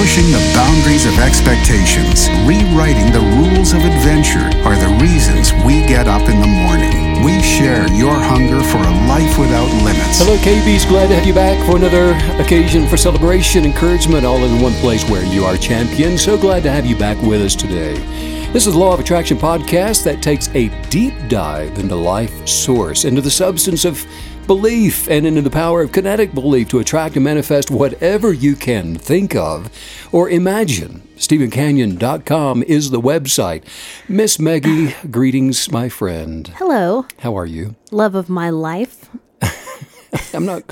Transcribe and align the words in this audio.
pushing 0.00 0.32
the 0.32 0.52
boundaries 0.54 1.04
of 1.04 1.12
expectations, 1.18 2.30
rewriting 2.48 3.12
the 3.12 3.20
rules 3.36 3.74
of 3.74 3.84
adventure 3.84 4.48
are 4.64 4.74
the 4.74 4.88
reasons 4.98 5.52
we 5.62 5.84
get 5.84 6.08
up 6.08 6.26
in 6.26 6.40
the 6.40 6.46
morning. 6.46 7.22
We 7.22 7.42
share 7.42 7.86
your 7.92 8.14
hunger 8.14 8.62
for 8.62 8.78
a 8.78 8.94
life 9.12 9.38
without 9.38 9.68
limits. 9.84 10.18
Hello, 10.18 10.38
KBs. 10.38 10.88
Glad 10.88 11.08
to 11.08 11.16
have 11.16 11.26
you 11.26 11.34
back 11.34 11.58
for 11.66 11.76
another 11.76 12.14
occasion 12.42 12.88
for 12.88 12.96
celebration, 12.96 13.66
encouragement, 13.66 14.24
all 14.24 14.42
in 14.42 14.62
one 14.62 14.72
place 14.80 15.06
where 15.06 15.22
you 15.22 15.44
are 15.44 15.58
champion. 15.58 16.16
So 16.16 16.38
glad 16.38 16.62
to 16.62 16.70
have 16.70 16.86
you 16.86 16.96
back 16.96 17.20
with 17.20 17.42
us 17.42 17.54
today. 17.54 17.96
This 18.54 18.66
is 18.66 18.72
the 18.72 18.80
Law 18.80 18.94
of 18.94 19.00
Attraction 19.00 19.36
podcast 19.36 20.02
that 20.04 20.22
takes 20.22 20.48
a 20.54 20.70
deep 20.88 21.12
dive 21.28 21.78
into 21.78 21.94
life 21.94 22.48
source, 22.48 23.04
into 23.04 23.20
the 23.20 23.30
substance 23.30 23.84
of 23.84 24.02
belief, 24.50 25.08
and 25.08 25.28
into 25.28 25.40
the 25.40 25.48
power 25.48 25.80
of 25.80 25.92
kinetic 25.92 26.34
belief 26.34 26.68
to 26.68 26.80
attract 26.80 27.14
and 27.14 27.22
manifest 27.22 27.70
whatever 27.70 28.32
you 28.32 28.56
can 28.56 28.96
think 28.96 29.36
of 29.36 29.70
or 30.10 30.28
imagine. 30.28 31.00
StevenCanyon.com 31.16 32.64
is 32.64 32.90
the 32.90 33.00
website. 33.00 33.62
Miss 34.08 34.40
Maggie, 34.40 34.96
greetings, 35.08 35.70
my 35.70 35.88
friend. 35.88 36.48
Hello, 36.56 37.06
How 37.20 37.36
are 37.38 37.46
you? 37.46 37.76
love 37.92 38.16
of 38.16 38.28
my 38.28 38.50
life. 38.50 39.08
I'm 40.34 40.44
not. 40.46 40.62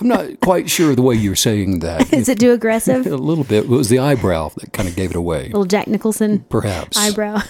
I'm 0.00 0.08
not 0.08 0.40
quite 0.40 0.68
sure 0.70 0.94
the 0.94 1.02
way 1.02 1.14
you're 1.14 1.34
saying 1.36 1.80
that. 1.80 2.12
Is 2.12 2.28
it 2.28 2.38
too 2.38 2.52
aggressive? 2.52 3.06
a 3.06 3.16
little 3.16 3.44
bit. 3.44 3.64
It 3.64 3.68
was 3.68 3.88
the 3.88 3.98
eyebrow 3.98 4.50
that 4.56 4.72
kind 4.72 4.88
of 4.88 4.96
gave 4.96 5.10
it 5.10 5.16
away. 5.16 5.44
Little 5.46 5.64
Jack 5.64 5.86
Nicholson 5.88 6.40
Perhaps. 6.48 6.96
eyebrow. 6.96 7.40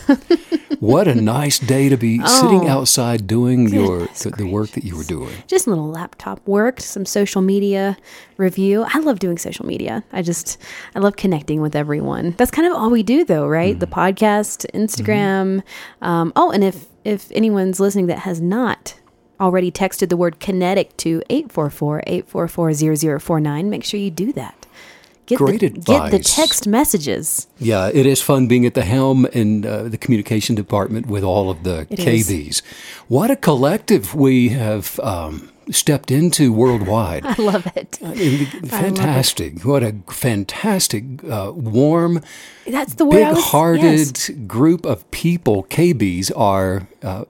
What 0.80 1.08
a 1.08 1.14
nice 1.14 1.58
day 1.58 1.88
to 1.88 1.96
be 1.96 2.18
sitting 2.26 2.68
Oh, 2.68 2.80
outside 2.80 3.26
doing 3.26 3.68
your 3.68 4.00
the, 4.08 4.34
the 4.36 4.44
work 4.46 4.70
that 4.72 4.84
you 4.84 4.94
were 4.96 5.04
doing. 5.04 5.32
just 5.46 5.66
a 5.66 5.70
little 5.70 5.88
laptop 5.88 6.46
work, 6.46 6.80
some 6.80 7.06
social 7.06 7.40
media 7.40 7.96
review. 8.36 8.84
I 8.86 8.98
love 8.98 9.18
doing 9.18 9.38
social 9.38 9.64
media. 9.64 10.04
I 10.12 10.20
just 10.22 10.58
I 10.94 10.98
love 10.98 11.16
connecting 11.16 11.62
with 11.62 11.74
everyone. 11.74 12.32
That's 12.36 12.50
kind 12.50 12.68
of 12.68 12.74
all 12.74 12.90
we 12.90 13.02
do 13.02 13.24
though, 13.24 13.46
right? 13.46 13.78
The 13.78 13.86
podcast, 13.86 14.66
Instagram. 14.74 15.62
Um, 16.02 16.32
oh, 16.36 16.50
and 16.50 16.62
if 16.62 16.86
if 17.04 17.30
anyone's 17.32 17.80
listening 17.80 18.06
that 18.08 18.18
has 18.20 18.40
not 18.40 18.94
already 19.40 19.70
texted 19.70 20.08
the 20.08 20.16
word 20.16 20.40
kinetic 20.40 20.96
to 20.98 21.22
844-844-0049, 21.30 23.64
make 23.66 23.84
sure 23.84 24.00
you 24.00 24.10
do 24.10 24.32
that. 24.32 24.66
Get 25.26 25.38
Great 25.38 25.60
the, 25.60 25.70
Get 25.70 26.10
the 26.12 26.20
text 26.20 26.68
messages. 26.68 27.48
Yeah, 27.58 27.90
it 27.92 28.06
is 28.06 28.22
fun 28.22 28.46
being 28.46 28.64
at 28.64 28.74
the 28.74 28.84
helm 28.84 29.26
in 29.26 29.66
uh, 29.66 29.82
the 29.84 29.98
communication 29.98 30.54
department 30.54 31.06
with 31.06 31.24
all 31.24 31.50
of 31.50 31.64
the 31.64 31.86
It 31.90 31.98
is. 31.98 32.28
KBs. 32.28 32.62
What 33.08 33.32
a 33.32 33.36
collective 33.36 34.14
we 34.14 34.50
have 34.50 35.00
um, 35.00 35.50
stepped 35.70 36.10
into 36.10 36.52
worldwide. 36.52 37.24
I 37.26 37.34
love 37.42 37.66
it. 37.76 37.98
I 38.02 38.14
mean, 38.14 38.46
fantastic! 38.46 39.62
What 39.64 39.82
a 39.82 39.94
fantastic, 40.08 41.04
uh, 41.24 41.52
warm, 41.54 42.20
That's 42.66 42.94
the 42.94 43.04
word 43.04 43.34
big-hearted 43.34 43.82
yes. 43.82 44.30
group 44.46 44.86
of 44.86 45.08
people. 45.10 45.64
KBs 45.64 46.30
are 46.36 46.88
uh, 47.02 47.24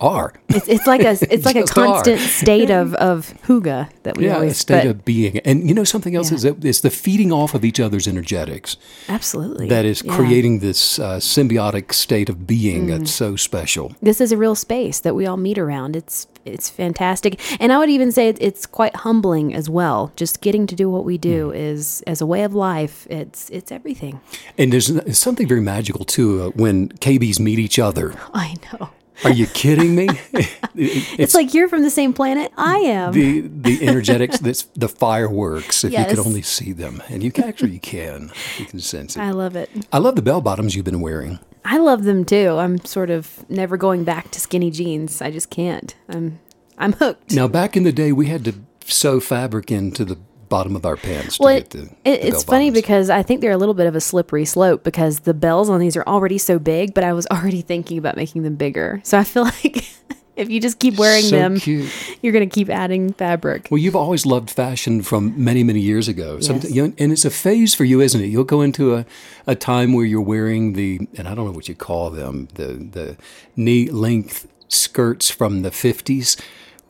are. 0.00 0.32
It's, 0.48 0.68
it's 0.68 0.86
like 0.86 1.02
a 1.02 1.10
it's 1.30 1.44
like 1.50 1.56
a 1.56 1.60
Just 1.60 1.72
are. 1.78 1.86
constant 1.86 2.20
state 2.20 2.70
of 2.70 2.94
of 2.94 3.34
huga 3.46 3.88
that 4.04 4.16
we 4.16 4.24
Yeah, 4.26 4.32
a 4.32 4.34
always 4.36 4.56
state 4.56 4.84
but 4.84 4.86
of 4.86 5.04
being. 5.04 5.38
And 5.40 5.68
you 5.68 5.74
know 5.74 5.84
something 5.84 6.14
else 6.16 6.30
Yeah. 6.30 6.36
is 6.36 6.42
that 6.42 6.64
it's 6.64 6.80
the 6.80 6.90
feeding 6.90 7.32
off 7.32 7.54
of 7.54 7.64
each 7.64 7.78
other's 7.80 8.08
energetics 8.08 8.76
absolutely 9.08 9.68
that 9.68 9.84
is 9.84 10.02
Yeah. 10.02 10.16
creating 10.16 10.60
this 10.60 10.98
uh, 10.98 11.16
symbiotic 11.18 11.92
state 11.92 12.28
of 12.30 12.46
being 12.46 12.86
Mm. 12.86 12.88
that's 12.98 13.10
so 13.10 13.36
special. 13.36 13.92
This 14.00 14.20
is 14.20 14.32
a 14.32 14.36
real 14.38 14.54
space 14.54 15.00
that 15.00 15.14
we 15.14 15.26
all 15.26 15.36
meet 15.36 15.58
around. 15.58 15.96
It's 15.96 16.26
it's 16.44 16.68
fantastic, 16.70 17.40
and 17.60 17.72
I 17.72 17.78
would 17.78 17.90
even 17.90 18.12
say 18.12 18.28
it's 18.28 18.66
quite 18.66 18.96
humbling 18.96 19.54
as 19.54 19.68
well. 19.70 20.12
Just 20.16 20.40
getting 20.40 20.66
to 20.66 20.74
do 20.74 20.88
what 20.90 21.04
we 21.04 21.18
do 21.18 21.50
Mm. 21.50 21.56
is 21.56 22.02
as 22.06 22.20
a 22.20 22.26
way 22.26 22.42
of 22.44 22.54
life. 22.54 23.06
It's 23.10 23.48
it's 23.50 23.70
everything. 23.72 24.20
And 24.58 24.72
there's 24.72 24.90
something 25.18 25.46
very 25.48 25.60
magical 25.60 26.04
too 26.04 26.42
uh, 26.42 26.50
when 26.50 26.88
KBs 27.00 27.38
meet 27.40 27.58
each 27.58 27.78
other. 27.78 28.14
I 28.34 28.54
know. 28.72 28.90
Are 29.24 29.30
you 29.30 29.46
kidding 29.46 29.94
me? 29.94 30.08
It's, 30.74 31.34
like 31.34 31.52
you're 31.54 31.68
from 31.68 31.82
the 31.82 31.90
same 31.90 32.12
planet 32.14 32.50
I 32.56 32.78
am. 32.78 33.12
the 33.12 33.42
the 33.42 33.86
energetics, 33.86 34.38
this 34.40 34.62
the 34.74 34.88
fireworks. 34.88 35.84
If 35.84 35.92
you 35.92 36.04
could 36.06 36.18
only 36.18 36.42
see 36.42 36.72
them, 36.72 37.02
and 37.10 37.22
you 37.22 37.30
can 37.30 37.44
actually 37.44 37.72
you 37.72 37.80
can, 37.80 38.30
you 38.58 38.64
can 38.64 38.80
sense 38.80 39.16
it. 39.16 39.20
I 39.20 39.30
love 39.32 39.54
it. 39.54 39.68
I 39.92 39.98
love 39.98 40.16
the 40.16 40.22
bell 40.22 40.40
bottoms 40.40 40.74
you've 40.74 40.86
been 40.86 41.00
wearing. 41.02 41.38
I 41.64 41.78
love 41.78 42.04
them 42.04 42.24
too. 42.24 42.56
I'm 42.58 42.78
sort 42.84 43.10
of 43.10 43.48
never 43.48 43.76
going 43.76 44.04
back 44.04 44.30
to 44.32 44.40
skinny 44.40 44.70
jeans. 44.70 45.22
I 45.22 45.30
just 45.30 45.50
can't. 45.50 45.94
I'm 46.08 46.40
I'm 46.78 46.92
hooked. 46.94 47.32
Now, 47.32 47.46
back 47.48 47.76
in 47.76 47.84
the 47.84 47.92
day, 47.92 48.12
we 48.12 48.26
had 48.26 48.44
to 48.46 48.54
sew 48.84 49.20
fabric 49.20 49.70
into 49.70 50.04
the 50.04 50.16
bottom 50.48 50.74
of 50.76 50.84
our 50.84 50.96
pants 50.96 51.36
to 51.38 51.42
Well, 51.44 51.54
get 51.54 51.62
it, 51.66 51.70
the. 51.70 51.82
it- 52.10 52.20
the 52.22 52.26
it's 52.28 52.42
funny 52.44 52.70
bottoms. 52.70 52.82
because 52.82 53.10
I 53.10 53.22
think 53.22 53.40
they're 53.40 53.52
a 53.52 53.56
little 53.56 53.74
bit 53.74 53.86
of 53.86 53.94
a 53.94 54.00
slippery 54.00 54.44
slope 54.44 54.82
because 54.84 55.20
the 55.20 55.32
bells 55.34 55.70
on 55.70 55.80
these 55.80 55.96
are 55.96 56.04
already 56.06 56.36
so 56.38 56.58
big, 56.58 56.92
but 56.94 57.04
I 57.04 57.12
was 57.12 57.26
already 57.30 57.62
thinking 57.62 57.96
about 57.98 58.16
making 58.16 58.42
them 58.42 58.56
bigger. 58.56 59.00
So 59.04 59.16
I 59.18 59.24
feel 59.24 59.44
like 59.44 59.84
if 60.42 60.50
you 60.50 60.60
just 60.60 60.78
keep 60.78 60.98
wearing 60.98 61.22
So 61.24 61.36
them, 61.36 61.58
cute. 61.58 61.90
you're 62.20 62.32
going 62.32 62.48
to 62.48 62.54
keep 62.54 62.68
adding 62.68 63.12
fabric. 63.14 63.68
Well, 63.70 63.78
you've 63.78 63.96
always 63.96 64.26
loved 64.26 64.50
fashion 64.50 65.02
from 65.02 65.32
many, 65.42 65.64
many 65.64 65.80
years 65.80 66.08
ago. 66.08 66.38
Yes. 66.40 66.70
you 66.70 66.86
know, 66.88 66.94
and 66.98 67.12
it's 67.12 67.24
a 67.24 67.30
phase 67.30 67.74
for 67.74 67.84
you, 67.84 68.00
isn't 68.00 68.20
it? 68.20 68.26
You'll 68.26 68.44
go 68.44 68.60
into 68.60 68.94
a, 68.96 69.06
a 69.46 69.54
time 69.54 69.92
where 69.94 70.04
you're 70.04 70.20
wearing 70.20 70.74
the, 70.74 71.00
and 71.16 71.26
I 71.26 71.34
don't 71.34 71.46
know 71.46 71.52
what 71.52 71.68
you 71.68 71.74
call 71.74 72.10
them, 72.10 72.48
the, 72.54 72.66
the 72.74 73.16
knee 73.56 73.88
length 73.90 74.46
skirts 74.68 75.30
from 75.30 75.62
the 75.62 75.70
50s. 75.70 76.40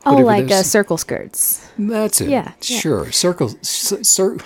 Oh, 0.05 0.17
like 0.17 0.51
uh, 0.51 0.63
circle 0.63 0.97
skirts. 0.97 1.65
That's 1.79 2.19
it. 2.21 2.29
yeah, 2.29 2.53
yeah. 2.61 2.79
Sure. 2.79 3.11
Circle, 3.11 3.49
c- 3.61 4.03
cir- 4.03 4.37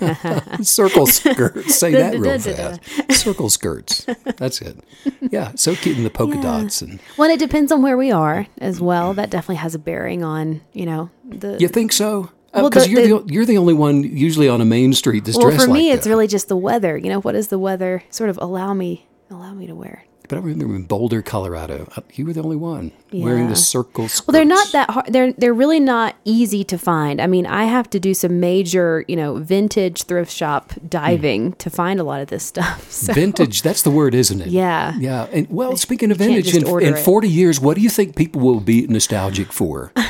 circle 0.62 1.06
skirts. 1.06 1.74
Say 1.76 1.92
that 1.92 2.18
real 2.18 2.38
fast. 2.38 3.12
Circle 3.12 3.50
skirts. 3.50 4.06
That's 4.36 4.60
it. 4.60 4.78
Yeah. 5.20 5.52
So 5.54 5.74
cute 5.74 5.96
in 5.96 6.04
the 6.04 6.10
polka 6.10 6.40
dots. 6.40 6.82
And 6.82 7.00
Well, 7.16 7.30
it 7.30 7.38
depends 7.38 7.72
on 7.72 7.82
where 7.82 7.96
we 7.96 8.10
are 8.10 8.46
as 8.58 8.80
well. 8.80 9.14
That 9.14 9.30
definitely 9.30 9.56
has 9.56 9.74
a 9.74 9.78
bearing 9.78 10.22
on, 10.22 10.60
you 10.72 10.86
know, 10.86 11.10
the. 11.24 11.56
you 11.58 11.68
think 11.68 11.92
so? 11.92 12.30
Well, 12.54 12.68
Because 12.70 12.84
the- 12.84 12.90
you're 12.90 13.02
the- 13.18 13.24
the, 13.24 13.32
you're 13.32 13.46
the 13.46 13.58
only 13.58 13.74
one 13.74 14.02
usually 14.02 14.48
on 14.48 14.60
a 14.60 14.64
main 14.64 14.92
street 14.92 15.24
that's 15.24 15.36
well, 15.38 15.48
dressed 15.50 15.66
for 15.66 15.72
me, 15.72 15.88
like 15.88 15.96
it's 15.96 16.04
that. 16.04 16.10
really 16.10 16.26
just 16.26 16.48
the 16.48 16.56
weather. 16.56 16.96
You 16.96 17.08
know, 17.10 17.20
what 17.20 17.32
does 17.32 17.48
the 17.48 17.58
weather 17.58 18.02
sort 18.10 18.30
of 18.30 18.38
allow 18.40 18.74
me 18.74 19.06
allow 19.30 19.52
me 19.54 19.66
to 19.66 19.74
wear? 19.74 20.04
But 20.28 20.36
I 20.36 20.40
remember 20.40 20.76
in 20.76 20.82
Boulder, 20.84 21.22
Colorado, 21.22 21.90
uh, 21.96 22.02
you 22.12 22.26
were 22.26 22.34
the 22.34 22.42
only 22.42 22.56
one 22.56 22.92
wearing 23.12 23.48
the 23.48 23.56
circle 23.56 24.08
skirts. 24.08 24.26
Well, 24.26 24.32
they're 24.34 24.44
not 24.44 24.70
that 24.72 24.90
hard. 24.90 25.06
They're 25.12 25.32
they're 25.32 25.54
really 25.54 25.80
not 25.80 26.16
easy 26.26 26.64
to 26.64 26.76
find. 26.76 27.20
I 27.20 27.26
mean, 27.26 27.46
I 27.46 27.64
have 27.64 27.88
to 27.90 27.98
do 27.98 28.12
some 28.12 28.38
major, 28.38 29.04
you 29.08 29.16
know, 29.16 29.36
vintage 29.36 30.02
thrift 30.02 30.30
shop 30.30 30.72
diving 30.86 31.52
to 31.54 31.70
find 31.70 31.98
a 31.98 32.04
lot 32.04 32.20
of 32.20 32.28
this 32.28 32.44
stuff. 32.44 32.86
So, 32.98 33.12
vintage. 33.14 33.62
That's 33.62 33.82
the 33.82 33.90
word, 33.90 34.14
isn't 34.14 34.40
it? 34.40 34.48
Yeah. 34.48 34.94
Yeah. 34.98 35.28
And 35.32 35.48
well, 35.48 35.76
speaking 35.76 36.10
of 36.10 36.18
can't 36.18 36.30
vintage, 36.32 36.54
in, 36.54 36.66
in 36.82 36.94
it. 36.94 36.98
40 36.98 37.28
years, 37.28 37.58
what 37.60 37.76
do 37.76 37.80
you 37.80 37.88
think 37.88 38.14
people 38.16 38.40
will 38.42 38.60
be 38.60 38.86
nostalgic 38.86 39.52
for? 39.52 39.92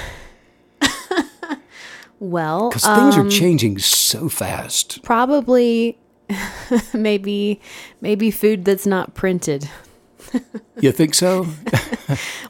Well, 2.21 2.71
Because 2.71 2.83
things 2.85 3.17
Um, 3.17 3.27
are 3.27 3.31
changing 3.31 3.79
so 3.79 4.29
fast. 4.29 5.03
probably 5.05 5.97
maybe 6.93 7.61
maybe 8.01 8.31
food 8.33 8.65
that's 8.65 8.87
not 8.87 9.15
printed. 9.15 9.69
You 10.81 10.93
think 10.93 11.15
so? 11.15 11.47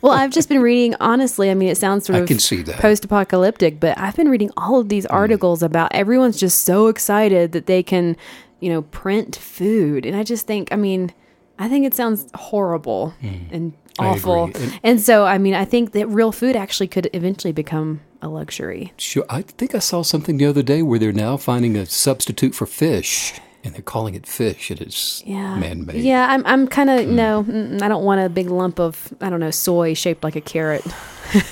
Well, 0.02 0.12
I've 0.12 0.30
just 0.30 0.48
been 0.48 0.60
reading. 0.62 0.94
Honestly, 1.00 1.50
I 1.50 1.54
mean, 1.54 1.68
it 1.70 1.76
sounds 1.76 2.06
sort 2.06 2.16
I 2.16 2.20
of 2.20 2.28
can 2.28 2.38
see 2.38 2.62
that. 2.62 2.76
post-apocalyptic, 2.76 3.80
but 3.80 3.98
I've 3.98 4.14
been 4.14 4.28
reading 4.28 4.50
all 4.56 4.78
of 4.78 4.88
these 4.88 5.04
Mm. 5.06 5.12
articles 5.14 5.62
about 5.62 5.92
everyone's 5.92 6.38
just 6.38 6.62
so 6.64 6.86
excited 6.86 7.50
that 7.52 7.66
they 7.66 7.82
can, 7.82 8.16
you 8.60 8.70
know, 8.70 8.82
print 8.82 9.34
food, 9.34 10.06
and 10.06 10.14
I 10.16 10.22
just 10.22 10.46
think, 10.46 10.68
I 10.70 10.76
mean, 10.76 11.12
I 11.58 11.68
think 11.68 11.84
it 11.86 11.94
sounds 11.94 12.26
horrible 12.34 13.14
and 13.50 13.72
Mm. 13.72 13.74
I 13.98 14.06
awful. 14.06 14.44
And- 14.54 14.78
and 14.84 15.00
so 15.00 15.24
I 15.24 15.38
mean, 15.38 15.54
I 15.54 15.64
think 15.64 15.90
that 15.92 16.06
real 16.06 16.30
food 16.30 16.54
actually 16.54 16.86
could 16.86 17.10
eventually 17.12 17.52
become 17.52 18.00
a 18.22 18.28
luxury. 18.28 18.92
Sure. 18.96 19.24
I 19.28 19.42
think 19.42 19.74
I 19.74 19.80
saw 19.80 20.02
something 20.02 20.36
the 20.36 20.46
other 20.46 20.62
day 20.62 20.82
where 20.82 21.00
they're 21.00 21.12
now 21.12 21.36
finding 21.36 21.76
a 21.76 21.84
substitute 21.86 22.54
for 22.54 22.66
fish, 22.66 23.32
and 23.64 23.74
they're 23.74 23.82
calling 23.82 24.14
it 24.14 24.26
fish, 24.26 24.70
and 24.70 24.80
it's 24.80 25.22
Yeah, 25.26 25.56
man-made. 25.56 26.02
Yeah, 26.02 26.26
I'm, 26.30 26.44
I'm 26.46 26.68
kind 26.68 26.90
of 26.90 27.08
no, 27.08 27.44
mm, 27.44 27.82
I 27.82 27.88
don't 27.88 28.04
want 28.04 28.20
a 28.20 28.28
big 28.28 28.50
lump 28.50 28.78
of 28.78 29.12
I 29.20 29.30
don't 29.30 29.40
know 29.40 29.50
soy 29.50 29.94
shaped 29.94 30.24
like 30.24 30.36
a 30.36 30.40
carrot. 30.40 30.86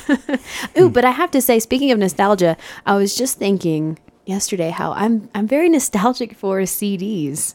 Ooh, 0.78 0.88
but 0.88 1.04
I 1.04 1.10
have 1.10 1.30
to 1.32 1.40
say, 1.40 1.58
speaking 1.58 1.90
of 1.90 1.98
nostalgia, 1.98 2.56
I 2.86 2.96
was 2.96 3.14
just 3.14 3.38
thinking 3.38 3.98
yesterday 4.24 4.70
how 4.70 4.92
I'm 4.92 5.28
I'm 5.34 5.46
very 5.46 5.68
nostalgic 5.76 6.34
for 6.36 6.60
CDs. 6.60 7.54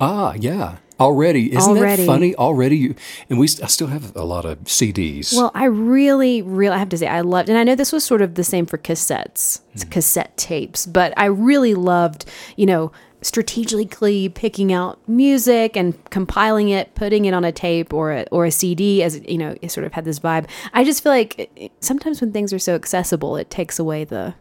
Ah, 0.00 0.34
yeah. 0.34 0.78
Already, 1.00 1.52
isn't 1.52 1.76
Already. 1.76 2.02
that 2.02 2.06
funny? 2.06 2.36
Already, 2.36 2.76
you, 2.76 2.94
and 3.28 3.40
we. 3.40 3.46
I 3.46 3.66
still 3.66 3.88
have 3.88 4.14
a 4.14 4.22
lot 4.22 4.44
of 4.44 4.60
CDs. 4.60 5.36
Well, 5.36 5.50
I 5.52 5.64
really, 5.64 6.40
really, 6.40 6.72
I 6.72 6.78
have 6.78 6.88
to 6.90 6.98
say, 6.98 7.08
I 7.08 7.20
loved, 7.20 7.48
and 7.48 7.58
I 7.58 7.64
know 7.64 7.74
this 7.74 7.90
was 7.90 8.04
sort 8.04 8.22
of 8.22 8.36
the 8.36 8.44
same 8.44 8.64
for 8.64 8.78
cassettes, 8.78 9.60
it's 9.72 9.82
cassette 9.82 10.36
tapes, 10.36 10.86
but 10.86 11.12
I 11.16 11.24
really 11.24 11.74
loved, 11.74 12.26
you 12.56 12.66
know, 12.66 12.92
strategically 13.24 14.28
picking 14.28 14.72
out 14.72 14.98
music 15.08 15.76
and 15.76 15.94
compiling 16.10 16.68
it, 16.68 16.94
putting 16.94 17.24
it 17.24 17.32
on 17.34 17.44
a 17.44 17.50
tape 17.52 17.92
or 17.92 18.12
a, 18.12 18.26
or 18.30 18.44
a 18.44 18.50
CD 18.50 19.02
as, 19.02 19.20
you 19.26 19.38
know, 19.38 19.56
it 19.62 19.70
sort 19.70 19.86
of 19.86 19.92
had 19.94 20.04
this 20.04 20.20
vibe. 20.20 20.46
I 20.72 20.84
just 20.84 21.02
feel 21.02 21.12
like 21.12 21.38
it- 21.38 21.50
it- 21.56 21.72
sometimes 21.80 22.20
when 22.20 22.32
things 22.32 22.52
are 22.52 22.58
so 22.58 22.74
accessible, 22.74 23.36
it 23.36 23.48
takes 23.50 23.78
away 23.78 24.04
the, 24.04 24.34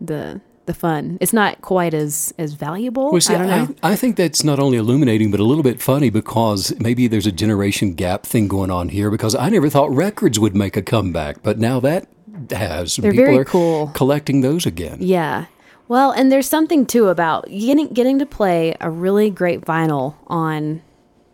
the, 0.00 0.40
the 0.66 0.74
fun. 0.74 1.18
It's 1.20 1.32
not 1.32 1.62
quite 1.62 1.94
as 1.94 2.32
as 2.38 2.52
valuable. 2.54 3.10
Well, 3.10 3.20
see, 3.20 3.34
I 3.34 3.38
don't 3.38 3.46
know. 3.48 3.74
I, 3.82 3.92
I 3.92 3.96
think 3.96 4.16
that's 4.16 4.44
not 4.44 4.58
only 4.58 4.76
illuminating, 4.78 5.30
but 5.30 5.40
a 5.40 5.44
little 5.44 5.64
bit 5.64 5.80
funny 5.80 6.10
because 6.10 6.72
maybe 6.78 7.06
there's 7.08 7.26
a 7.26 7.32
generation 7.32 7.94
gap 7.94 8.24
thing 8.24 8.46
going 8.48 8.70
on 8.70 8.88
here. 8.90 9.10
Because 9.10 9.34
I 9.34 9.48
never 9.48 9.68
thought 9.70 9.90
records 9.90 10.38
would 10.38 10.54
make 10.54 10.76
a 10.76 10.82
comeback, 10.82 11.42
but 11.42 11.58
now 11.58 11.80
that 11.80 12.06
has. 12.50 12.96
They're 12.96 13.10
People 13.10 13.24
very 13.26 13.38
are 13.38 13.44
cool. 13.44 13.88
Collecting 13.94 14.42
those 14.42 14.64
again. 14.66 14.98
Yeah. 15.00 15.46
Well, 15.90 16.12
and 16.12 16.30
there's 16.30 16.48
something 16.48 16.86
too 16.86 17.08
about 17.08 17.48
getting 17.48 17.88
getting 17.88 18.20
to 18.20 18.26
play 18.26 18.76
a 18.80 18.88
really 18.88 19.28
great 19.28 19.62
vinyl 19.62 20.14
on 20.28 20.82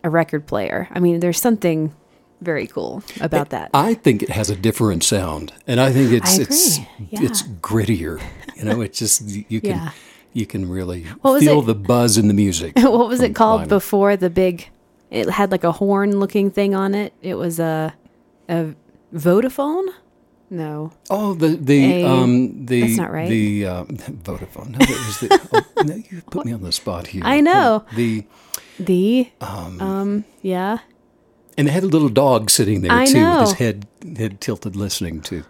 a 0.03 0.09
record 0.09 0.47
player. 0.47 0.89
I 0.93 0.99
mean, 0.99 1.21
there's 1.21 1.39
something 1.39 1.95
very 2.41 2.67
cool 2.67 3.03
about 3.21 3.51
that. 3.51 3.69
I 3.75 3.93
think 3.93 4.23
it 4.23 4.31
has 4.31 4.49
a 4.49 4.57
different 4.57 5.05
sound, 5.05 5.53
and 5.67 5.79
I 5.79 5.93
think 5.93 6.11
it's 6.11 6.39
I 6.39 6.43
it's. 6.43 6.79
Yeah. 6.79 7.23
it's 7.25 7.43
grittier. 7.43 8.23
You 8.57 8.65
know, 8.65 8.81
it's 8.81 8.99
just 8.99 9.29
you 9.29 9.61
can 9.61 9.73
Yeah. 9.73 9.91
you 10.33 10.47
can 10.47 10.67
really 10.67 11.05
feel 11.23 11.61
it? 11.61 11.67
the 11.67 11.75
buzz 11.75 12.17
in 12.17 12.27
the 12.27 12.33
music. 12.33 12.73
what 12.79 13.09
was 13.09 13.21
it 13.21 13.35
called 13.35 13.65
vinyl. 13.65 13.69
before 13.69 14.17
the 14.17 14.31
big? 14.31 14.71
It 15.11 15.29
had 15.29 15.51
like 15.51 15.65
a 15.65 15.73
horn 15.73 16.19
looking 16.19 16.51
thing 16.51 16.75
on 16.75 16.95
it. 16.95 17.13
It 17.21 17.35
was 17.35 17.61
a 17.61 17.93
a 18.49 18.75
Vodafone. 19.15 19.89
No, 20.49 20.93
Oh, 21.11 21.35
the 21.35 21.49
the 21.49 22.03
A- 22.03 22.07
um 22.09 22.67
the 22.67 22.81
that's 22.83 22.97
not 22.97 23.13
right. 23.13 23.29
the 23.29 23.67
uh, 23.67 23.85
Vodafone. 24.25 24.69
No, 24.71 24.79
that 24.79 24.89
was 24.89 25.19
the. 25.21 25.65
oh, 25.77 25.83
no, 25.83 25.95
you 25.97 26.23
put 26.31 26.47
me 26.47 26.53
on 26.53 26.63
the 26.63 26.71
spot 26.73 27.09
here. 27.09 27.23
I 27.25 27.41
know. 27.41 27.85
the 27.97 28.25
the 28.79 29.29
um, 29.41 29.81
um 29.81 30.25
yeah. 30.43 30.79
and 31.59 31.67
they 31.67 31.73
had 31.73 31.83
a 31.83 31.89
little 31.89 32.09
dog 32.11 32.51
sitting 32.51 32.83
there 32.83 32.93
I 32.93 33.07
too, 33.07 33.25
with 33.29 33.41
his 33.41 33.53
head 33.55 33.87
head 34.17 34.41
tilted, 34.41 34.77
listening 34.77 35.21
to 35.23 35.45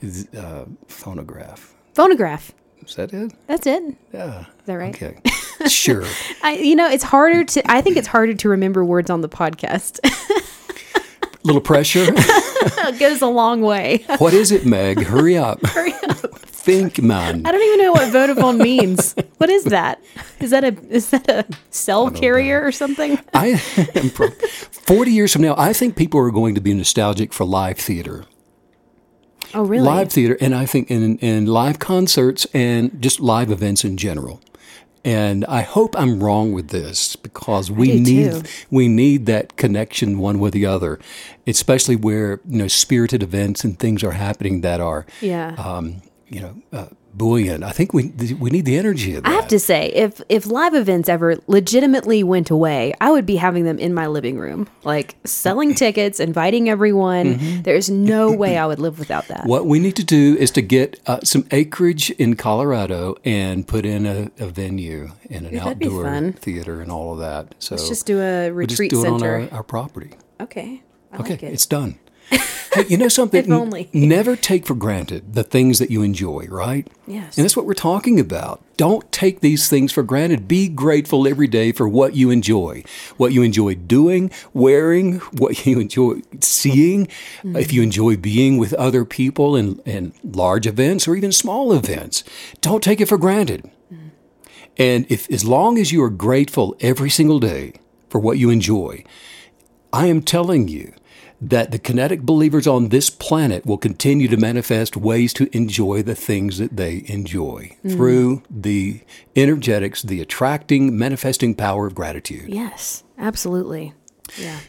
his 0.00 0.28
uh, 0.34 0.66
phonograph. 0.88 1.74
Phonograph. 1.94 2.52
Is 2.84 2.94
that 2.96 3.12
it? 3.14 3.32
That's 3.46 3.66
it. 3.66 3.82
Yeah. 4.12 4.40
Is 4.40 4.46
that 4.66 4.74
right? 4.74 4.94
Okay. 4.94 5.18
sure. 5.68 6.04
I, 6.42 6.56
you 6.56 6.76
know, 6.76 6.88
it's 6.88 7.02
harder 7.04 7.42
to. 7.44 7.70
I 7.70 7.80
think 7.80 7.96
it's 7.96 8.06
harder 8.08 8.34
to 8.34 8.48
remember 8.50 8.84
words 8.84 9.08
on 9.10 9.22
the 9.22 9.28
podcast. 9.30 9.98
little 11.46 11.62
pressure. 11.62 12.06
goes 12.98 13.22
a 13.22 13.26
long 13.26 13.62
way. 13.62 14.04
what 14.18 14.34
is 14.34 14.52
it, 14.52 14.66
Meg? 14.66 15.02
Hurry 15.02 15.36
up. 15.36 15.64
Hurry 15.66 15.94
up. 16.08 16.18
Think, 16.40 17.00
man. 17.00 17.46
I 17.46 17.52
don't 17.52 17.62
even 17.62 17.78
know 17.78 17.92
what 17.92 18.12
Vodafone 18.12 18.60
means. 18.60 19.14
What 19.36 19.50
is 19.50 19.64
that? 19.64 20.02
Is 20.40 20.50
that 20.50 20.64
a 20.64 20.76
is 20.88 21.10
that 21.10 21.28
a 21.28 21.46
cell 21.70 22.10
carrier 22.10 22.60
or 22.60 22.72
something? 22.72 23.20
I 23.34 23.60
am 23.94 24.10
pro- 24.10 24.30
40 24.30 25.12
years 25.12 25.32
from 25.32 25.42
now, 25.42 25.54
I 25.56 25.72
think 25.72 25.94
people 25.94 26.18
are 26.18 26.32
going 26.32 26.56
to 26.56 26.60
be 26.60 26.74
nostalgic 26.74 27.32
for 27.32 27.44
live 27.44 27.78
theater. 27.78 28.24
Oh, 29.54 29.62
really? 29.62 29.84
Live 29.84 30.10
theater, 30.10 30.36
and 30.40 30.54
I 30.54 30.66
think 30.66 30.90
in, 30.90 31.18
in 31.18 31.46
live 31.46 31.78
concerts 31.78 32.46
and 32.52 33.00
just 33.00 33.20
live 33.20 33.52
events 33.52 33.84
in 33.84 33.96
general. 33.96 34.40
And 35.06 35.44
I 35.44 35.62
hope 35.62 35.94
I'm 35.96 36.20
wrong 36.22 36.52
with 36.52 36.68
this 36.68 37.14
because 37.14 37.70
we 37.70 38.00
need 38.00 38.32
too. 38.32 38.42
we 38.70 38.88
need 38.88 39.26
that 39.26 39.56
connection 39.56 40.18
one 40.18 40.40
with 40.40 40.52
the 40.52 40.66
other, 40.66 40.98
especially 41.46 41.94
where 41.94 42.40
you 42.48 42.58
know 42.58 42.68
spirited 42.68 43.22
events 43.22 43.62
and 43.64 43.78
things 43.78 44.02
are 44.02 44.12
happening 44.12 44.62
that 44.62 44.80
are 44.80 45.06
Yeah. 45.20 45.54
um, 45.58 46.02
you 46.28 46.40
know 46.40 46.54
uh, 46.72 46.86
buoyant. 47.16 47.64
I 47.64 47.70
think 47.70 47.92
we 47.94 48.12
we 48.38 48.50
need 48.50 48.64
the 48.64 48.76
energy 48.76 49.14
of 49.14 49.22
that. 49.24 49.30
I 49.30 49.32
have 49.34 49.48
to 49.48 49.58
say, 49.58 49.88
if 49.92 50.20
if 50.28 50.46
live 50.46 50.74
events 50.74 51.08
ever 51.08 51.36
legitimately 51.46 52.22
went 52.22 52.50
away, 52.50 52.94
I 53.00 53.10
would 53.10 53.26
be 53.26 53.36
having 53.36 53.64
them 53.64 53.78
in 53.78 53.94
my 53.94 54.06
living 54.06 54.38
room, 54.38 54.68
like 54.84 55.16
selling 55.24 55.74
tickets, 55.82 56.20
inviting 56.20 56.68
everyone. 56.68 57.62
There's 57.62 57.88
no 57.90 58.32
way 58.32 58.58
I 58.58 58.66
would 58.66 58.78
live 58.78 58.98
without 58.98 59.28
that. 59.28 59.46
What 59.46 59.66
we 59.66 59.78
need 59.78 59.96
to 59.96 60.04
do 60.04 60.36
is 60.38 60.50
to 60.52 60.62
get 60.62 61.00
uh, 61.06 61.20
some 61.24 61.46
acreage 61.50 62.10
in 62.12 62.36
Colorado 62.36 63.16
and 63.24 63.66
put 63.66 63.84
in 63.86 64.06
a, 64.06 64.30
a 64.38 64.46
venue 64.46 65.10
and 65.30 65.46
an 65.46 65.58
outdoor 65.58 66.32
theater 66.32 66.80
and 66.80 66.90
all 66.90 67.12
of 67.14 67.18
that. 67.20 67.54
So 67.58 67.74
Let's 67.74 67.88
just 67.88 68.06
do 68.06 68.20
a 68.20 68.50
we'll 68.50 68.66
just 68.66 68.78
retreat 68.80 68.90
do 68.90 69.00
it 69.00 69.02
center. 69.04 69.36
on 69.36 69.48
our, 69.48 69.54
our 69.58 69.62
property. 69.62 70.10
okay. 70.40 70.82
I 71.12 71.18
Okay, 71.18 71.30
like 71.30 71.42
it. 71.44 71.52
it's 71.54 71.66
done. 71.66 71.98
hey, 72.74 72.84
you 72.88 72.96
know 72.96 73.08
something? 73.08 73.50
Only. 73.52 73.88
N- 73.94 74.08
Never 74.08 74.36
take 74.36 74.66
for 74.66 74.74
granted 74.74 75.34
the 75.34 75.44
things 75.44 75.78
that 75.78 75.90
you 75.90 76.02
enjoy, 76.02 76.46
right? 76.50 76.88
Yes. 77.06 77.36
And 77.36 77.44
that's 77.44 77.56
what 77.56 77.66
we're 77.66 77.74
talking 77.74 78.18
about. 78.18 78.62
Don't 78.76 79.10
take 79.12 79.40
these 79.40 79.68
things 79.68 79.92
for 79.92 80.02
granted. 80.02 80.48
Be 80.48 80.68
grateful 80.68 81.26
every 81.26 81.46
day 81.46 81.72
for 81.72 81.88
what 81.88 82.14
you 82.14 82.30
enjoy, 82.30 82.84
what 83.16 83.32
you 83.32 83.42
enjoy 83.42 83.74
doing, 83.74 84.30
wearing, 84.52 85.18
what 85.38 85.66
you 85.66 85.80
enjoy 85.80 86.20
seeing. 86.40 87.06
Mm-hmm. 87.06 87.56
If 87.56 87.72
you 87.72 87.82
enjoy 87.82 88.16
being 88.16 88.58
with 88.58 88.74
other 88.74 89.04
people 89.04 89.56
in, 89.56 89.78
in 89.80 90.12
large 90.22 90.66
events 90.66 91.06
or 91.08 91.14
even 91.16 91.32
small 91.32 91.72
events, 91.72 92.24
don't 92.60 92.82
take 92.82 93.00
it 93.00 93.06
for 93.06 93.18
granted. 93.18 93.70
Mm-hmm. 93.92 94.08
And 94.78 95.06
if 95.08 95.30
as 95.30 95.44
long 95.44 95.78
as 95.78 95.92
you 95.92 96.02
are 96.02 96.10
grateful 96.10 96.76
every 96.80 97.10
single 97.10 97.38
day 97.38 97.74
for 98.08 98.18
what 98.18 98.38
you 98.38 98.50
enjoy, 98.50 99.04
I 99.92 100.06
am 100.06 100.20
telling 100.20 100.68
you 100.68 100.92
that 101.40 101.70
the 101.70 101.78
kinetic 101.78 102.22
believers 102.22 102.66
on 102.66 102.88
this 102.88 103.10
planet 103.10 103.66
will 103.66 103.76
continue 103.76 104.26
to 104.28 104.36
manifest 104.36 104.96
ways 104.96 105.32
to 105.34 105.54
enjoy 105.54 106.02
the 106.02 106.14
things 106.14 106.58
that 106.58 106.76
they 106.76 107.04
enjoy 107.06 107.76
through 107.86 108.42
the 108.48 109.00
energetics, 109.34 110.02
the 110.02 110.20
attracting, 110.20 110.96
manifesting 110.96 111.54
power 111.54 111.86
of 111.86 111.94
gratitude. 111.94 112.48
yes, 112.48 113.04
absolutely. 113.18 113.92
Yeah. 114.38 114.60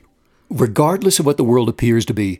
Regardless 0.49 1.19
of 1.19 1.25
what 1.25 1.37
the 1.37 1.43
world 1.43 1.69
appears 1.69 2.05
to 2.05 2.13
be 2.13 2.39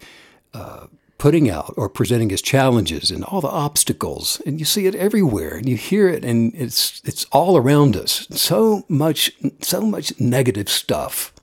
uh, 0.53 0.87
putting 1.17 1.49
out 1.49 1.73
or 1.77 1.89
presenting 1.89 2.31
as 2.31 2.41
challenges 2.41 3.09
and 3.11 3.23
all 3.23 3.41
the 3.41 3.47
obstacles, 3.47 4.41
and 4.45 4.59
you 4.59 4.65
see 4.65 4.85
it 4.87 4.95
everywhere 4.95 5.55
and 5.55 5.67
you 5.67 5.75
hear 5.75 6.07
it, 6.07 6.23
and 6.23 6.53
it's 6.55 7.01
it's 7.03 7.25
all 7.31 7.57
around 7.57 7.95
us. 7.95 8.27
So 8.31 8.83
much, 8.87 9.31
so 9.61 9.81
much 9.81 10.17
negative 10.19 10.69
stuff 10.69 11.33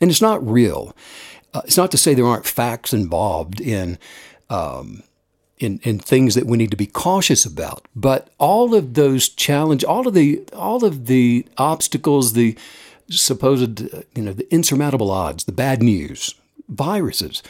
and 0.00 0.10
it's 0.10 0.22
not 0.22 0.46
real. 0.46 0.96
Uh, 1.52 1.62
it's 1.64 1.76
not 1.76 1.90
to 1.90 1.98
say 1.98 2.14
there 2.14 2.26
aren't 2.26 2.46
facts 2.46 2.92
involved 2.92 3.60
in, 3.60 3.98
um, 4.48 5.02
in 5.58 5.80
in 5.82 5.98
things 5.98 6.34
that 6.34 6.46
we 6.46 6.56
need 6.56 6.70
to 6.70 6.76
be 6.76 6.86
cautious 6.86 7.44
about. 7.44 7.86
But 7.94 8.30
all 8.38 8.74
of 8.74 8.94
those 8.94 9.28
challenge, 9.28 9.84
all 9.84 10.08
of 10.08 10.14
the 10.14 10.42
all 10.52 10.84
of 10.84 11.06
the 11.06 11.46
obstacles, 11.58 12.32
the 12.32 12.56
supposed 13.08 13.94
uh, 13.94 14.02
you 14.14 14.22
know 14.22 14.32
the 14.32 14.52
insurmountable 14.52 15.10
odds, 15.10 15.44
the 15.44 15.52
bad 15.52 15.82
news, 15.82 16.34
viruses, 16.68 17.42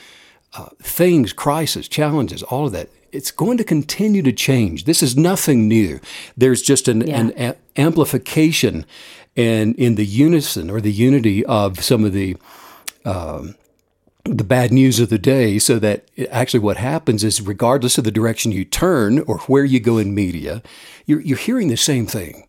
uh, 0.54 0.70
things, 0.82 1.32
crisis, 1.32 1.88
challenges, 1.88 2.42
all 2.44 2.66
of 2.66 2.72
that. 2.72 2.88
It's 3.12 3.32
going 3.32 3.58
to 3.58 3.64
continue 3.64 4.22
to 4.22 4.32
change. 4.32 4.84
This 4.84 5.02
is 5.02 5.16
nothing 5.16 5.66
new. 5.66 6.00
There's 6.36 6.62
just 6.62 6.86
an, 6.86 7.02
an 7.08 7.32
a- 7.36 7.56
amplification 7.76 8.86
and 9.36 9.74
in 9.76 9.96
the 9.96 10.06
unison 10.06 10.70
or 10.70 10.80
the 10.80 10.92
unity 10.92 11.44
of 11.44 11.82
some 11.82 12.04
of 12.04 12.12
the 12.12 12.36
um, 13.04 13.56
the 14.24 14.44
bad 14.44 14.72
news 14.72 15.00
of 15.00 15.08
the 15.08 15.18
day 15.18 15.58
so 15.58 15.78
that 15.78 16.08
actually 16.30 16.60
what 16.60 16.76
happens 16.76 17.24
is 17.24 17.40
regardless 17.40 17.98
of 17.98 18.04
the 18.04 18.10
direction 18.10 18.52
you 18.52 18.64
turn 18.64 19.20
or 19.20 19.38
where 19.40 19.64
you 19.64 19.80
go 19.80 19.98
in 19.98 20.14
media 20.14 20.62
you're, 21.10 21.20
you're 21.20 21.38
hearing 21.38 21.68
the 21.68 21.76
same 21.76 22.06
thing. 22.06 22.46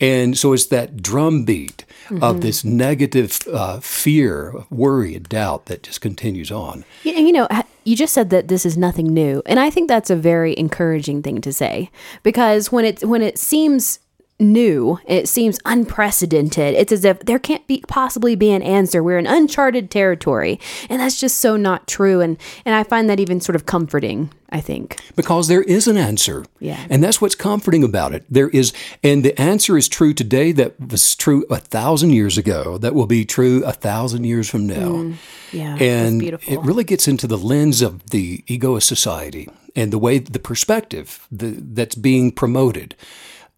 And 0.00 0.36
so 0.36 0.52
it's 0.52 0.66
that 0.66 1.00
drumbeat 1.00 1.84
of 2.20 2.40
this 2.40 2.64
negative 2.64 3.38
uh, 3.50 3.78
fear 3.78 4.52
worry 4.68 5.14
and 5.14 5.26
doubt 5.28 5.66
that 5.66 5.84
just 5.84 6.00
continues 6.00 6.50
on. 6.50 6.84
Yeah, 7.04 7.14
and 7.16 7.26
you 7.26 7.32
know, 7.32 7.48
you 7.84 7.94
just 7.94 8.12
said 8.12 8.30
that 8.30 8.48
this 8.48 8.66
is 8.66 8.76
nothing 8.76 9.14
new, 9.14 9.40
and 9.46 9.60
I 9.60 9.70
think 9.70 9.88
that's 9.88 10.10
a 10.10 10.16
very 10.16 10.58
encouraging 10.58 11.22
thing 11.22 11.40
to 11.42 11.52
say 11.52 11.90
because 12.24 12.72
when 12.72 12.84
it 12.84 13.04
when 13.04 13.22
it 13.22 13.38
seems 13.38 14.00
new, 14.38 14.98
it 15.06 15.28
seems 15.28 15.58
unprecedented. 15.64 16.74
It's 16.74 16.92
as 16.92 17.04
if 17.04 17.20
there 17.20 17.38
can't 17.38 17.66
be 17.66 17.82
possibly 17.86 18.34
be 18.34 18.50
an 18.50 18.62
answer. 18.62 19.02
We're 19.02 19.18
in 19.18 19.26
uncharted 19.26 19.90
territory, 19.90 20.60
and 20.88 21.00
that's 21.00 21.20
just 21.20 21.38
so 21.38 21.56
not 21.56 21.86
true. 21.86 22.20
And 22.20 22.36
and 22.64 22.74
I 22.74 22.82
find 22.84 23.08
that 23.10 23.20
even 23.20 23.40
sort 23.40 23.56
of 23.56 23.66
comforting. 23.66 24.30
I 24.50 24.60
think. 24.60 25.00
because 25.16 25.48
there 25.48 25.62
is 25.62 25.88
an 25.88 25.96
answer. 25.96 26.44
Yeah. 26.60 26.86
And 26.88 27.02
that's 27.02 27.20
what's 27.20 27.34
comforting 27.34 27.82
about 27.82 28.14
it. 28.14 28.24
There 28.30 28.48
is, 28.50 28.72
and 29.02 29.24
the 29.24 29.38
answer 29.40 29.76
is 29.76 29.88
true 29.88 30.14
today 30.14 30.52
that 30.52 30.78
was 30.78 31.16
true 31.16 31.44
a 31.50 31.56
thousand 31.56 32.10
years 32.10 32.38
ago, 32.38 32.78
that 32.78 32.94
will 32.94 33.08
be 33.08 33.24
true 33.24 33.64
a 33.64 33.72
thousand 33.72 34.22
years 34.22 34.48
from 34.48 34.68
now. 34.68 34.90
Mm. 34.90 35.14
Yeah, 35.50 35.76
and 35.80 36.20
beautiful. 36.20 36.54
it 36.54 36.60
really 36.60 36.84
gets 36.84 37.08
into 37.08 37.26
the 37.26 37.36
lens 37.36 37.82
of 37.82 38.10
the 38.10 38.44
egoist 38.46 38.86
society 38.86 39.48
and 39.74 39.92
the 39.92 39.98
way, 39.98 40.20
the 40.20 40.38
perspective 40.38 41.26
the, 41.32 41.56
that's 41.58 41.96
being 41.96 42.30
promoted. 42.30 42.94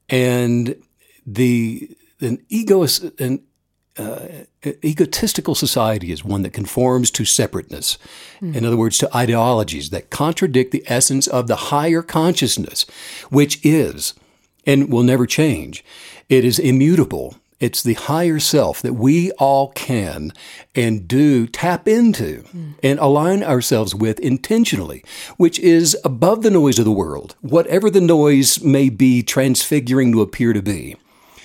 And 0.08 0.76
the, 1.26 1.90
an 2.20 2.44
egoist, 2.48 3.20
an 3.20 3.42
uh, 3.98 4.28
egotistical 4.84 5.54
society 5.54 6.12
is 6.12 6.25
one 6.25 6.42
that 6.42 6.52
conforms 6.52 7.10
to 7.12 7.25
separateness. 7.25 7.98
Hmm. 8.40 8.54
In 8.54 8.64
other 8.64 8.76
words, 8.76 8.98
to 8.98 9.16
ideologies 9.16 9.90
that 9.90 10.10
contradict 10.10 10.70
the 10.70 10.84
essence 10.86 11.26
of 11.26 11.46
the 11.46 11.56
higher 11.56 12.02
consciousness, 12.02 12.84
which 13.30 13.58
is 13.64 14.14
and 14.66 14.92
will 14.92 15.02
never 15.02 15.26
change. 15.26 15.84
It 16.28 16.44
is 16.44 16.58
immutable 16.58 17.36
It's 17.58 17.82
the 17.82 17.94
higher 17.94 18.38
self 18.38 18.82
that 18.82 18.94
we 18.94 19.30
all 19.32 19.68
can 19.72 20.32
and 20.75 21.08
do 21.08 21.46
tap 21.46 21.88
into 21.88 22.44
and 22.82 22.98
align 22.98 23.42
ourselves 23.42 23.94
with 23.94 24.20
intentionally, 24.20 25.02
which 25.38 25.58
is 25.60 25.96
above 26.04 26.42
the 26.42 26.50
noise 26.50 26.78
of 26.78 26.84
the 26.84 26.90
world, 26.92 27.34
whatever 27.40 27.88
the 27.88 28.00
noise 28.00 28.62
may 28.62 28.90
be 28.90 29.22
transfiguring 29.22 30.12
to 30.12 30.20
appear 30.20 30.52
to 30.52 30.60
be. 30.60 30.96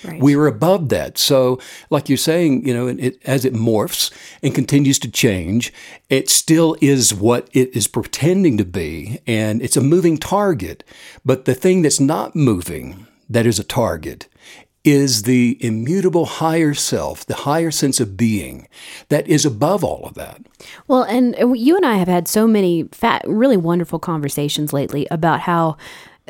Right. 0.04 0.20
We 0.20 0.34
are 0.34 0.46
above 0.46 0.88
that. 0.88 1.16
So, 1.16 1.60
like 1.88 2.08
you're 2.08 2.18
saying, 2.18 2.66
you 2.66 2.74
know, 2.74 2.88
it, 2.88 3.22
as 3.24 3.44
it 3.44 3.54
morphs 3.54 4.10
and 4.42 4.54
continues 4.54 4.98
to 5.00 5.10
change, 5.10 5.72
it 6.10 6.28
still 6.28 6.76
is 6.80 7.14
what 7.14 7.48
it 7.52 7.74
is 7.74 7.86
pretending 7.86 8.58
to 8.58 8.64
be, 8.64 9.20
and 9.26 9.62
it's 9.62 9.76
a 9.76 9.80
moving 9.80 10.18
target. 10.18 10.82
But 11.24 11.44
the 11.44 11.54
thing 11.54 11.82
that's 11.82 12.00
not 12.00 12.34
moving, 12.34 13.06
that 13.30 13.46
is 13.46 13.60
a 13.60 13.64
target, 13.64 14.26
is 14.84 15.22
the 15.22 15.56
immutable 15.60 16.26
higher 16.26 16.74
self, 16.74 17.24
the 17.24 17.34
higher 17.34 17.70
sense 17.70 18.00
of 18.00 18.16
being 18.16 18.68
that 19.08 19.26
is 19.28 19.44
above 19.44 19.84
all 19.84 20.04
of 20.04 20.14
that. 20.14 20.42
Well, 20.88 21.02
and 21.02 21.36
uh, 21.40 21.52
you 21.52 21.76
and 21.76 21.86
I 21.86 21.94
have 21.94 22.08
had 22.08 22.26
so 22.26 22.48
many 22.48 22.84
fat, 22.90 23.22
really 23.26 23.56
wonderful 23.56 23.98
conversations 23.98 24.72
lately 24.72 25.06
about 25.10 25.40
how 25.40 25.76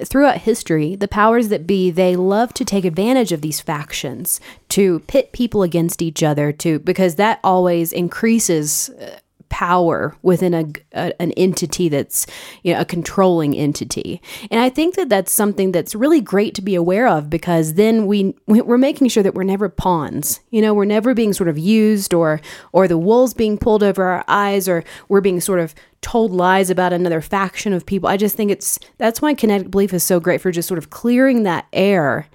throughout 0.04 0.38
history, 0.38 0.96
the 0.96 1.08
powers 1.08 1.48
that 1.48 1.66
be, 1.66 1.90
they 1.90 2.16
love 2.16 2.54
to 2.54 2.64
take 2.64 2.84
advantage 2.84 3.32
of 3.32 3.40
these 3.42 3.60
factions 3.60 4.40
to 4.70 5.00
pit 5.00 5.32
people 5.32 5.62
against 5.62 6.00
each 6.00 6.22
other 6.22 6.52
to 6.52 6.78
because 6.78 7.16
that 7.16 7.40
always 7.44 7.92
increases 7.92 8.90
uh, 8.90 9.18
power 9.52 10.16
within 10.22 10.54
a, 10.54 10.64
a, 10.94 11.12
an 11.20 11.30
entity 11.32 11.90
that's 11.90 12.26
you 12.62 12.72
know 12.72 12.80
a 12.80 12.86
controlling 12.86 13.54
entity. 13.54 14.20
And 14.50 14.58
i 14.58 14.70
think 14.70 14.94
that 14.94 15.10
that's 15.10 15.30
something 15.30 15.72
that's 15.72 15.94
really 15.94 16.22
great 16.22 16.54
to 16.54 16.62
be 16.62 16.74
aware 16.74 17.06
of 17.06 17.28
because 17.28 17.74
then 17.74 18.06
we 18.06 18.34
we're 18.46 18.78
making 18.78 19.08
sure 19.08 19.22
that 19.22 19.34
we're 19.34 19.42
never 19.42 19.68
pawns. 19.68 20.40
You 20.50 20.62
know 20.62 20.72
we're 20.72 20.86
never 20.86 21.12
being 21.12 21.34
sort 21.34 21.50
of 21.50 21.58
used 21.58 22.14
or 22.14 22.40
or 22.72 22.88
the 22.88 22.96
wool's 22.96 23.34
being 23.34 23.58
pulled 23.58 23.82
over 23.82 24.02
our 24.04 24.24
eyes 24.26 24.68
or 24.68 24.84
we're 25.10 25.20
being 25.20 25.40
sort 25.40 25.60
of 25.60 25.74
told 26.00 26.32
lies 26.32 26.70
about 26.70 26.94
another 26.94 27.20
faction 27.20 27.74
of 27.74 27.84
people. 27.84 28.08
I 28.08 28.16
just 28.16 28.34
think 28.34 28.50
it's 28.50 28.78
that's 28.96 29.20
why 29.20 29.34
kinetic 29.34 29.70
belief 29.70 29.92
is 29.92 30.02
so 30.02 30.18
great 30.18 30.40
for 30.40 30.50
just 30.50 30.66
sort 30.66 30.78
of 30.78 30.88
clearing 30.88 31.42
that 31.42 31.66
air 31.74 32.26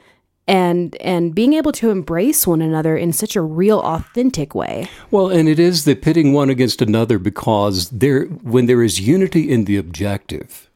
and 0.48 0.96
and 1.01 1.36
being 1.36 1.54
able 1.54 1.72
to 1.74 1.89
embrace 1.89 2.48
one 2.48 2.62
another 2.62 2.96
in 2.96 3.12
such 3.12 3.36
a 3.36 3.42
real 3.42 3.80
authentic 3.82 4.56
way. 4.56 4.89
Well, 5.12 5.30
and 5.30 5.50
it 5.50 5.60
is 5.60 5.86
the 5.86 5.96
pitting 5.96 6.34
one 6.34 6.50
against 6.50 6.82
another 6.82 7.20
because 7.20 7.89
there, 7.89 8.25
when 8.25 8.66
there 8.66 8.82
is 8.82 9.00
unity 9.00 9.50
in 9.50 9.66
the 9.66 9.77
objective, 9.77 10.70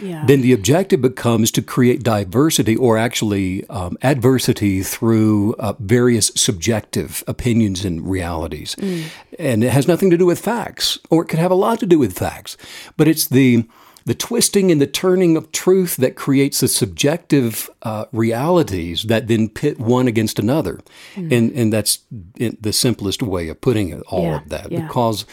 yeah. 0.00 0.24
then 0.26 0.40
the 0.40 0.52
objective 0.52 1.00
becomes 1.00 1.50
to 1.52 1.62
create 1.62 2.02
diversity 2.02 2.76
or 2.76 2.98
actually 2.98 3.66
um, 3.68 3.96
adversity 4.02 4.82
through 4.82 5.54
uh, 5.58 5.74
various 5.78 6.32
subjective 6.34 7.22
opinions 7.26 7.84
and 7.84 8.08
realities. 8.08 8.74
And 9.38 9.64
it 9.64 9.70
has 9.70 9.86
nothing 9.86 10.10
to 10.10 10.16
do 10.16 10.26
with 10.26 10.40
facts, 10.40 10.98
or 11.10 11.22
it 11.22 11.28
could 11.28 11.38
have 11.38 11.50
a 11.50 11.56
lot 11.56 11.80
to 11.80 11.86
do 11.86 11.98
with 11.98 12.18
facts, 12.18 12.56
but 12.96 13.08
it's 13.08 13.26
the 13.26 13.64
the 14.08 14.14
twisting 14.14 14.72
and 14.72 14.80
the 14.80 14.86
turning 14.86 15.36
of 15.36 15.52
truth 15.52 15.96
that 15.96 16.16
creates 16.16 16.60
the 16.60 16.68
subjective 16.68 17.68
uh, 17.82 18.06
realities 18.10 19.02
that 19.04 19.28
then 19.28 19.48
pit 19.48 19.78
one 19.78 20.08
against 20.08 20.38
another. 20.38 20.80
And, 21.14 21.52
and 21.52 21.70
that's 21.72 22.00
the 22.10 22.72
simplest 22.72 23.22
way 23.22 23.48
of 23.48 23.60
putting 23.60 23.90
it, 23.90 24.00
all 24.08 24.24
Yeah, 24.24 24.36
of 24.38 24.48
that. 24.48 24.72
yeah. 24.72 24.86
Because 24.86 25.26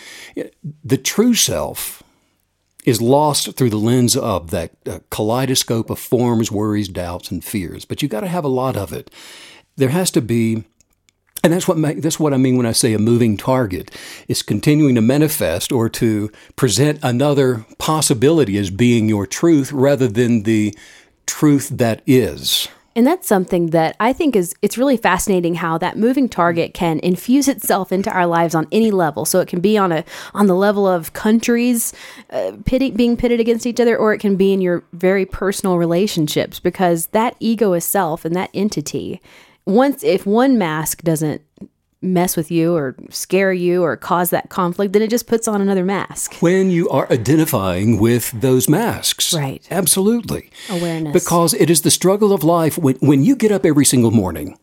the 0.84 0.98
true 0.98 1.34
self 1.34 2.04
is 2.86 3.02
lost 3.02 3.56
through 3.56 3.70
the 3.70 3.78
lens 3.78 4.16
of 4.18 4.52
that 4.52 4.72
uh, 4.86 5.00
kaleidoscope 5.10 5.90
of 5.90 5.98
forms, 5.98 6.52
worries, 6.52 6.90
doubts, 6.90 7.32
and 7.32 7.44
fears. 7.44 7.86
But 7.86 8.02
you 8.02 8.08
got 8.10 8.20
to 8.22 8.28
have 8.28 8.44
a 8.44 8.50
lot 8.50 8.76
of 8.78 8.92
it. 8.94 9.10
There 9.78 9.90
has 9.90 10.12
to 10.12 10.22
be, 10.22 10.66
and 11.44 11.54
that's 11.54 11.68
what 11.68 11.78
that's 12.02 12.20
what 12.20 12.34
I 12.34 12.38
mean 12.38 12.58
when 12.58 12.66
I 12.66 12.72
say 12.72 12.94
a 12.94 13.00
moving 13.00 13.38
target. 13.38 13.92
It's 14.28 14.42
continuing 14.42 14.96
to 14.96 15.02
manifest 15.02 15.72
or 15.72 15.90
to 15.90 16.32
present 16.56 17.00
another 17.04 17.66
possibility 17.78 18.58
as 18.58 18.72
being 18.72 19.08
your 19.08 19.28
truth 19.28 19.72
rather 19.72 20.08
than 20.08 20.44
the 20.44 20.76
truth 21.28 21.70
that 21.70 22.02
is. 22.06 22.68
And 22.98 23.06
that's 23.06 23.28
something 23.28 23.72
that 23.72 23.98
I 24.00 24.14
think 24.14 24.38
is 24.38 24.56
it's 24.62 24.78
really 24.78 24.96
fascinating 24.96 25.56
how 25.56 25.78
that 25.80 25.98
moving 25.98 26.30
target 26.30 26.74
can 26.74 27.00
infuse 27.00 27.50
itself 27.50 27.92
into 27.92 28.10
our 28.10 28.26
lives 28.26 28.56
on 28.56 28.68
any 28.72 28.90
level. 28.90 29.26
So 29.26 29.42
it 29.42 29.50
can 29.50 29.60
be 29.60 29.78
on 29.78 29.92
a 29.92 30.06
on 30.34 30.48
the 30.48 30.56
level 30.56 30.88
of 30.88 31.12
countries 31.12 31.94
uh, 32.30 32.54
pitting, 32.66 32.96
being 32.96 33.18
pitted 33.18 33.42
against 33.42 33.66
each 33.66 33.82
other, 33.82 33.98
or 33.98 34.14
it 34.14 34.20
can 34.20 34.38
be 34.38 34.54
in 34.54 34.62
your 34.62 34.86
very 34.94 35.26
personal 35.26 35.78
relationships 35.78 36.62
because 36.62 37.08
that 37.08 37.36
ego 37.42 37.74
is 37.74 37.84
self 37.84 38.24
and 38.24 38.34
that 38.36 38.50
entity. 38.54 39.22
Once 39.66 40.04
if 40.04 40.26
one 40.26 40.58
mask 40.58 41.02
doesn't 41.02 41.42
mess 42.06 42.38
with 42.38 42.52
you 42.52 42.76
or 42.76 42.96
scare 43.10 43.52
you 43.52 43.84
or 43.84 43.98
cause 43.98 44.30
that 44.30 44.50
conflict, 44.50 44.94
then 44.94 45.02
it 45.02 45.10
just 45.10 45.28
puts 45.28 45.48
on 45.48 45.62
another 45.62 45.84
mask. 45.84 46.36
When 46.36 46.70
you 46.70 46.88
are 46.90 47.12
identifying 47.12 48.00
with 48.00 48.32
those 48.32 48.70
masks. 48.70 49.34
Right. 49.34 49.68
Absolutely. 49.72 50.52
Awareness. 50.70 51.14
Because 51.14 51.54
it 51.54 51.70
is 51.70 51.82
the 51.82 51.92
struggle 51.92 52.32
of 52.32 52.44
life 52.44 52.78
when, 52.78 52.96
when 52.98 53.24
you 53.24 53.36
get 53.36 53.52
up 53.52 53.66
every 53.66 53.86
single 53.86 54.12
morning 54.12 54.58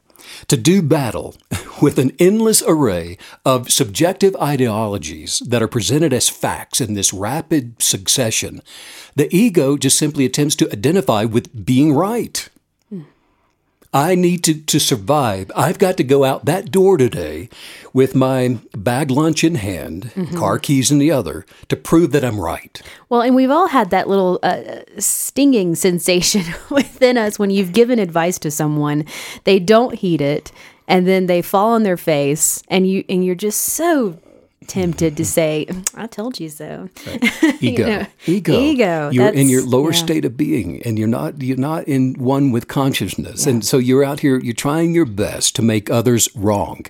to 0.48 0.56
do 0.56 0.82
battle 0.82 1.34
with 1.82 1.98
an 1.98 2.12
endless 2.18 2.62
array 2.62 3.18
of 3.44 3.70
subjective 3.70 4.36
ideologies 4.36 5.40
that 5.40 5.62
are 5.62 5.68
presented 5.68 6.12
as 6.12 6.28
facts 6.28 6.80
in 6.80 6.94
this 6.94 7.12
rapid 7.12 7.80
succession, 7.82 8.62
the 9.14 9.34
ego 9.34 9.76
just 9.76 9.98
simply 9.98 10.24
attempts 10.24 10.56
to 10.56 10.70
identify 10.72 11.24
with 11.24 11.64
being 11.66 11.92
right. 11.92 12.48
I 13.92 14.14
need 14.14 14.42
to, 14.44 14.54
to 14.54 14.80
survive. 14.80 15.50
I've 15.54 15.78
got 15.78 15.98
to 15.98 16.04
go 16.04 16.24
out 16.24 16.46
that 16.46 16.70
door 16.70 16.96
today 16.96 17.50
with 17.92 18.14
my 18.14 18.58
bag 18.74 19.10
lunch 19.10 19.44
in 19.44 19.56
hand, 19.56 20.10
car 20.34 20.58
keys 20.58 20.90
in 20.90 20.98
the 20.98 21.10
other, 21.10 21.44
to 21.68 21.76
prove 21.76 22.12
that 22.12 22.24
I'm 22.24 22.40
right. 22.40 22.80
Well, 23.10 23.20
and 23.20 23.34
we've 23.34 23.50
all 23.50 23.68
had 23.68 23.90
that 23.90 24.08
little 24.08 24.38
uh, 24.42 24.80
stinging 24.98 25.74
sensation 25.86 26.44
within 26.70 27.18
us 27.18 27.38
when 27.38 27.50
you've 27.50 27.72
given 27.74 27.98
advice 27.98 28.38
to 28.40 28.50
someone, 28.50 29.04
they 29.44 29.58
don't 29.58 29.96
heed 29.96 30.22
it, 30.22 30.52
and 30.88 31.06
then 31.06 31.26
they 31.26 31.42
fall 31.42 31.72
on 31.72 31.82
their 31.82 31.98
face, 31.98 32.62
and 32.68 32.88
you 32.88 33.04
and 33.08 33.24
you're 33.24 33.34
just 33.34 33.60
so 33.60 34.18
tempted 34.68 35.16
to 35.16 35.22
mm-hmm. 35.22 35.28
say, 35.28 35.66
"I 35.94 36.06
told 36.06 36.40
you 36.40 36.48
so." 36.48 36.88
ego. 37.60 37.86
know, 37.86 38.06
ego. 38.26 38.52
ego, 38.52 39.10
you're 39.10 39.28
in 39.28 39.48
your 39.48 39.64
lower 39.64 39.92
yeah. 39.92 39.98
state 39.98 40.24
of 40.24 40.36
being 40.36 40.82
and 40.82 40.98
you're 40.98 41.08
not 41.08 41.40
you're 41.42 41.56
not 41.56 41.84
in 41.88 42.14
one 42.14 42.52
with 42.52 42.68
consciousness. 42.68 43.46
And 43.46 43.64
so 43.64 43.78
you're 43.78 44.04
out 44.04 44.20
here 44.20 44.38
you're 44.38 44.54
trying 44.54 44.94
your 44.94 45.06
best 45.06 45.56
to 45.56 45.62
make 45.62 45.90
others 45.90 46.28
wrong 46.34 46.86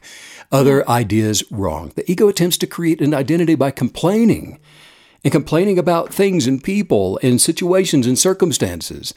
other 0.53 0.83
mm-hmm. 0.83 0.91
ideas 0.91 1.43
wrong. 1.51 1.93
The 1.95 2.09
ego 2.11 2.29
attempts 2.29 2.59
to 2.59 2.67
create 2.67 3.01
an 3.01 3.15
identity 3.15 3.55
by 3.55 3.71
complaining 3.71 4.61
and 5.25 5.33
complaining 5.33 5.79
about 5.79 6.13
things 6.13 6.47
and 6.47 6.63
people 6.63 7.19
and 7.23 7.41
situations 7.41 8.07
and 8.07 8.19
circumstances. 8.19 9.15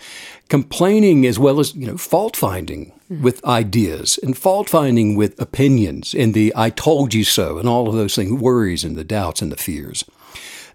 Complaining 0.50 1.26
as 1.26 1.38
well 1.38 1.60
as 1.60 1.76
you 1.76 1.88
know 1.88 1.98
fault 1.98 2.36
finding 2.36 2.94
with 3.10 3.44
ideas 3.46 4.20
and 4.24 4.38
fault 4.38 4.70
finding 4.70 5.16
with 5.16 5.40
opinions 5.40 6.14
and 6.14 6.34
the 6.34 6.52
i 6.56 6.70
told 6.70 7.14
you 7.14 7.24
so 7.24 7.58
and 7.58 7.70
all 7.70 7.88
of 7.88 7.96
those 7.96 8.16
things 8.16 8.42
worries 8.42 8.84
and 8.84 8.96
the 8.96 9.04
doubts 9.04 9.42
and 9.42 9.52
the 9.52 9.58
fears 9.58 10.04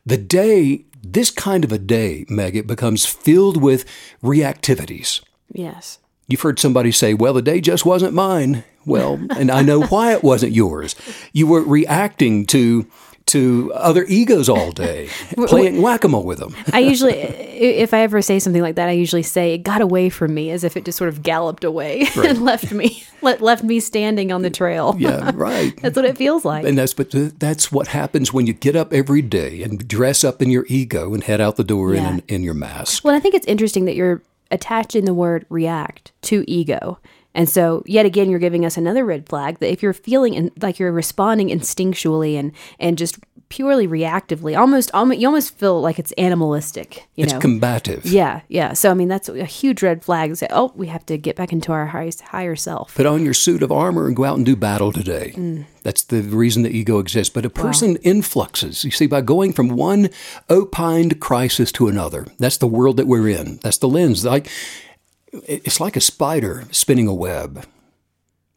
the 0.07 0.17
day, 0.17 0.85
this 1.03 1.31
kind 1.31 1.65
of 1.65 1.73
a 1.73 1.79
day, 1.79 2.25
Meg, 2.29 2.57
it 2.57 2.67
becomes 2.67 3.07
filled 3.07 3.63
with 3.63 3.85
reactivities. 4.23 5.21
Yes. 5.53 5.99
You've 6.29 6.41
heard 6.41 6.59
somebody 6.59 6.93
say, 6.93 7.13
well, 7.15 7.35
the 7.35 7.43
day 7.43 7.61
just 7.61 7.85
wasn't 7.85 8.15
mine. 8.15 8.65
Well, 8.87 9.21
and 9.37 9.51
I 9.51 9.63
know 9.63 9.83
why 9.83 10.13
it 10.13 10.23
wasn't 10.23 10.53
yours. 10.53 10.95
You 11.33 11.47
were 11.47 11.63
reacting 11.63 12.47
to 12.47 12.87
to 13.31 13.73
other 13.75 14.05
egos 14.09 14.49
all 14.49 14.71
day, 14.73 15.09
playing 15.47 15.83
whack-a-mole 15.83 16.25
with 16.25 16.39
them. 16.39 16.55
I 16.73 16.79
usually, 16.81 17.15
if 17.19 17.93
I 17.95 18.01
ever 18.01 18.23
say 18.23 18.39
something 18.39 18.63
like 18.63 18.77
that, 18.77 18.89
I 18.89 18.93
usually 18.93 19.23
say 19.23 19.55
it 19.55 19.59
got 19.59 19.81
away 19.81 20.09
from 20.11 20.35
me, 20.35 20.51
as 20.51 20.65
if 20.65 20.77
it 20.77 20.85
just 20.85 20.99
sort 20.99 21.09
of 21.09 21.23
galloped 21.23 21.65
away 21.65 22.07
and 22.17 22.43
left 22.45 22.73
me, 22.73 23.05
left 23.23 23.63
me 23.63 23.81
standing 23.81 24.33
on 24.33 24.43
the 24.43 24.51
trail. 24.51 24.95
Yeah, 24.99 25.31
right. 25.35 25.77
That's 25.83 25.97
what 25.97 26.05
it 26.05 26.17
feels 26.17 26.45
like. 26.45 26.65
And 26.65 26.77
that's 26.79 26.95
but 26.95 27.11
th- 27.11 27.33
that's 27.39 27.71
what 27.73 27.89
happens 27.89 28.33
when 28.33 28.47
you 28.47 28.53
get 28.53 28.77
up 28.77 28.93
every 28.93 29.23
day 29.23 29.63
and 29.63 29.87
dress 29.89 30.25
up 30.25 30.43
in 30.43 30.51
your 30.51 30.67
ego 30.69 31.15
and 31.15 31.23
head 31.25 31.41
out 31.41 31.57
the 31.57 31.65
door 31.65 31.95
Yeah. 31.95 32.11
in, 32.15 32.23
in 32.29 32.43
your 32.43 32.55
mask. 32.55 33.05
Well, 33.05 33.15
I 33.15 33.21
think 33.21 33.35
it's 33.35 33.47
interesting 33.47 33.85
that 33.87 33.95
you're 33.97 34.23
attaching 34.51 35.05
the 35.05 35.15
word 35.15 35.47
react 35.49 36.13
to 36.23 36.45
ego. 36.51 36.99
And 37.35 37.49
so, 37.49 37.83
yet 37.87 38.07
again, 38.07 38.29
you're 38.29 38.41
giving 38.41 38.65
us 38.65 38.77
another 38.77 39.05
red 39.05 39.29
flag 39.29 39.59
that 39.61 39.71
if 39.71 39.83
you're 39.83 39.93
feeling 39.93 40.35
in, 40.35 40.51
like 40.61 40.79
you're 40.79 40.93
responding 40.93 41.49
instinctually 41.49 42.39
and 42.39 42.53
and 42.79 42.99
just 42.99 43.19
purely 43.51 43.87
reactively, 43.87 44.57
almost, 44.57 44.91
almost 44.95 45.19
you 45.21 45.27
almost 45.27 45.59
feel 45.59 45.81
like 45.81 45.99
it's 45.99 46.13
animalistic. 46.13 47.09
You 47.17 47.25
It's 47.25 47.33
know, 47.33 47.41
combative. 47.41 48.07
yeah, 48.07 48.41
yeah. 48.49 48.73
So 48.73 48.91
I 48.91 48.95
mean, 48.95 49.09
that's 49.09 49.29
a 49.29 49.45
huge 49.45 49.83
red 49.83 50.05
flag. 50.05 50.35
Say, 50.37 50.47
oh, 50.51 50.73
we 50.75 50.87
have 50.87 51.05
to 51.07 51.19
get 51.19 51.37
back 51.37 51.53
into 51.53 51.73
our 51.73 51.87
high, 51.87 52.11
higher 52.25 52.57
self. 52.57 52.95
Put 52.95 53.07
on 53.07 53.25
your 53.25 53.35
suit 53.35 53.63
of 53.63 53.71
armor 53.73 54.07
and 54.07 54.17
go 54.17 54.25
out 54.25 54.37
and 54.37 54.47
do 54.47 54.57
battle 54.57 54.93
today. 54.93 55.33
Mm. 55.37 55.67
That's 55.83 56.03
the 56.03 56.23
reason 56.23 56.63
the 56.63 56.71
ego 56.77 56.99
exists. 56.99 57.33
But 57.33 57.45
a 57.45 57.51
person 57.51 57.97
influxes, 57.97 58.85
you 58.85 58.91
see, 58.91 59.07
by 59.07 59.21
going 59.21 59.53
from 59.53 59.69
one 59.69 60.11
opined 60.49 61.21
crisis 61.21 61.73
to 61.73 61.89
another. 61.89 62.27
That's 62.39 62.59
the 62.59 62.67
world 62.67 62.97
that 62.99 63.07
we're 63.07 63.29
in. 63.29 63.59
That's 63.63 63.79
the 63.79 63.89
lens. 63.89 64.25
Like 64.25 64.49
it's 65.33 65.81
like 65.81 65.97
a 65.97 66.01
spider 66.01 66.65
spinning 66.71 67.07
a 67.07 67.15
web. 67.15 67.67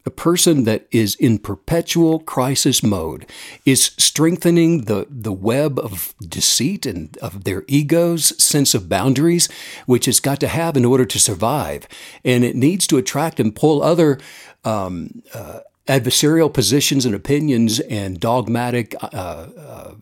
a 0.06 0.10
person 0.10 0.64
that 0.64 0.86
is 0.90 1.14
in 1.14 1.38
perpetual 1.38 2.18
crisis 2.20 2.82
mode 2.82 3.26
is 3.64 3.92
strengthening 3.98 4.82
the, 4.82 5.06
the 5.08 5.32
web 5.32 5.78
of 5.78 6.14
deceit 6.20 6.84
and 6.84 7.16
of 7.18 7.44
their 7.44 7.64
ego's 7.68 8.40
sense 8.42 8.74
of 8.74 8.88
boundaries, 8.88 9.48
which 9.86 10.06
it's 10.06 10.20
got 10.20 10.40
to 10.40 10.48
have 10.48 10.76
in 10.76 10.84
order 10.84 11.06
to 11.06 11.18
survive. 11.18 11.88
And 12.24 12.44
it 12.44 12.54
needs 12.54 12.86
to 12.88 12.98
attract 12.98 13.40
and 13.40 13.56
pull 13.56 13.82
other 13.82 14.18
um, 14.64 15.22
uh, 15.32 15.60
adversarial 15.86 16.52
positions 16.52 17.04
and 17.04 17.14
opinions 17.14 17.80
and 17.80 18.18
dogmatic, 18.18 18.94
uh, 19.02 19.06
uh, 19.06 19.94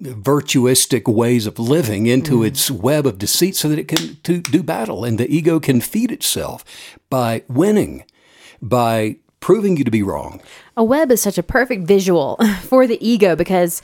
virtuistic 0.00 1.12
ways 1.12 1.46
of 1.46 1.58
living 1.58 2.06
into 2.06 2.40
mm. 2.40 2.46
its 2.46 2.70
web 2.70 3.06
of 3.06 3.18
deceit 3.18 3.56
so 3.56 3.68
that 3.68 3.78
it 3.78 3.88
can 3.88 4.16
to 4.22 4.40
do 4.40 4.62
battle 4.62 5.04
and 5.04 5.18
the 5.18 5.28
ego 5.28 5.58
can 5.58 5.80
feed 5.80 6.12
itself 6.12 6.64
by 7.10 7.42
winning, 7.48 8.04
by 8.62 9.16
proving 9.40 9.76
you 9.76 9.84
to 9.84 9.90
be 9.90 10.02
wrong. 10.02 10.40
A 10.76 10.84
web 10.84 11.10
is 11.10 11.20
such 11.20 11.38
a 11.38 11.42
perfect 11.42 11.86
visual 11.86 12.36
for 12.62 12.86
the 12.86 13.04
ego 13.06 13.36
because, 13.36 13.82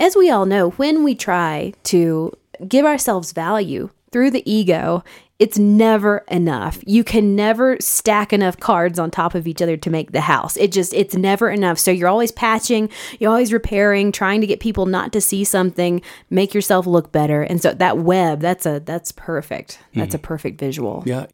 as 0.00 0.16
we 0.16 0.30
all 0.30 0.46
know, 0.46 0.70
when 0.70 1.04
we 1.04 1.14
try 1.14 1.72
to 1.84 2.32
give 2.66 2.84
ourselves 2.84 3.32
value 3.32 3.90
through 4.10 4.30
the 4.30 4.50
ego, 4.50 5.04
it's 5.38 5.58
never 5.58 6.24
enough. 6.28 6.78
You 6.86 7.04
can 7.04 7.36
never 7.36 7.76
stack 7.80 8.32
enough 8.32 8.58
cards 8.58 8.98
on 8.98 9.10
top 9.10 9.34
of 9.34 9.46
each 9.46 9.60
other 9.60 9.76
to 9.76 9.90
make 9.90 10.12
the 10.12 10.22
house. 10.22 10.56
It 10.56 10.72
just, 10.72 10.94
it's 10.94 11.14
never 11.14 11.50
enough. 11.50 11.78
So 11.78 11.90
you're 11.90 12.08
always 12.08 12.32
patching, 12.32 12.88
you're 13.18 13.30
always 13.30 13.52
repairing, 13.52 14.12
trying 14.12 14.40
to 14.40 14.46
get 14.46 14.60
people 14.60 14.86
not 14.86 15.12
to 15.12 15.20
see 15.20 15.44
something, 15.44 16.00
make 16.30 16.54
yourself 16.54 16.86
look 16.86 17.12
better. 17.12 17.42
And 17.42 17.60
so 17.60 17.72
that 17.72 17.98
web, 17.98 18.40
that's 18.40 18.64
a, 18.64 18.80
that's 18.80 19.12
perfect. 19.12 19.78
That's 19.94 20.14
mm. 20.14 20.18
a 20.18 20.22
perfect 20.22 20.58
visual. 20.58 21.02
Yeah. 21.06 21.26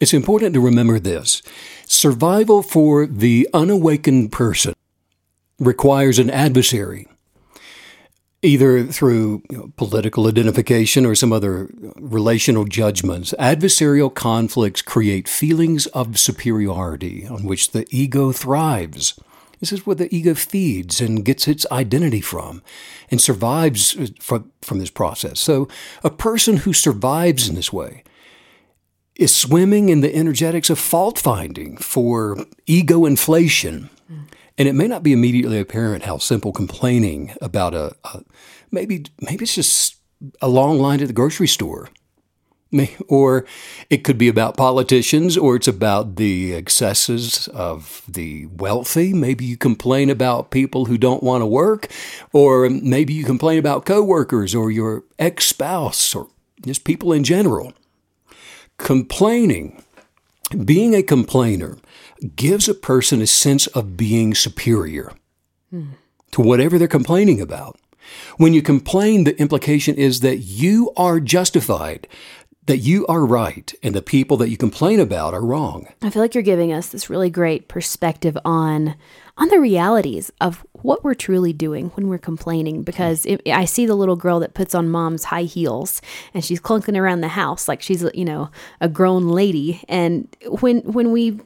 It's 0.00 0.14
important 0.14 0.54
to 0.54 0.60
remember 0.60 0.98
this 0.98 1.42
survival 1.86 2.62
for 2.62 3.06
the 3.06 3.48
unawakened 3.52 4.32
person 4.32 4.74
requires 5.58 6.18
an 6.18 6.30
adversary 6.30 7.06
either 8.42 8.84
through 8.84 9.42
you 9.50 9.58
know, 9.58 9.72
political 9.76 10.26
identification 10.26 11.04
or 11.04 11.14
some 11.14 11.32
other 11.32 11.64
uh, 11.64 11.90
relational 12.00 12.64
judgments, 12.64 13.34
adversarial 13.38 14.12
conflicts 14.12 14.82
create 14.82 15.28
feelings 15.28 15.86
of 15.88 16.18
superiority 16.18 17.26
on 17.26 17.44
which 17.44 17.72
the 17.72 17.86
ego 17.90 18.32
thrives. 18.32 19.18
This 19.60 19.72
is 19.72 19.86
where 19.86 19.96
the 19.96 20.14
ego 20.14 20.34
feeds 20.34 21.02
and 21.02 21.22
gets 21.22 21.46
its 21.46 21.66
identity 21.70 22.22
from 22.22 22.62
and 23.10 23.20
survives 23.20 23.94
uh, 23.96 24.06
from, 24.18 24.50
from 24.62 24.78
this 24.78 24.90
process. 24.90 25.38
So, 25.38 25.68
a 26.02 26.10
person 26.10 26.58
who 26.58 26.72
survives 26.72 27.48
in 27.48 27.56
this 27.56 27.72
way 27.72 28.04
is 29.16 29.34
swimming 29.34 29.90
in 29.90 30.00
the 30.00 30.14
energetics 30.14 30.70
of 30.70 30.78
fault 30.78 31.18
finding 31.18 31.76
for 31.76 32.38
ego 32.66 33.04
inflation 33.04 33.90
mm. 34.10 34.22
And 34.58 34.68
it 34.68 34.74
may 34.74 34.86
not 34.86 35.02
be 35.02 35.12
immediately 35.12 35.58
apparent 35.58 36.04
how 36.04 36.18
simple 36.18 36.52
complaining 36.52 37.34
about 37.40 37.74
a, 37.74 37.94
a 38.04 38.22
maybe 38.70 39.04
maybe 39.20 39.44
it's 39.44 39.54
just 39.54 39.96
a 40.40 40.48
long 40.48 40.78
line 40.78 41.00
at 41.00 41.06
the 41.06 41.12
grocery 41.12 41.48
store. 41.48 41.88
Or 43.08 43.44
it 43.88 44.04
could 44.04 44.16
be 44.16 44.28
about 44.28 44.56
politicians, 44.56 45.36
or 45.36 45.56
it's 45.56 45.66
about 45.66 46.14
the 46.14 46.54
excesses 46.54 47.48
of 47.48 48.02
the 48.06 48.46
wealthy. 48.46 49.12
Maybe 49.12 49.44
you 49.44 49.56
complain 49.56 50.08
about 50.08 50.52
people 50.52 50.84
who 50.84 50.96
don't 50.96 51.24
want 51.24 51.42
to 51.42 51.46
work, 51.46 51.88
or 52.32 52.70
maybe 52.70 53.12
you 53.12 53.24
complain 53.24 53.58
about 53.58 53.86
coworkers 53.86 54.54
or 54.54 54.70
your 54.70 55.02
ex 55.18 55.46
spouse, 55.46 56.14
or 56.14 56.28
just 56.64 56.84
people 56.84 57.12
in 57.12 57.24
general. 57.24 57.72
Complaining, 58.78 59.82
being 60.64 60.94
a 60.94 61.02
complainer, 61.02 61.76
gives 62.36 62.68
a 62.68 62.74
person 62.74 63.20
a 63.20 63.26
sense 63.26 63.66
of 63.68 63.96
being 63.96 64.34
superior 64.34 65.12
to 66.32 66.40
whatever 66.40 66.78
they're 66.78 66.88
complaining 66.88 67.40
about. 67.40 67.78
When 68.36 68.54
you 68.54 68.62
complain, 68.62 69.24
the 69.24 69.38
implication 69.40 69.94
is 69.96 70.20
that 70.20 70.38
you 70.38 70.92
are 70.96 71.20
justified, 71.20 72.08
that 72.66 72.78
you 72.78 73.06
are 73.06 73.24
right, 73.24 73.72
and 73.82 73.94
the 73.94 74.02
people 74.02 74.36
that 74.38 74.48
you 74.48 74.56
complain 74.56 75.00
about 75.00 75.34
are 75.34 75.44
wrong. 75.44 75.88
I 76.02 76.10
feel 76.10 76.22
like 76.22 76.34
you're 76.34 76.42
giving 76.42 76.72
us 76.72 76.88
this 76.88 77.10
really 77.10 77.30
great 77.30 77.68
perspective 77.68 78.36
on 78.44 78.96
on 79.36 79.48
the 79.48 79.58
realities 79.58 80.30
of 80.42 80.66
what 80.72 81.02
we're 81.02 81.14
truly 81.14 81.54
doing 81.54 81.88
when 81.90 82.08
we're 82.08 82.18
complaining 82.18 82.82
because 82.82 83.24
it, 83.24 83.40
I 83.48 83.64
see 83.64 83.86
the 83.86 83.94
little 83.94 84.16
girl 84.16 84.38
that 84.40 84.52
puts 84.52 84.74
on 84.74 84.90
mom's 84.90 85.24
high 85.24 85.44
heels 85.44 86.02
and 86.34 86.44
she's 86.44 86.60
clunking 86.60 86.98
around 86.98 87.22
the 87.22 87.28
house 87.28 87.66
like 87.66 87.80
she's 87.80 88.04
you 88.12 88.24
know 88.24 88.50
a 88.82 88.88
grown 88.88 89.28
lady 89.28 89.82
and 89.88 90.28
when 90.60 90.80
when 90.80 91.10
we 91.10 91.40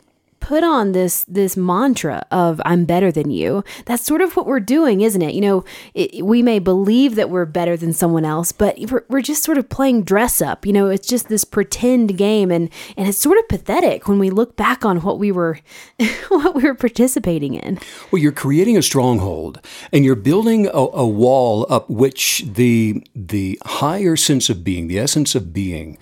put 0.45 0.63
on 0.63 0.93
this 0.93 1.25
this 1.25 1.57
mantra 1.57 2.27
of 2.31 2.61
I'm 2.67 2.85
better 2.85 3.11
than 3.11 3.31
you. 3.31 3.65
That's 3.87 4.05
sort 4.05 4.21
of 4.21 4.37
what 4.37 4.45
we're 4.45 4.61
doing, 4.61 5.01
isn't 5.01 5.23
it? 5.23 5.33
You 5.33 5.41
know, 5.41 5.65
it, 5.95 6.23
we 6.23 6.43
may 6.43 6.59
believe 6.59 7.15
that 7.15 7.31
we're 7.31 7.47
better 7.47 7.79
than 7.79 7.95
someone 7.95 8.27
else, 8.27 8.53
but 8.53 8.79
we're, 8.91 9.07
we're 9.09 9.23
just 9.23 9.43
sort 9.43 9.57
of 9.57 9.71
playing 9.71 10.03
dress 10.05 10.43
up. 10.43 10.67
You 10.67 10.75
know, 10.75 10.89
it's 10.89 11.09
just 11.09 11.31
this 11.31 11.45
pretend 11.45 12.19
game, 12.19 12.51
and 12.51 12.69
and 12.99 13.09
it's 13.09 13.17
sort 13.17 13.39
of 13.39 13.49
pathetic 13.49 14.07
when 14.07 14.19
we 14.19 14.29
look 14.29 14.55
back 14.55 14.85
on 14.85 15.01
what 15.01 15.19
we 15.19 15.33
were 15.33 15.61
what 16.29 16.55
we 16.55 16.65
were 16.65 16.75
participating 16.75 17.55
in. 17.55 17.79
Well, 18.11 18.21
you're 18.21 18.31
creating 18.31 18.77
a 18.77 18.83
stronghold, 18.83 19.63
and 19.93 20.05
you're 20.05 20.15
building 20.15 20.67
a, 20.67 20.71
a 20.73 21.09
wall 21.09 21.67
up 21.71 21.89
which 21.89 22.45
the 22.47 23.03
the 23.15 23.59
higher 23.65 24.15
sense 24.15 24.51
of 24.51 24.63
being, 24.63 24.89
the 24.89 24.99
essence 24.99 25.35
of 25.35 25.55
being, 25.55 25.97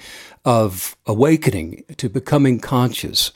of 0.44 0.96
awakening 1.06 1.84
to 1.98 2.08
becoming 2.08 2.58
conscious 2.58 3.30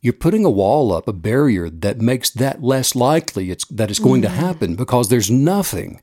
you're 0.00 0.12
putting 0.12 0.44
a 0.44 0.50
wall 0.50 0.92
up, 0.92 1.08
a 1.08 1.12
barrier 1.12 1.68
that 1.68 2.00
makes 2.00 2.30
that 2.30 2.62
less 2.62 2.94
likely 2.94 3.50
it's, 3.50 3.64
that 3.66 3.90
it's 3.90 3.98
going 3.98 4.20
mm. 4.20 4.26
to 4.26 4.30
happen 4.30 4.76
because 4.76 5.08
there's 5.08 5.30
nothing 5.30 6.00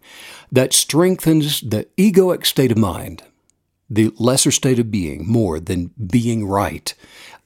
that 0.51 0.73
strengthens 0.73 1.61
the 1.61 1.87
egoic 1.97 2.45
state 2.45 2.71
of 2.71 2.77
mind, 2.77 3.23
the 3.89 4.11
lesser 4.17 4.51
state 4.51 4.79
of 4.79 4.91
being, 4.91 5.27
more 5.27 5.59
than 5.59 5.91
being 6.07 6.45
right. 6.45 6.93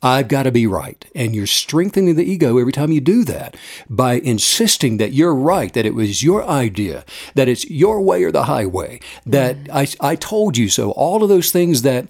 I've 0.01 0.29
got 0.29 0.43
to 0.43 0.51
be 0.51 0.65
right. 0.65 1.05
And 1.13 1.35
you're 1.35 1.45
strengthening 1.45 2.15
the 2.15 2.23
ego 2.23 2.57
every 2.57 2.71
time 2.71 2.91
you 2.91 3.01
do 3.01 3.25
that 3.25 3.57
by 3.89 4.13
insisting 4.13 4.97
that 4.97 5.11
you're 5.11 5.35
right, 5.35 5.73
that 5.73 5.85
it 5.85 5.93
was 5.93 6.23
your 6.23 6.45
idea, 6.45 7.03
that 7.35 7.49
it's 7.49 7.69
your 7.69 8.01
way 8.01 8.23
or 8.23 8.31
the 8.31 8.45
highway, 8.45 9.01
that 9.25 9.57
mm. 9.57 9.97
I, 10.01 10.11
I 10.11 10.15
told 10.15 10.57
you 10.57 10.69
so. 10.69 10.91
All 10.91 11.21
of 11.21 11.29
those 11.29 11.51
things 11.51 11.81
that 11.81 12.07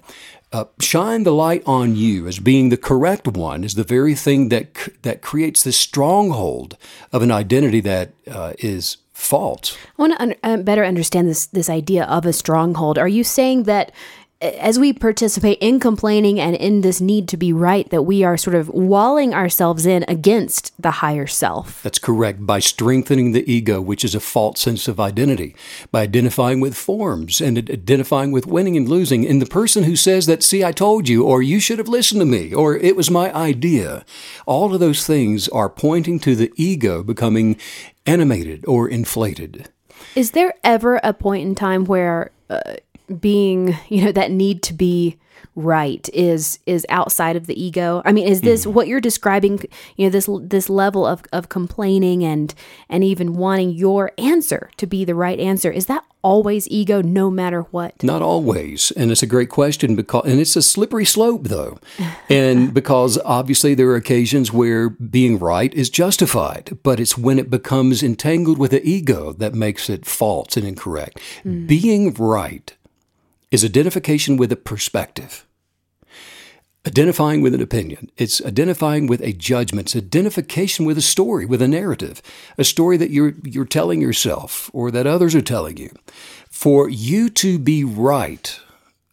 uh, 0.52 0.64
shine 0.80 1.22
the 1.22 1.32
light 1.32 1.62
on 1.66 1.96
you 1.96 2.26
as 2.26 2.38
being 2.38 2.68
the 2.68 2.76
correct 2.76 3.28
one 3.28 3.62
is 3.64 3.74
the 3.74 3.84
very 3.84 4.14
thing 4.14 4.48
that 4.48 4.88
that 5.02 5.22
creates 5.22 5.62
this 5.62 5.78
stronghold 5.78 6.76
of 7.12 7.22
an 7.22 7.30
identity 7.30 7.80
that 7.80 8.12
uh, 8.28 8.52
is 8.58 8.96
false. 9.12 9.76
I 9.98 10.02
want 10.02 10.14
to 10.14 10.22
un- 10.22 10.34
uh, 10.42 10.56
better 10.62 10.84
understand 10.84 11.28
this 11.28 11.46
this 11.46 11.70
idea 11.70 12.04
of 12.04 12.26
a 12.26 12.32
stronghold. 12.32 12.98
Are 12.98 13.08
you 13.08 13.22
saying 13.22 13.64
that 13.64 13.92
as 14.40 14.78
we 14.78 14.92
participate 14.92 15.58
in 15.60 15.78
complaining 15.78 16.40
and 16.40 16.56
in 16.56 16.80
this 16.80 17.00
need 17.00 17.28
to 17.28 17.36
be 17.36 17.52
right, 17.52 17.88
that 17.90 18.02
we 18.02 18.24
are 18.24 18.38
sort 18.38 18.56
of 18.56 18.68
walling 18.70 19.34
ourselves 19.34 19.84
in 19.84 20.04
against 20.08 20.72
the 20.80 20.90
higher 20.92 21.26
self. 21.26 21.82
That's 21.82 21.98
correct. 21.98 22.46
By 22.46 22.58
strengthening 22.58 23.32
the 23.32 23.50
ego, 23.50 23.80
which 23.82 24.04
is 24.04 24.14
a 24.14 24.20
false 24.20 24.60
sense 24.60 24.88
of 24.88 24.98
identity, 24.98 25.54
by 25.92 26.02
identifying 26.02 26.60
with 26.60 26.74
forms 26.74 27.40
and 27.40 27.58
identifying 27.58 28.32
with 28.32 28.46
winning 28.46 28.76
and 28.78 28.88
losing. 28.88 29.26
And 29.26 29.42
the 29.42 29.46
person 29.46 29.84
who 29.84 29.96
says 29.96 30.24
that, 30.26 30.42
see, 30.42 30.64
I 30.64 30.72
told 30.72 31.08
you, 31.08 31.24
or 31.24 31.42
you 31.42 31.60
should 31.60 31.78
have 31.78 31.88
listened 31.88 32.20
to 32.20 32.26
me, 32.26 32.54
or 32.54 32.76
it 32.76 32.96
was 32.96 33.10
my 33.10 33.34
idea, 33.34 34.06
all 34.46 34.72
of 34.72 34.80
those 34.80 35.06
things 35.06 35.48
are 35.50 35.68
pointing 35.68 36.18
to 36.20 36.34
the 36.34 36.50
ego 36.56 37.02
becoming 37.02 37.56
animated 38.06 38.64
or 38.66 38.88
inflated. 38.88 39.68
Is 40.16 40.30
there 40.30 40.54
ever 40.64 40.98
a 41.04 41.12
point 41.12 41.46
in 41.46 41.54
time 41.54 41.84
where 41.84 42.30
uh, 42.48 42.76
being, 43.18 43.76
you 43.88 44.04
know, 44.04 44.12
that 44.12 44.30
need 44.30 44.62
to 44.64 44.74
be 44.74 45.18
right 45.56 46.08
is 46.12 46.58
is 46.66 46.86
outside 46.88 47.36
of 47.36 47.46
the 47.46 47.62
ego. 47.62 48.02
I 48.04 48.12
mean 48.12 48.26
is 48.26 48.40
this 48.40 48.62
mm-hmm. 48.62 48.72
what 48.72 48.88
you're 48.88 49.00
describing 49.00 49.60
you 49.96 50.06
know 50.06 50.10
this 50.10 50.28
this 50.42 50.68
level 50.70 51.06
of 51.06 51.22
of 51.32 51.48
complaining 51.48 52.24
and 52.24 52.54
and 52.88 53.02
even 53.04 53.34
wanting 53.34 53.70
your 53.70 54.12
answer 54.18 54.70
to 54.76 54.86
be 54.86 55.04
the 55.04 55.14
right 55.14 55.38
answer? 55.38 55.70
Is 55.70 55.86
that 55.86 56.04
always 56.22 56.68
ego 56.68 57.00
no 57.00 57.30
matter 57.30 57.62
what? 57.62 58.02
Not 58.02 58.20
always. 58.20 58.90
And 58.92 59.10
it's 59.10 59.22
a 59.22 59.26
great 59.26 59.48
question 59.48 59.96
because 59.96 60.24
and 60.26 60.40
it's 60.40 60.56
a 60.56 60.62
slippery 60.62 61.04
slope 61.04 61.44
though. 61.44 61.78
And 62.28 62.72
because 62.72 63.18
obviously 63.24 63.74
there 63.74 63.88
are 63.88 63.96
occasions 63.96 64.52
where 64.52 64.88
being 64.88 65.38
right 65.38 65.74
is 65.74 65.90
justified 65.90 66.78
but 66.82 67.00
it's 67.00 67.18
when 67.18 67.38
it 67.38 67.50
becomes 67.50 68.02
entangled 68.02 68.58
with 68.58 68.70
the 68.70 68.86
ego 68.86 69.32
that 69.32 69.52
makes 69.52 69.90
it 69.90 70.06
false 70.06 70.56
and 70.56 70.66
incorrect. 70.66 71.18
Mm. 71.44 71.66
being 71.66 72.14
right 72.14 72.76
is 73.50 73.64
identification 73.64 74.36
with 74.36 74.52
a 74.52 74.56
perspective. 74.56 75.46
Identifying 76.86 77.42
with 77.42 77.54
an 77.54 77.60
opinion. 77.60 78.10
It's 78.16 78.42
identifying 78.44 79.06
with 79.06 79.20
a 79.20 79.34
judgment. 79.34 79.88
It's 79.88 80.02
identification 80.02 80.86
with 80.86 80.96
a 80.96 81.02
story, 81.02 81.44
with 81.44 81.60
a 81.60 81.68
narrative, 81.68 82.22
a 82.56 82.64
story 82.64 82.96
that 82.96 83.10
you're, 83.10 83.34
you're 83.44 83.66
telling 83.66 84.00
yourself 84.00 84.70
or 84.72 84.90
that 84.90 85.06
others 85.06 85.34
are 85.34 85.42
telling 85.42 85.76
you. 85.76 85.90
For 86.48 86.88
you 86.88 87.28
to 87.30 87.58
be 87.58 87.84
right, 87.84 88.58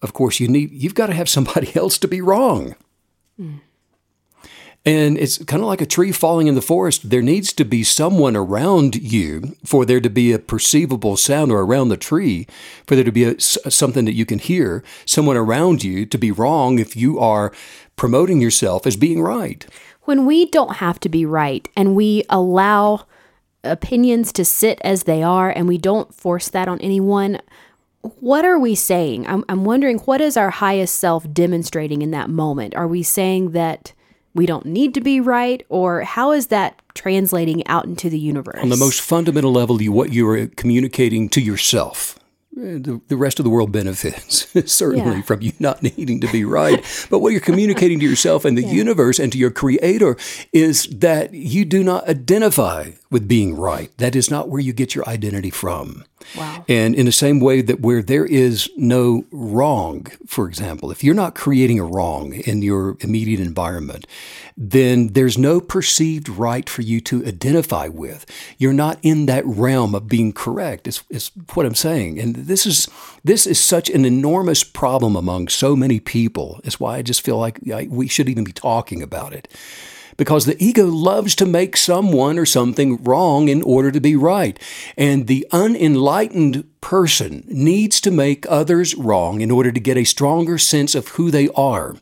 of 0.02 0.14
course, 0.14 0.40
you 0.40 0.48
need, 0.48 0.72
you've 0.72 0.96
got 0.96 1.08
to 1.08 1.14
have 1.14 1.28
somebody 1.28 1.76
else 1.76 1.98
to 2.00 2.08
be 2.08 2.22
wrong. 2.22 2.76
Mm. 3.40 3.60
And 4.88 5.18
it's 5.18 5.44
kind 5.44 5.62
of 5.62 5.68
like 5.68 5.82
a 5.82 5.86
tree 5.86 6.14
falling 6.14 6.48
in 6.48 6.56
the 6.56 6.62
forest. 6.62 7.10
There 7.10 7.22
needs 7.22 7.52
to 7.52 7.66
be 7.66 7.84
someone 7.84 8.38
around 8.38 8.96
you 8.96 9.58
for 9.66 9.84
there 9.84 10.00
to 10.00 10.10
be 10.10 10.32
a 10.32 10.40
perceivable 10.40 11.18
sound 11.18 11.52
or 11.52 11.60
around 11.60 11.90
the 11.90 11.98
tree, 11.98 12.48
for 12.86 12.96
there 12.96 13.04
to 13.04 13.12
be 13.12 13.26
a, 13.26 13.38
something 13.38 14.06
that 14.06 14.14
you 14.14 14.26
can 14.26 14.40
hear, 14.40 14.86
someone 15.06 15.36
around 15.36 15.84
you 15.84 16.06
to 16.06 16.18
be 16.18 16.32
wrong 16.32 16.80
if 16.80 16.96
you 16.96 17.20
are 17.20 17.52
promoting 17.98 18.40
yourself 18.40 18.88
as 18.88 18.96
being 18.96 19.22
right. 19.22 19.68
When 20.04 20.26
we 20.26 20.46
don't 20.46 20.78
have 20.78 21.02
to 21.02 21.10
be 21.10 21.26
right 21.26 21.68
and 21.76 21.94
we 21.94 22.24
allow 22.30 23.08
opinions 23.66 24.32
to 24.32 24.46
sit 24.46 24.80
as 24.86 25.04
they 25.04 25.22
are 25.22 25.50
and 25.50 25.68
we 25.68 25.78
don't 25.78 26.16
force 26.16 26.48
that 26.48 26.70
on 26.70 26.80
anyone, 26.80 27.42
what 28.22 28.46
are 28.46 28.58
we 28.58 28.74
saying? 28.74 29.28
I'm, 29.28 29.44
I'm 29.50 29.66
wondering 29.66 29.98
what 30.00 30.22
is 30.22 30.38
our 30.38 30.50
highest 30.50 30.98
self 30.98 31.30
demonstrating 31.34 32.02
in 32.02 32.12
that 32.12 32.30
moment? 32.30 32.74
Are 32.74 32.88
we 32.88 33.04
saying 33.04 33.52
that 33.52 33.92
we 34.38 34.46
don't 34.46 34.66
need 34.66 34.94
to 34.94 35.02
be 35.02 35.20
right, 35.20 35.66
or 35.68 36.02
how 36.02 36.32
is 36.32 36.48
that 36.48 36.82
translating 36.94 37.66
out 37.68 37.86
into 37.86 38.10
the 38.10 38.20
universe? 38.20 38.60
On 38.62 38.70
the 38.70 38.78
most 38.78 39.02
fundamental 39.02 39.52
level, 39.52 39.82
you, 39.82 39.92
what 39.92 40.14
you 40.14 40.28
are 40.30 40.48
communicating 40.48 41.28
to 41.30 41.42
yourself. 41.42 42.18
Eh, 42.58 42.78
the, 42.80 43.02
the 43.08 43.18
rest 43.18 43.40
of 43.40 43.44
the 43.44 43.50
world 43.52 43.72
benefits 43.72 44.48
certainly 44.72 45.18
Yeah. 45.18 45.22
from 45.24 45.42
you 45.42 45.52
not 45.60 45.84
needing 45.84 46.22
to 46.22 46.32
be 46.32 46.44
right. 46.46 46.82
but 47.10 47.20
what 47.20 47.32
you're 47.32 47.42
communicating 47.42 48.00
to 48.00 48.06
yourself 48.06 48.46
and 48.46 48.58
the 48.58 48.64
universe 48.64 49.20
and 49.20 49.32
to 49.32 49.38
your 49.38 49.52
creator 49.52 50.16
is 50.54 50.88
that 50.88 51.34
you 51.34 51.66
do 51.66 51.84
not 51.84 52.08
identify 52.08 52.92
with 53.10 53.28
being 53.28 53.56
right. 53.56 53.96
That 53.98 54.16
is 54.16 54.30
not 54.30 54.50
where 54.50 54.62
you 54.62 54.74
get 54.74 54.96
your 54.96 55.08
identity 55.08 55.50
from. 55.50 56.04
Wow. 56.36 56.66
And 56.68 56.96
in 56.96 57.06
the 57.06 57.12
same 57.12 57.40
way 57.40 57.62
that 57.62 57.80
where 57.80 58.02
there 58.02 58.26
is 58.26 58.70
no 58.76 59.26
wrong, 59.32 60.08
for 60.26 60.48
example, 60.48 60.92
if 60.92 61.04
you're 61.04 61.16
not 61.16 61.36
creating 61.36 61.80
a 61.80 61.86
wrong 61.86 62.34
in 62.34 62.62
your 62.62 62.98
immediate 63.00 63.40
environment, 63.40 64.06
then 64.58 65.10
there's 65.10 65.38
no 65.38 65.62
perceived 65.62 66.28
right 66.28 66.68
for 66.68 66.82
you 66.82 67.00
to 67.02 67.26
identify 67.26 67.88
with. 67.88 68.26
You're 68.58 68.74
not 68.74 68.98
in 69.04 69.28
that 69.28 69.46
realm 69.46 69.96
of 69.96 70.08
being 70.08 70.34
correct. 70.34 70.88
Is, 70.88 71.04
is 71.10 71.32
what 71.54 71.66
I'm 71.66 71.76
saying. 71.76 72.20
And 72.20 72.36
this 72.36 72.66
is 72.66 72.90
this 73.24 73.48
is 73.48 73.60
such 73.60 73.90
an 73.90 74.04
enormous 74.04 74.64
problem 74.64 75.16
among 75.16 75.48
so 75.48 75.76
many 75.76 76.00
people. 76.00 76.60
It's 76.64 76.80
why 76.80 76.98
I 76.98 77.02
just 77.04 77.22
feel 77.22 77.38
like 77.38 77.60
I, 77.70 77.88
we 77.90 78.08
should 78.08 78.28
even 78.28 78.44
be 78.44 78.52
talking 78.52 79.02
about 79.02 79.34
it 79.34 79.48
because 80.18 80.46
the 80.46 80.62
ego 80.64 80.86
loves 80.86 81.36
to 81.36 81.46
make 81.46 81.78
someone 81.78 82.38
or 82.38 82.46
something 82.46 83.02
wrong 83.04 83.48
in 83.48 83.62
order 83.62 83.92
to 83.92 84.02
be 84.02 84.16
right. 84.16 84.60
And 84.98 85.28
the 85.28 85.48
unenlightened 85.52 86.66
person 86.82 87.44
needs 87.48 88.00
to 88.02 88.12
make 88.12 88.46
others 88.50 88.96
wrong 88.96 89.42
in 89.42 89.52
order 89.52 89.72
to 89.72 89.80
get 89.80 89.98
a 89.98 90.04
stronger 90.04 90.58
sense 90.58 90.96
of 90.96 91.10
who 91.10 91.32
they 91.32 91.50
are. 91.50 91.96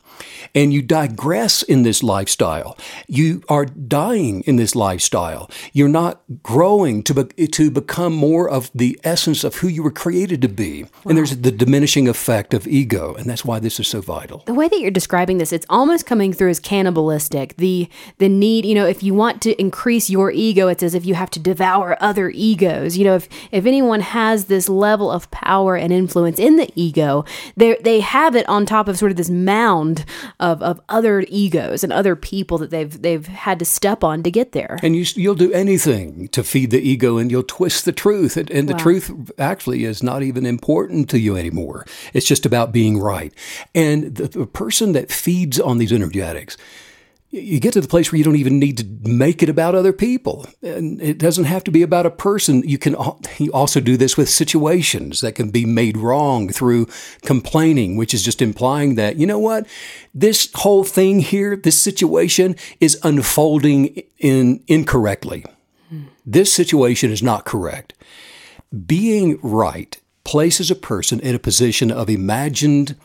And 0.54 0.72
you 0.72 0.80
digress 0.80 1.62
in 1.62 1.82
this 1.82 2.02
lifestyle. 2.02 2.78
You 3.08 3.42
are 3.48 3.64
dying 3.64 4.42
in 4.42 4.56
this 4.56 4.74
lifestyle. 4.74 5.50
You're 5.72 5.88
not 5.88 6.22
growing 6.42 7.02
to, 7.04 7.24
be, 7.24 7.46
to 7.48 7.70
become 7.70 8.14
more 8.14 8.48
of 8.48 8.70
the 8.74 8.98
essence 9.02 9.44
of 9.44 9.56
who 9.56 9.68
you 9.68 9.82
were 9.82 9.90
created 9.90 10.40
to 10.42 10.48
be. 10.48 10.86
And 11.04 11.18
there's 11.18 11.36
the 11.36 11.50
diminishing 11.50 12.08
effect 12.08 12.54
of 12.54 12.66
ego. 12.66 13.14
And 13.14 13.26
that's 13.28 13.44
why 13.44 13.58
this 13.58 13.80
is 13.80 13.88
so 13.88 14.00
vital. 14.00 14.44
the 14.46 14.54
way 14.54 14.68
that 14.68 14.80
you're 14.80 14.90
describing 14.90 15.38
this, 15.38 15.52
it's 15.52 15.66
almost 15.68 16.06
coming 16.06 16.32
through 16.32 16.50
as 16.50 16.60
cannibalistic. 16.60 17.56
The 17.56 17.88
the 18.18 18.28
need, 18.28 18.64
you 18.64 18.74
know, 18.74 18.86
if 18.86 19.02
you 19.02 19.14
want 19.14 19.42
to 19.42 19.60
increase 19.60 20.10
your 20.10 20.30
ego, 20.30 20.68
it's 20.68 20.82
as 20.82 20.94
if 20.94 21.04
you 21.04 21.14
have 21.14 21.30
to 21.30 21.40
devour 21.40 21.96
other 22.00 22.30
egos. 22.30 22.96
You 22.96 23.04
know, 23.04 23.14
if 23.16 23.28
if 23.52 23.66
anyone 23.66 24.00
has 24.00 24.46
this 24.46 24.68
level 24.68 25.10
of 25.10 25.30
power 25.30 25.76
and 25.76 25.92
influence 25.92 26.38
in 26.38 26.56
the 26.56 26.70
ego, 26.74 27.24
they 27.56 27.76
they 27.82 28.00
have 28.00 28.34
it 28.36 28.48
on 28.48 28.66
top 28.66 28.88
of 28.88 28.98
sort 28.98 29.10
of 29.10 29.16
this 29.16 29.30
mound 29.30 30.04
of, 30.40 30.62
of 30.62 30.80
other 30.88 31.24
egos 31.28 31.82
and 31.84 31.92
other 31.92 32.16
people 32.16 32.58
that 32.58 32.70
they've 32.70 33.00
they've 33.02 33.26
had 33.26 33.58
to 33.58 33.64
step 33.64 34.04
on 34.04 34.22
to 34.22 34.30
get 34.30 34.52
there. 34.52 34.78
And 34.82 34.94
you, 34.96 35.04
you'll 35.14 35.34
do 35.34 35.52
anything 35.52 36.28
to 36.28 36.42
feed 36.44 36.70
the 36.70 36.80
ego 36.80 37.18
and 37.18 37.30
you'll 37.30 37.42
twist 37.42 37.84
the 37.84 37.92
truth. 37.92 38.36
And, 38.36 38.50
and 38.50 38.68
the 38.68 38.72
Wow. 38.74 38.78
truth 38.78 39.32
actually 39.38 39.84
is 39.84 40.02
not 40.02 40.22
even 40.22 40.44
important 40.46 41.08
to 41.10 41.18
you 41.18 41.36
anymore. 41.36 41.86
It's 42.12 42.26
just 42.26 42.44
about 42.46 42.72
being 42.72 42.98
right. 42.98 43.32
And 43.74 44.14
the, 44.14 44.28
the 44.28 44.46
person 44.46 44.92
that 44.92 45.10
feeds 45.10 45.58
on 45.58 45.78
these 45.78 45.92
energetics, 45.92 46.56
you 47.30 47.60
get 47.60 47.72
to 47.72 47.80
the 47.80 47.88
place 47.88 48.10
where 48.10 48.18
you 48.18 48.24
don't 48.24 48.36
even 48.36 48.58
need 48.58 48.78
to 48.78 49.08
make 49.08 49.42
it 49.42 49.48
about 49.48 49.74
other 49.74 49.92
people. 49.92 50.46
And 50.62 51.00
it 51.02 51.18
doesn't 51.18 51.44
have 51.44 51.64
to 51.64 51.70
be 51.70 51.82
about 51.82 52.06
a 52.06 52.10
person. 52.10 52.62
You 52.62 52.78
can 52.78 52.96
you 53.38 53.52
also 53.52 53.80
do 53.80 53.96
this 53.96 54.16
with 54.16 54.28
situations 54.28 55.20
that 55.20 55.34
can 55.34 55.50
be 55.50 55.64
made 55.64 55.96
wrong 55.96 56.48
through 56.48 56.86
complaining, 57.22 57.96
which 57.96 58.14
is 58.14 58.22
just 58.22 58.40
implying 58.40 58.94
that, 58.94 59.16
you 59.16 59.26
know 59.26 59.38
what, 59.38 59.66
this 60.14 60.50
whole 60.54 60.84
thing 60.84 61.20
here, 61.20 61.56
this 61.56 61.78
situation 61.78 62.56
is 62.80 62.98
unfolding 63.02 64.02
in 64.18 64.62
incorrectly. 64.68 65.44
This 66.24 66.52
situation 66.52 67.10
is 67.10 67.22
not 67.22 67.44
correct. 67.44 67.94
Being 68.86 69.38
right 69.42 69.96
places 70.24 70.70
a 70.70 70.74
person 70.74 71.20
in 71.20 71.34
a 71.34 71.40
position 71.40 71.90
of 71.92 72.10
imagined 72.10 72.96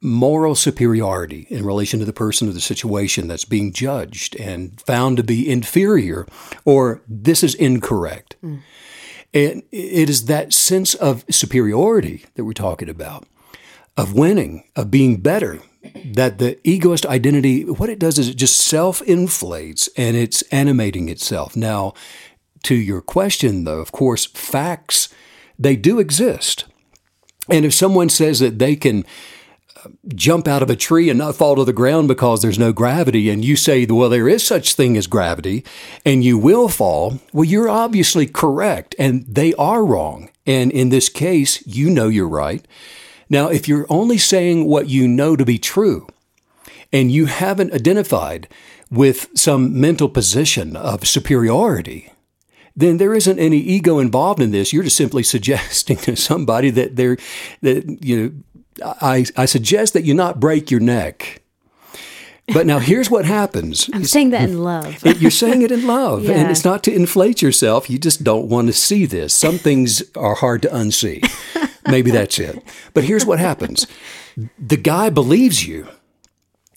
moral 0.00 0.54
superiority 0.54 1.46
in 1.48 1.64
relation 1.64 1.98
to 1.98 2.04
the 2.04 2.12
person 2.12 2.48
or 2.48 2.52
the 2.52 2.60
situation 2.60 3.28
that's 3.28 3.44
being 3.44 3.72
judged 3.72 4.36
and 4.36 4.80
found 4.82 5.16
to 5.16 5.22
be 5.22 5.48
inferior 5.48 6.26
or 6.64 7.02
this 7.08 7.42
is 7.42 7.54
incorrect. 7.54 8.36
Mm. 8.42 8.60
And 9.34 9.62
it 9.72 10.08
is 10.08 10.26
that 10.26 10.52
sense 10.52 10.94
of 10.94 11.24
superiority 11.30 12.24
that 12.34 12.44
we're 12.44 12.52
talking 12.52 12.88
about, 12.88 13.26
of 13.96 14.14
winning, 14.14 14.64
of 14.76 14.90
being 14.90 15.18
better, 15.18 15.60
that 16.04 16.38
the 16.38 16.58
egoist 16.66 17.06
identity, 17.06 17.64
what 17.64 17.90
it 17.90 17.98
does 17.98 18.18
is 18.18 18.28
it 18.28 18.36
just 18.36 18.56
self 18.56 19.02
inflates 19.02 19.88
and 19.96 20.16
it's 20.16 20.42
animating 20.52 21.08
itself. 21.08 21.56
Now, 21.56 21.94
to 22.64 22.74
your 22.74 23.00
question, 23.00 23.64
though, 23.64 23.80
of 23.80 23.92
course, 23.92 24.26
facts, 24.26 25.08
they 25.58 25.76
do 25.76 25.98
exist. 25.98 26.64
And 27.50 27.64
if 27.64 27.74
someone 27.74 28.08
says 28.08 28.40
that 28.40 28.58
they 28.58 28.74
can 28.74 29.04
jump 30.14 30.48
out 30.48 30.62
of 30.62 30.70
a 30.70 30.76
tree 30.76 31.08
and 31.08 31.18
not 31.18 31.36
fall 31.36 31.56
to 31.56 31.64
the 31.64 31.72
ground 31.72 32.08
because 32.08 32.42
there's 32.42 32.58
no 32.58 32.72
gravity, 32.72 33.30
and 33.30 33.44
you 33.44 33.56
say, 33.56 33.86
well, 33.86 34.08
there 34.08 34.28
is 34.28 34.42
such 34.42 34.74
thing 34.74 34.96
as 34.96 35.06
gravity, 35.06 35.64
and 36.04 36.24
you 36.24 36.38
will 36.38 36.68
fall, 36.68 37.20
well, 37.32 37.44
you're 37.44 37.68
obviously 37.68 38.26
correct, 38.26 38.94
and 38.98 39.24
they 39.26 39.54
are 39.54 39.84
wrong. 39.84 40.30
And 40.46 40.70
in 40.70 40.90
this 40.90 41.08
case, 41.08 41.66
you 41.66 41.90
know 41.90 42.08
you're 42.08 42.28
right. 42.28 42.66
Now, 43.28 43.48
if 43.48 43.66
you're 43.66 43.86
only 43.88 44.18
saying 44.18 44.66
what 44.66 44.88
you 44.88 45.08
know 45.08 45.36
to 45.36 45.44
be 45.44 45.58
true, 45.58 46.06
and 46.92 47.10
you 47.10 47.26
haven't 47.26 47.72
identified 47.72 48.48
with 48.90 49.28
some 49.34 49.78
mental 49.78 50.08
position 50.08 50.76
of 50.76 51.06
superiority, 51.06 52.12
then 52.76 52.98
there 52.98 53.14
isn't 53.14 53.38
any 53.38 53.58
ego 53.58 53.98
involved 53.98 54.40
in 54.40 54.50
this. 54.50 54.72
You're 54.72 54.84
just 54.84 54.96
simply 54.96 55.22
suggesting 55.34 55.96
to 55.98 56.14
somebody 56.14 56.70
that 56.70 56.96
they're 56.96 57.16
that 57.62 58.04
you 58.04 58.22
know. 58.22 58.32
I, 58.84 59.24
I 59.36 59.44
suggest 59.46 59.92
that 59.94 60.04
you 60.04 60.14
not 60.14 60.40
break 60.40 60.70
your 60.70 60.80
neck. 60.80 61.42
But 62.52 62.64
now 62.66 62.78
here's 62.78 63.10
what 63.10 63.24
happens. 63.24 63.90
I'm 63.92 64.04
saying 64.04 64.30
that 64.30 64.48
in 64.48 64.62
love. 64.62 65.04
You're 65.20 65.32
saying 65.32 65.62
it 65.62 65.72
in 65.72 65.84
love, 65.86 66.24
Yeah. 66.24 66.34
and 66.34 66.50
it's 66.50 66.64
not 66.64 66.84
to 66.84 66.94
inflate 66.94 67.42
yourself. 67.42 67.90
You 67.90 67.98
just 67.98 68.22
don't 68.22 68.46
want 68.48 68.68
to 68.68 68.72
see 68.72 69.04
this. 69.04 69.34
Some 69.34 69.58
things 69.58 70.02
are 70.14 70.34
hard 70.36 70.62
to 70.62 70.68
unsee. 70.68 71.24
Maybe 71.88 72.12
that's 72.12 72.38
it. 72.38 72.62
But 72.94 73.04
here's 73.04 73.26
what 73.26 73.38
happens 73.40 73.86
the 74.58 74.76
guy 74.76 75.10
believes 75.10 75.66
you. 75.66 75.88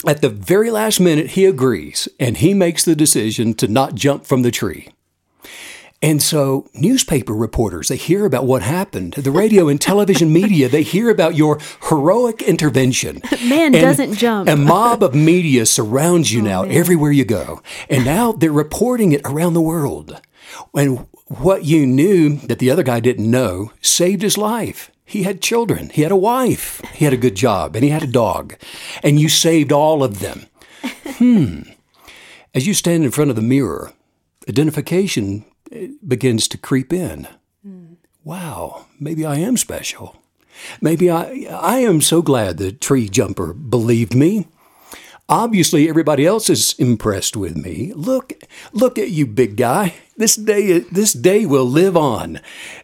At 0.07 0.21
the 0.21 0.29
very 0.29 0.71
last 0.71 0.99
minute, 1.01 1.31
he 1.31 1.45
agrees 1.45 2.07
and 2.21 2.37
he 2.37 2.53
makes 2.53 2.85
the 2.85 2.95
decision 2.95 3.53
to 3.55 3.67
not 3.67 3.95
jump 3.95 4.25
from 4.25 4.43
the 4.43 4.51
tree. 4.51 4.87
And 6.01 6.23
so, 6.23 6.69
newspaper 6.73 7.33
reporters, 7.33 7.89
they 7.89 7.97
hear 7.97 8.25
about 8.25 8.45
what 8.45 8.61
happened. 8.61 9.13
The 9.15 9.31
radio 9.31 9.67
and 9.67 9.81
television 9.81 10.31
media, 10.31 10.69
they 10.69 10.81
hear 10.81 11.09
about 11.09 11.35
your 11.35 11.59
heroic 11.89 12.41
intervention. 12.41 13.21
Man 13.45 13.73
doesn't 13.73 14.13
jump. 14.13 14.47
A 14.47 14.55
mob 14.55 15.03
of 15.03 15.13
media 15.13 15.65
surrounds 15.65 16.31
you 16.31 16.41
now 16.41 16.63
everywhere 16.63 17.11
you 17.11 17.25
go. 17.25 17.61
And 17.89 18.05
now 18.05 18.31
they're 18.31 18.51
reporting 18.51 19.11
it 19.11 19.21
around 19.25 19.55
the 19.55 19.61
world. 19.61 20.21
And 20.73 21.05
what 21.27 21.65
you 21.65 21.85
knew 21.85 22.37
that 22.37 22.59
the 22.59 22.71
other 22.71 22.83
guy 22.83 23.01
didn't 23.01 23.29
know 23.29 23.73
saved 23.81 24.21
his 24.21 24.37
life. 24.37 24.91
He 25.05 25.23
had 25.23 25.41
children, 25.41 25.89
he 25.89 26.03
had 26.03 26.11
a 26.11 26.15
wife, 26.15 26.81
he 26.93 27.03
had 27.03 27.13
a 27.13 27.17
good 27.17 27.35
job, 27.35 27.75
and 27.75 27.83
he 27.83 27.89
had 27.89 28.03
a 28.03 28.07
dog. 28.07 28.55
And 29.03 29.19
you 29.19 29.27
saved 29.27 29.71
all 29.71 30.03
of 30.03 30.19
them. 30.19 30.45
Hmm. 31.17 31.61
As 32.53 32.67
you 32.67 32.73
stand 32.73 33.03
in 33.03 33.11
front 33.11 33.31
of 33.31 33.35
the 33.35 33.41
mirror, 33.41 33.91
identification 34.47 35.45
begins 36.07 36.47
to 36.49 36.57
creep 36.57 36.93
in. 36.93 37.27
Wow, 38.23 38.85
maybe 38.99 39.25
I 39.25 39.35
am 39.35 39.57
special. 39.57 40.15
Maybe 40.81 41.09
I, 41.09 41.47
I 41.49 41.79
am 41.79 42.01
so 42.01 42.21
glad 42.21 42.57
the 42.57 42.71
tree 42.71 43.07
jumper 43.07 43.53
believed 43.53 44.13
me. 44.13 44.47
Obviously, 45.29 45.87
everybody 45.87 46.25
else 46.25 46.49
is 46.49 46.73
impressed 46.79 47.37
with 47.37 47.55
me. 47.55 47.93
Look, 47.95 48.33
look 48.73 48.97
at 48.97 49.11
you, 49.11 49.27
big 49.27 49.55
guy. 49.55 49.93
This 50.17 50.35
day, 50.35 50.79
this 50.79 51.13
day 51.13 51.45
will 51.45 51.65
live 51.65 51.95
on. 51.95 52.41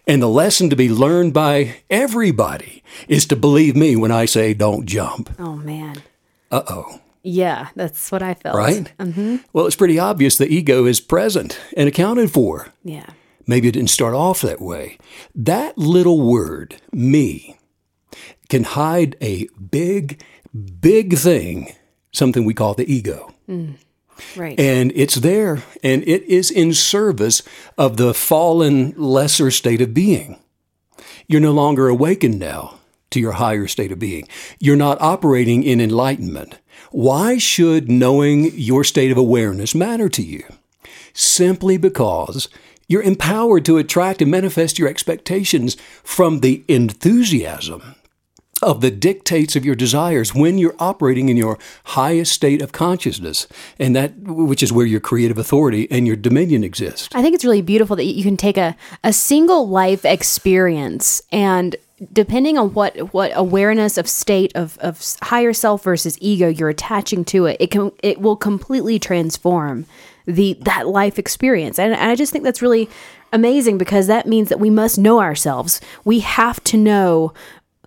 And 0.07 0.21
the 0.21 0.29
lesson 0.29 0.69
to 0.69 0.75
be 0.75 0.89
learned 0.89 1.33
by 1.33 1.77
everybody 1.89 2.83
is 3.07 3.25
to 3.27 3.35
believe 3.35 3.75
me 3.75 3.95
when 3.95 4.11
I 4.11 4.25
say 4.25 4.53
don't 4.53 4.85
jump. 4.85 5.33
oh 5.39 5.55
man. 5.55 6.03
Uh 6.51 6.61
oh. 6.69 7.01
Yeah, 7.25 7.69
that's 7.75 8.11
what 8.11 8.21
I 8.21 8.35
felt. 8.35 8.55
right? 8.55 8.93
Mm-hmm. 8.99 9.37
Well, 9.51 9.65
it's 9.65 9.75
pretty 9.75 9.97
obvious 9.97 10.37
the 10.37 10.47
ego 10.47 10.85
is 10.85 10.99
present 11.01 11.59
and 11.75 11.87
accounted 11.89 12.31
for. 12.31 12.67
Yeah. 12.83 13.07
Maybe 13.47 13.67
it 13.67 13.71
didn't 13.73 13.89
start 13.89 14.13
off 14.13 14.41
that 14.41 14.61
way. 14.61 14.97
That 15.33 15.77
little 15.77 16.21
word, 16.21 16.75
me, 16.93 17.57
can 18.49 18.63
hide 18.63 19.15
a 19.21 19.47
big, 19.71 20.21
big 20.79 21.17
thing, 21.17 21.73
something 22.11 22.45
we 22.45 22.53
call 22.53 22.73
the 22.75 22.91
ego. 22.91 23.33
Right. 24.35 24.59
And 24.59 24.91
it's 24.95 25.15
there, 25.15 25.63
and 25.83 26.03
it 26.07 26.23
is 26.23 26.49
in 26.51 26.73
service 26.73 27.41
of 27.77 27.97
the 27.97 28.13
fallen, 28.13 28.93
lesser 28.97 29.51
state 29.51 29.81
of 29.81 29.93
being. 29.93 30.39
You're 31.27 31.41
no 31.41 31.51
longer 31.51 31.87
awakened 31.87 32.39
now 32.39 32.79
to 33.15 33.19
your 33.19 33.33
higher 33.33 33.65
state 33.67 33.91
of 33.91 33.97
being. 33.97 34.27
You're 34.59 34.75
not 34.75 35.01
operating 35.01 35.63
in 35.63 35.81
enlightenment. 35.81 36.59
Why 36.91 37.37
should 37.37 37.89
knowing 37.89 38.51
your 38.53 38.83
state 38.83 39.11
of 39.11 39.17
awareness 39.17 39.73
matter 39.73 40.07
to 40.09 40.21
you? 40.21 40.43
Simply 41.13 41.77
because 41.77 42.47
you're 42.87 43.01
empowered 43.01 43.65
to 43.65 43.77
attract 43.77 44.21
and 44.21 44.29
manifest 44.29 44.77
your 44.77 44.89
expectations 44.89 45.75
from 46.03 46.41
the 46.41 46.63
enthusiasm 46.67 47.95
of 48.61 48.81
the 48.81 48.91
dictates 48.91 49.55
of 49.55 49.65
your 49.65 49.75
desires 49.75 50.33
when 50.33 50.57
you're 50.57 50.75
operating 50.79 51.29
in 51.29 51.37
your 51.37 51.59
highest 51.85 52.31
state 52.31 52.61
of 52.61 52.71
consciousness 52.71 53.47
and 53.77 53.95
that 53.95 54.17
which 54.17 54.63
is 54.63 54.71
where 54.71 54.85
your 54.85 55.01
creative 55.01 55.37
authority 55.37 55.89
and 55.91 56.07
your 56.07 56.15
dominion 56.15 56.63
exist 56.63 57.13
I 57.13 57.21
think 57.21 57.35
it's 57.35 57.43
really 57.43 57.61
beautiful 57.61 57.95
that 57.97 58.05
you 58.05 58.23
can 58.23 58.37
take 58.37 58.57
a, 58.57 58.75
a 59.03 59.11
single 59.11 59.67
life 59.67 60.05
experience 60.05 61.21
and 61.31 61.75
depending 62.11 62.57
on 62.57 62.73
what 62.73 63.13
what 63.13 63.31
awareness 63.35 63.97
of 63.97 64.07
state 64.07 64.51
of, 64.55 64.77
of 64.79 65.01
higher 65.23 65.53
self 65.53 65.83
versus 65.83 66.17
ego 66.19 66.47
you're 66.47 66.69
attaching 66.69 67.23
to 67.25 67.45
it, 67.45 67.57
it 67.59 67.71
can 67.71 67.91
it 68.03 68.19
will 68.19 68.35
completely 68.35 68.99
transform 68.99 69.85
the 70.25 70.57
that 70.61 70.87
life 70.87 71.17
experience. 71.17 71.79
And, 71.79 71.93
and 71.93 72.11
I 72.11 72.15
just 72.15 72.31
think 72.31 72.43
that's 72.43 72.61
really 72.61 72.89
amazing 73.31 73.77
because 73.77 74.07
that 74.07 74.27
means 74.27 74.49
that 74.49 74.59
we 74.59 74.69
must 74.69 74.97
know 74.97 75.19
ourselves. 75.21 75.79
We 76.03 76.19
have 76.19 76.63
to 76.65 76.77
know 76.77 77.33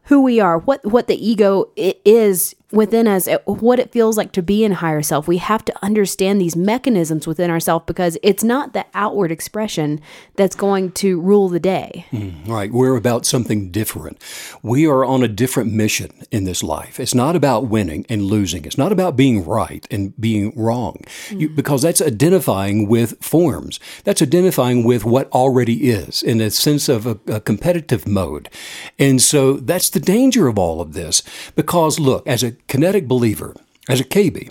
who 0.04 0.22
we 0.22 0.40
are, 0.40 0.58
what 0.58 0.84
what 0.86 1.06
the 1.06 1.26
ego 1.26 1.70
is 1.76 2.54
within 2.70 3.08
us, 3.08 3.28
what 3.46 3.78
it 3.78 3.92
feels 3.92 4.18
like 4.18 4.32
to 4.32 4.42
be 4.42 4.62
in 4.62 4.72
higher 4.72 5.00
self. 5.00 5.26
We 5.26 5.38
have 5.38 5.64
to 5.64 5.84
understand 5.84 6.40
these 6.40 6.54
mechanisms 6.54 7.26
within 7.26 7.50
ourselves 7.50 7.84
because 7.86 8.18
it's 8.22 8.44
not 8.44 8.74
the 8.74 8.84
outward 8.92 9.32
expression 9.32 10.00
that's 10.36 10.54
going 10.54 10.92
to 10.92 11.18
rule 11.20 11.48
the 11.48 11.60
day. 11.60 12.04
Mm, 12.12 12.46
right. 12.46 12.70
We're 12.70 12.96
about 12.96 13.24
something 13.24 13.70
different. 13.70 14.22
We 14.62 14.86
are 14.86 15.04
on 15.04 15.22
a 15.22 15.28
different 15.28 15.72
mission 15.72 16.10
in 16.30 16.44
this 16.44 16.62
life. 16.62 17.00
It's 17.00 17.14
not 17.14 17.36
about 17.36 17.68
winning 17.68 18.04
and 18.08 18.22
losing. 18.22 18.66
It's 18.66 18.78
not 18.78 18.92
about 18.92 19.16
being 19.16 19.44
right 19.46 19.86
and 19.90 20.18
being 20.20 20.52
wrong, 20.54 21.02
you, 21.30 21.48
mm. 21.48 21.56
because 21.56 21.82
that's 21.82 22.02
identifying 22.02 22.86
with 22.86 23.22
forms. 23.24 23.80
That's 24.04 24.20
identifying 24.20 24.84
with 24.84 25.06
what 25.06 25.32
already 25.32 25.88
is 25.88 26.22
in 26.22 26.42
a 26.42 26.50
sense 26.50 26.90
of 26.90 27.06
a, 27.06 27.18
a 27.28 27.40
competitive 27.40 28.06
mode. 28.06 28.50
And 28.98 29.22
so 29.22 29.54
that's 29.54 29.88
the 29.88 30.00
danger 30.00 30.48
of 30.48 30.58
all 30.58 30.82
of 30.82 30.92
this. 30.92 31.22
Because 31.54 31.98
look, 31.98 32.26
as 32.26 32.42
a 32.42 32.57
kinetic 32.66 33.06
believer, 33.06 33.54
as 33.88 34.00
a 34.00 34.04
KB, 34.04 34.50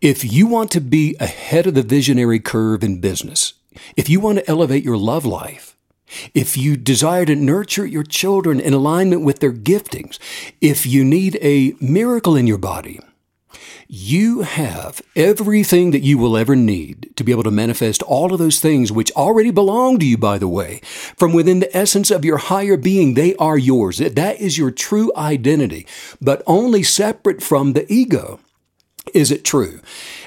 if 0.00 0.24
you 0.24 0.46
want 0.46 0.70
to 0.72 0.80
be 0.80 1.16
ahead 1.18 1.66
of 1.66 1.74
the 1.74 1.82
visionary 1.82 2.38
curve 2.38 2.84
in 2.84 3.00
business, 3.00 3.54
if 3.96 4.08
you 4.08 4.20
want 4.20 4.38
to 4.38 4.48
elevate 4.48 4.84
your 4.84 4.96
love 4.96 5.24
life, 5.24 5.76
if 6.34 6.56
you 6.56 6.76
desire 6.76 7.24
to 7.24 7.36
nurture 7.36 7.86
your 7.86 8.02
children 8.02 8.60
in 8.60 8.72
alignment 8.74 9.22
with 9.22 9.38
their 9.40 9.52
giftings, 9.52 10.18
if 10.60 10.86
you 10.86 11.04
need 11.04 11.38
a 11.40 11.74
miracle 11.80 12.36
in 12.36 12.46
your 12.46 12.58
body, 12.58 13.00
you 13.92 14.42
have 14.42 15.02
everything 15.16 15.90
that 15.90 16.04
you 16.04 16.16
will 16.16 16.36
ever 16.36 16.54
need 16.54 17.10
to 17.16 17.24
be 17.24 17.32
able 17.32 17.42
to 17.42 17.50
manifest 17.50 18.04
all 18.04 18.32
of 18.32 18.38
those 18.38 18.60
things 18.60 18.92
which 18.92 19.10
already 19.12 19.50
belong 19.50 19.98
to 19.98 20.06
you, 20.06 20.16
by 20.16 20.38
the 20.38 20.46
way, 20.46 20.80
from 21.16 21.32
within 21.32 21.58
the 21.58 21.76
essence 21.76 22.08
of 22.08 22.24
your 22.24 22.36
higher 22.36 22.76
being. 22.76 23.14
They 23.14 23.34
are 23.34 23.58
yours. 23.58 23.98
That 23.98 24.40
is 24.40 24.56
your 24.56 24.70
true 24.70 25.10
identity, 25.16 25.88
but 26.20 26.40
only 26.46 26.84
separate 26.84 27.42
from 27.42 27.72
the 27.72 27.92
ego. 27.92 28.38
Is 29.12 29.32
it 29.32 29.44
true? 29.44 29.80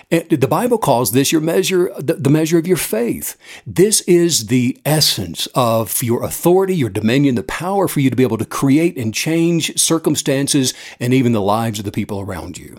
The 0.10 0.47
Bible 0.49 0.78
calls 0.78 1.13
this 1.13 1.32
your 1.32 1.39
measure, 1.39 1.89
the 1.97 2.30
measure 2.30 2.58
of 2.58 2.67
your 2.67 2.76
faith. 2.76 3.38
This 3.65 4.02
is 4.02 4.47
the 4.47 4.78
essence 4.86 5.47
of 5.56 6.04
your 6.04 6.21
authority, 6.23 6.76
your 6.76 6.89
dominion, 6.89 7.36
the 7.36 7.43
power 7.43 7.88
for 7.88 8.02
you 8.02 8.10
to 8.10 8.15
be 8.17 8.23
able 8.23 8.38
to 8.39 8.45
create 8.45 8.97
and 8.97 9.13
change 9.13 9.80
circumstances 9.80 10.73
and 10.99 11.13
even 11.13 11.32
the 11.32 11.41
lives 11.41 11.80
of 11.80 11.86
the 11.86 11.93
people 11.93 12.19
around 12.19 12.58
you. 12.58 12.78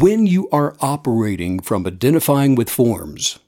When 0.00 0.26
you 0.26 0.48
are 0.48 0.74
operating 0.80 1.60
from 1.60 1.86
identifying 1.86 2.54
with 2.54 2.70
forms, 2.70 3.38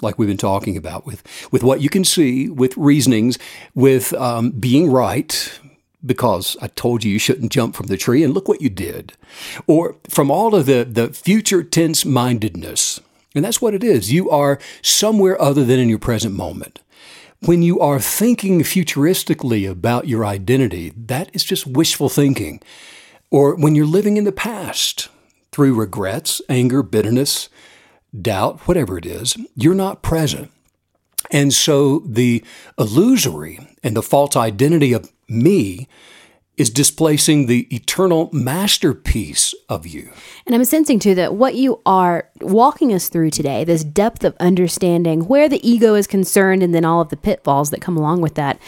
like 0.00 0.18
we've 0.18 0.30
been 0.30 0.38
talking 0.38 0.78
about, 0.78 1.04
with, 1.04 1.22
with 1.52 1.62
what 1.62 1.82
you 1.82 1.90
can 1.90 2.04
see, 2.04 2.48
with 2.48 2.74
reasonings, 2.78 3.38
with 3.74 4.14
um, 4.14 4.50
being 4.52 4.90
right, 4.90 5.60
because 6.04 6.56
I 6.62 6.68
told 6.68 7.04
you 7.04 7.12
you 7.12 7.18
shouldn't 7.18 7.52
jump 7.52 7.76
from 7.76 7.88
the 7.88 7.98
tree, 7.98 8.24
and 8.24 8.32
look 8.32 8.48
what 8.48 8.62
you 8.62 8.70
did. 8.70 9.12
Or 9.66 9.96
from 10.08 10.30
all 10.30 10.54
of 10.54 10.64
the, 10.64 10.88
the 10.90 11.08
future 11.08 11.62
tense 11.62 12.06
mindedness. 12.06 13.02
And 13.34 13.44
that's 13.44 13.60
what 13.60 13.74
it 13.74 13.84
is. 13.84 14.10
You 14.10 14.30
are 14.30 14.58
somewhere 14.80 15.38
other 15.38 15.66
than 15.66 15.78
in 15.78 15.90
your 15.90 15.98
present 15.98 16.34
moment. 16.34 16.80
When 17.40 17.60
you 17.60 17.78
are 17.78 18.00
thinking 18.00 18.62
futuristically 18.62 19.70
about 19.70 20.08
your 20.08 20.24
identity, 20.24 20.94
that 20.96 21.28
is 21.34 21.44
just 21.44 21.66
wishful 21.66 22.08
thinking. 22.08 22.62
Or 23.30 23.54
when 23.54 23.74
you're 23.74 23.84
living 23.84 24.16
in 24.16 24.24
the 24.24 24.32
past 24.32 25.10
through 25.52 25.74
regrets, 25.74 26.40
anger, 26.48 26.82
bitterness, 26.82 27.48
doubt, 28.18 28.60
whatever 28.60 28.98
it 28.98 29.06
is, 29.06 29.36
you're 29.54 29.74
not 29.74 30.02
present. 30.02 30.50
And 31.30 31.52
so 31.52 32.00
the 32.00 32.44
illusory 32.78 33.60
and 33.82 33.96
the 33.96 34.02
false 34.02 34.36
identity 34.36 34.92
of 34.92 35.12
me 35.28 35.88
is 36.56 36.68
displacing 36.68 37.46
the 37.46 37.74
eternal 37.74 38.28
masterpiece 38.34 39.54
of 39.70 39.86
you. 39.86 40.10
And 40.44 40.54
I'm 40.54 40.64
sensing 40.66 40.98
too 40.98 41.14
that 41.14 41.34
what 41.34 41.54
you 41.54 41.80
are 41.86 42.28
walking 42.42 42.92
us 42.92 43.08
through 43.08 43.30
today, 43.30 43.64
this 43.64 43.82
depth 43.82 44.24
of 44.24 44.36
understanding 44.40 45.26
where 45.26 45.48
the 45.48 45.66
ego 45.66 45.94
is 45.94 46.06
concerned 46.06 46.62
and 46.62 46.74
then 46.74 46.84
all 46.84 47.00
of 47.00 47.08
the 47.08 47.16
pitfalls 47.16 47.70
that 47.70 47.80
come 47.80 47.96
along 47.96 48.20
with 48.20 48.34
that. 48.34 48.58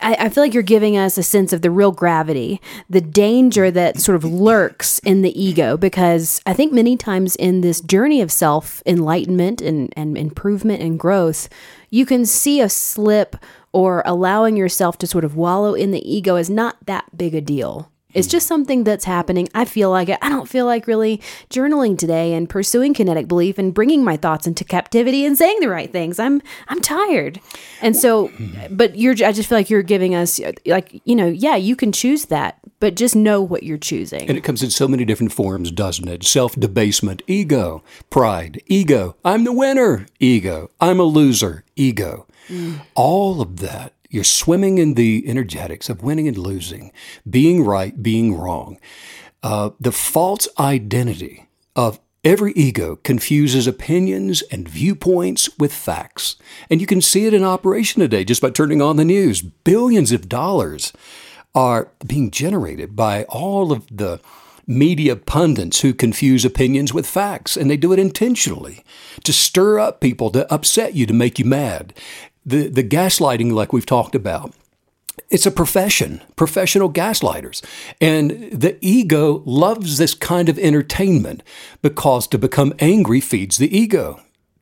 I, 0.00 0.14
I 0.14 0.28
feel 0.28 0.44
like 0.44 0.54
you're 0.54 0.62
giving 0.62 0.96
us 0.96 1.16
a 1.16 1.22
sense 1.22 1.52
of 1.52 1.62
the 1.62 1.70
real 1.70 1.92
gravity, 1.92 2.60
the 2.88 3.00
danger 3.00 3.70
that 3.70 3.98
sort 4.00 4.16
of 4.16 4.24
lurks 4.24 4.98
in 5.00 5.22
the 5.22 5.40
ego, 5.40 5.76
because 5.76 6.40
I 6.46 6.52
think 6.52 6.72
many 6.72 6.96
times 6.96 7.36
in 7.36 7.60
this 7.60 7.80
journey 7.80 8.20
of 8.20 8.30
self 8.30 8.82
enlightenment 8.86 9.60
and, 9.60 9.92
and 9.96 10.16
improvement 10.18 10.82
and 10.82 10.98
growth, 10.98 11.48
you 11.90 12.06
can 12.06 12.26
see 12.26 12.60
a 12.60 12.68
slip 12.68 13.36
or 13.72 14.02
allowing 14.06 14.56
yourself 14.56 14.98
to 14.98 15.06
sort 15.06 15.24
of 15.24 15.36
wallow 15.36 15.74
in 15.74 15.90
the 15.90 16.12
ego 16.12 16.36
is 16.36 16.48
not 16.48 16.76
that 16.86 17.16
big 17.16 17.34
a 17.34 17.40
deal. 17.40 17.90
It's 18.14 18.28
just 18.28 18.46
something 18.46 18.84
that's 18.84 19.04
happening. 19.04 19.48
I 19.54 19.64
feel 19.64 19.90
like 19.90 20.08
it. 20.08 20.18
I 20.22 20.28
don't 20.28 20.48
feel 20.48 20.66
like 20.66 20.86
really 20.86 21.20
journaling 21.50 21.98
today 21.98 22.32
and 22.32 22.48
pursuing 22.48 22.94
kinetic 22.94 23.28
belief 23.28 23.58
and 23.58 23.74
bringing 23.74 24.04
my 24.04 24.16
thoughts 24.16 24.46
into 24.46 24.64
captivity 24.64 25.24
and 25.24 25.36
saying 25.36 25.60
the 25.60 25.68
right 25.68 25.90
things. 25.90 26.18
I'm 26.18 26.40
I'm 26.68 26.80
tired. 26.80 27.40
And 27.82 27.96
so 27.96 28.30
but 28.70 28.96
you're 28.96 29.14
I 29.24 29.32
just 29.32 29.48
feel 29.48 29.58
like 29.58 29.70
you're 29.70 29.82
giving 29.82 30.14
us 30.14 30.40
like, 30.66 31.00
you 31.04 31.16
know, 31.16 31.26
yeah, 31.26 31.56
you 31.56 31.76
can 31.76 31.92
choose 31.92 32.26
that, 32.26 32.58
but 32.80 32.94
just 32.94 33.16
know 33.16 33.42
what 33.42 33.62
you're 33.62 33.78
choosing. 33.78 34.28
And 34.28 34.38
it 34.38 34.44
comes 34.44 34.62
in 34.62 34.70
so 34.70 34.86
many 34.86 35.04
different 35.04 35.32
forms, 35.32 35.70
doesn't 35.70 36.06
it? 36.06 36.24
Self 36.24 36.54
debasement, 36.54 37.22
ego, 37.26 37.82
pride, 38.10 38.62
ego. 38.66 39.16
I'm 39.24 39.44
the 39.44 39.52
winner, 39.52 40.06
ego. 40.20 40.70
I'm 40.80 41.00
a 41.00 41.04
loser, 41.04 41.64
ego. 41.76 42.26
Mm. 42.48 42.80
All 42.94 43.40
of 43.40 43.56
that. 43.60 43.93
You're 44.14 44.22
swimming 44.22 44.78
in 44.78 44.94
the 44.94 45.24
energetics 45.26 45.88
of 45.88 46.04
winning 46.04 46.28
and 46.28 46.38
losing, 46.38 46.92
being 47.28 47.64
right, 47.64 48.00
being 48.00 48.38
wrong. 48.38 48.78
Uh, 49.42 49.70
the 49.80 49.90
false 49.90 50.46
identity 50.56 51.48
of 51.74 51.98
every 52.22 52.52
ego 52.52 52.94
confuses 52.94 53.66
opinions 53.66 54.42
and 54.52 54.68
viewpoints 54.68 55.50
with 55.58 55.74
facts. 55.74 56.36
And 56.70 56.80
you 56.80 56.86
can 56.86 57.02
see 57.02 57.26
it 57.26 57.34
in 57.34 57.42
operation 57.42 58.00
today 58.00 58.22
just 58.22 58.40
by 58.40 58.50
turning 58.50 58.80
on 58.80 58.98
the 58.98 59.04
news. 59.04 59.42
Billions 59.42 60.12
of 60.12 60.28
dollars 60.28 60.92
are 61.52 61.90
being 62.06 62.30
generated 62.30 62.94
by 62.94 63.24
all 63.24 63.72
of 63.72 63.84
the 63.90 64.20
media 64.64 65.16
pundits 65.16 65.80
who 65.80 65.92
confuse 65.92 66.44
opinions 66.44 66.94
with 66.94 67.06
facts, 67.06 67.56
and 67.56 67.68
they 67.68 67.76
do 67.76 67.92
it 67.92 67.98
intentionally 67.98 68.84
to 69.24 69.32
stir 69.32 69.80
up 69.80 70.00
people, 70.00 70.30
to 70.30 70.50
upset 70.54 70.94
you, 70.94 71.04
to 71.04 71.12
make 71.12 71.40
you 71.40 71.44
mad. 71.44 71.92
The, 72.46 72.68
the 72.68 72.84
gaslighting, 72.84 73.52
like 73.52 73.72
we've 73.72 73.86
talked 73.86 74.14
about, 74.14 74.54
it's 75.30 75.46
a 75.46 75.50
profession, 75.50 76.22
professional 76.36 76.92
gaslighters. 76.92 77.64
And 78.00 78.50
the 78.52 78.76
ego 78.80 79.42
loves 79.46 79.98
this 79.98 80.14
kind 80.14 80.48
of 80.48 80.58
entertainment 80.58 81.42
because 81.82 82.26
to 82.28 82.38
become 82.38 82.74
angry 82.78 83.20
feeds 83.20 83.56
the 83.56 83.76
ego. 83.76 84.20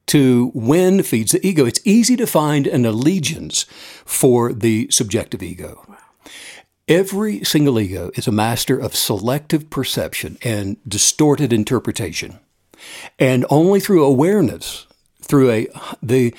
To 0.09 0.51
win 0.55 1.03
feeds 1.03 1.33
the 1.33 1.47
ego. 1.47 1.65
It's 1.65 1.81
easy 1.85 2.17
to 2.17 2.27
find 2.27 2.67
an 2.67 2.85
allegiance 2.85 3.65
for 4.05 4.53
the 4.53 4.89
subjective 4.91 5.43
ego. 5.43 5.87
Every 6.89 7.45
single 7.45 7.79
ego 7.81 8.11
is 8.15 8.27
a 8.27 8.33
master 8.33 8.77
of 8.77 8.97
selective 8.97 9.71
perception 9.71 10.39
and 10.43 10.77
distorted 10.87 11.53
interpretation. 11.53 12.39
And 13.19 13.47
only 13.49 13.81
through 13.81 14.05
awareness, 14.05 14.87
through 15.23 15.51
a 15.51 15.69
the 16.03 16.35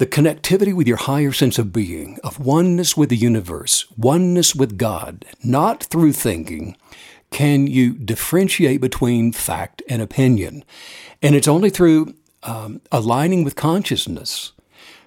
the 0.00 0.06
connectivity 0.06 0.72
with 0.72 0.88
your 0.88 0.96
higher 0.96 1.30
sense 1.30 1.58
of 1.58 1.74
being, 1.74 2.18
of 2.24 2.40
oneness 2.40 2.96
with 2.96 3.10
the 3.10 3.16
universe, 3.16 3.84
oneness 3.98 4.54
with 4.54 4.78
God, 4.78 5.26
not 5.44 5.84
through 5.84 6.14
thinking, 6.14 6.74
can 7.30 7.66
you 7.66 7.92
differentiate 7.92 8.80
between 8.80 9.30
fact 9.30 9.82
and 9.90 10.00
opinion. 10.00 10.64
And 11.20 11.34
it's 11.34 11.46
only 11.46 11.68
through 11.68 12.14
um, 12.44 12.80
aligning 12.90 13.44
with 13.44 13.56
consciousness 13.56 14.52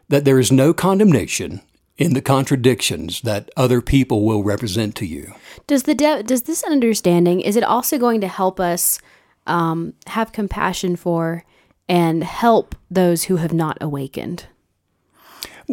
that 0.10 0.25
there 0.25 0.38
is 0.38 0.51
no 0.51 0.75
condemnation 0.75 1.62
in 1.97 2.13
the 2.13 2.21
contradictions 2.21 3.21
that 3.21 3.49
other 3.58 3.82
people 3.82 4.23
will 4.23 4.43
represent 4.43 4.93
to 4.97 5.08
you. 5.08 5.34
Does 5.65 5.84
the 5.84 5.95
de- 5.95 6.21
does 6.21 6.43
this 6.43 6.63
understanding 6.65 7.41
is 7.41 7.56
it 7.56 7.63
also 7.63 7.97
going 7.97 8.21
to 8.21 8.27
help 8.27 8.60
us 8.60 8.99
um, 9.47 9.93
have 10.06 10.32
compassion 10.32 10.95
for 10.95 11.43
and 11.89 12.23
help 12.23 12.75
those 12.91 13.23
who 13.23 13.38
have 13.38 13.53
not 13.53 13.79
awakened? 13.82 14.45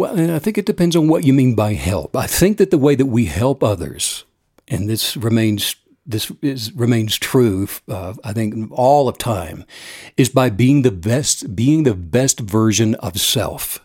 Well, 0.00 0.18
and 0.18 0.32
I 0.32 0.38
think 0.38 0.56
it 0.56 0.64
depends 0.64 0.96
on 0.96 1.08
what 1.08 1.24
you 1.24 1.34
mean 1.34 1.54
by 1.54 1.74
help. 1.74 2.16
I 2.16 2.26
think 2.26 2.56
that 2.56 2.70
the 2.70 2.78
way 2.78 2.94
that 2.94 3.04
we 3.04 3.26
help 3.26 3.62
others, 3.62 4.24
and 4.66 4.88
this 4.88 5.14
remains 5.14 5.76
this 6.06 6.32
is 6.40 6.72
remains 6.72 7.18
true. 7.18 7.68
Uh, 7.86 8.14
I 8.24 8.32
think 8.32 8.70
all 8.72 9.10
of 9.10 9.18
time, 9.18 9.66
is 10.16 10.30
by 10.30 10.48
being 10.48 10.80
the 10.80 10.90
best, 10.90 11.54
being 11.54 11.82
the 11.82 11.92
best 11.92 12.40
version 12.40 12.94
of 12.94 13.20
self 13.20 13.84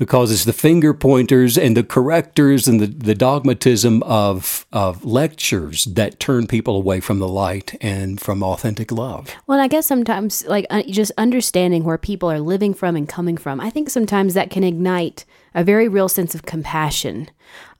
because 0.00 0.32
it's 0.32 0.46
the 0.46 0.52
finger 0.54 0.94
pointers 0.94 1.58
and 1.58 1.76
the 1.76 1.84
correctors 1.84 2.66
and 2.66 2.80
the, 2.80 2.86
the 2.86 3.14
dogmatism 3.14 4.02
of, 4.04 4.64
of 4.72 5.04
lectures 5.04 5.84
that 5.84 6.18
turn 6.18 6.46
people 6.46 6.74
away 6.74 7.00
from 7.00 7.18
the 7.18 7.28
light 7.28 7.76
and 7.82 8.18
from 8.18 8.42
authentic 8.42 8.90
love. 8.90 9.28
Well, 9.46 9.60
I 9.60 9.68
guess 9.68 9.86
sometimes, 9.86 10.46
like, 10.46 10.66
just 10.88 11.12
understanding 11.18 11.84
where 11.84 11.98
people 11.98 12.30
are 12.30 12.40
living 12.40 12.72
from 12.72 12.96
and 12.96 13.06
coming 13.06 13.36
from, 13.36 13.60
I 13.60 13.68
think 13.68 13.90
sometimes 13.90 14.32
that 14.32 14.48
can 14.48 14.64
ignite 14.64 15.26
a 15.54 15.64
very 15.64 15.88
real 15.88 16.08
sense 16.08 16.34
of 16.34 16.42
compassion, 16.42 17.28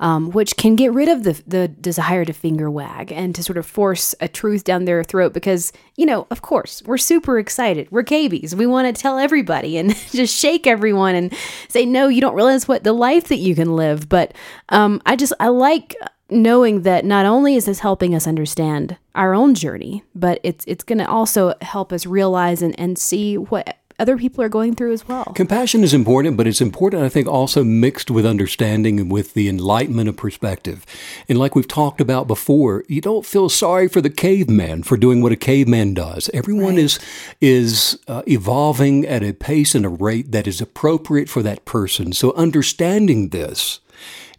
um, 0.01 0.31
which 0.31 0.57
can 0.57 0.77
get 0.77 0.93
rid 0.93 1.09
of 1.09 1.23
the, 1.23 1.41
the 1.47 1.69
desire 1.69 2.25
to 2.25 2.33
finger 2.33 2.71
wag 2.71 3.13
and 3.13 3.35
to 3.35 3.43
sort 3.43 3.59
of 3.59 3.67
force 3.67 4.15
a 4.21 4.29
truth 4.29 4.65
down 4.65 4.85
their 4.85 5.05
throat 5.05 5.33
because, 5.33 5.73
you 5.97 6.07
know, 6.07 6.27
of 6.31 6.43
course, 6.43 6.83
we're 6.85 6.99
super 6.99 7.39
excited. 7.39 7.89
We're 7.91 8.03
KBs. 8.03 8.55
We 8.55 8.67
want 8.67 8.95
to 8.95 9.01
tell 9.01 9.19
everybody 9.19 9.77
and 9.77 9.95
just 10.11 10.37
shake 10.37 10.67
everyone 10.67 11.15
and 11.15 11.33
say, 11.69 11.87
no, 11.87 12.09
you 12.09 12.21
don't 12.21 12.35
realize 12.35 12.67
what 12.67 12.85
the 12.85 12.93
life 12.93 13.29
that 13.29 13.37
you 13.37 13.55
can 13.55 13.77
live. 13.77 14.09
But 14.09 14.35
um, 14.71 15.01
I 15.07 15.17
just, 15.17 15.33
I 15.39 15.49
like 15.49 15.95
knowing 16.31 16.83
that 16.83 17.05
not 17.05 17.27
only 17.27 17.57
is 17.57 17.65
this 17.65 17.81
helping 17.81 18.15
us 18.15 18.27
understand 18.27 18.97
our 19.15 19.35
own 19.35 19.55
journey, 19.55 20.05
but 20.15 20.39
it's 20.43 20.65
it's 20.67 20.85
going 20.85 20.99
to 20.99 21.09
also 21.09 21.55
help 21.61 21.93
us 21.93 22.07
realize 22.07 22.63
and, 22.63 22.79
and 22.79 22.99
see 22.99 23.37
what 23.37 23.80
other 24.01 24.17
people 24.17 24.43
are 24.43 24.49
going 24.49 24.75
through 24.75 24.93
as 24.93 25.07
well. 25.07 25.27
Compassion 25.37 25.85
is 25.85 25.95
important, 25.95 26.37
but 26.37 26.47
it's 26.47 26.61
important, 26.61 27.03
I 27.03 27.09
think, 27.09 27.29
also 27.29 27.63
mixed 27.63 28.11
with 28.11 28.25
understanding 28.25 28.99
and 28.99 29.13
with 29.13 29.35
the 29.35 29.49
enlightenment 29.49 30.09
of 30.09 30.17
perspective. 30.17 30.87
And 31.29 31.39
like 31.39 31.55
we've 31.55 31.69
talked 31.69 32.01
about 32.01 32.27
before, 32.27 32.83
you 32.89 33.01
don't 33.01 33.27
feel 33.27 33.49
sorry 33.49 33.89
for 33.89 34.01
the 34.01 34.11
caveman 34.11 34.83
for 34.83 34.97
doing 34.97 35.21
what 35.21 35.33
a 35.33 35.37
caveman 35.37 35.95
does. 35.95 36.31
Everyone 36.33 36.77
right. 36.77 36.85
is 36.85 36.99
is 37.41 38.01
uh, 38.09 38.23
evolving 38.27 39.07
at 39.07 39.23
a 39.23 39.35
pace 39.35 39.75
and 39.75 39.85
a 39.85 39.91
rate 39.91 40.33
that 40.33 40.47
is 40.47 40.61
appropriate 40.61 41.29
for 41.29 41.43
that 41.43 41.65
person. 41.65 42.13
So 42.13 42.33
understanding 42.33 43.29
this, 43.29 43.81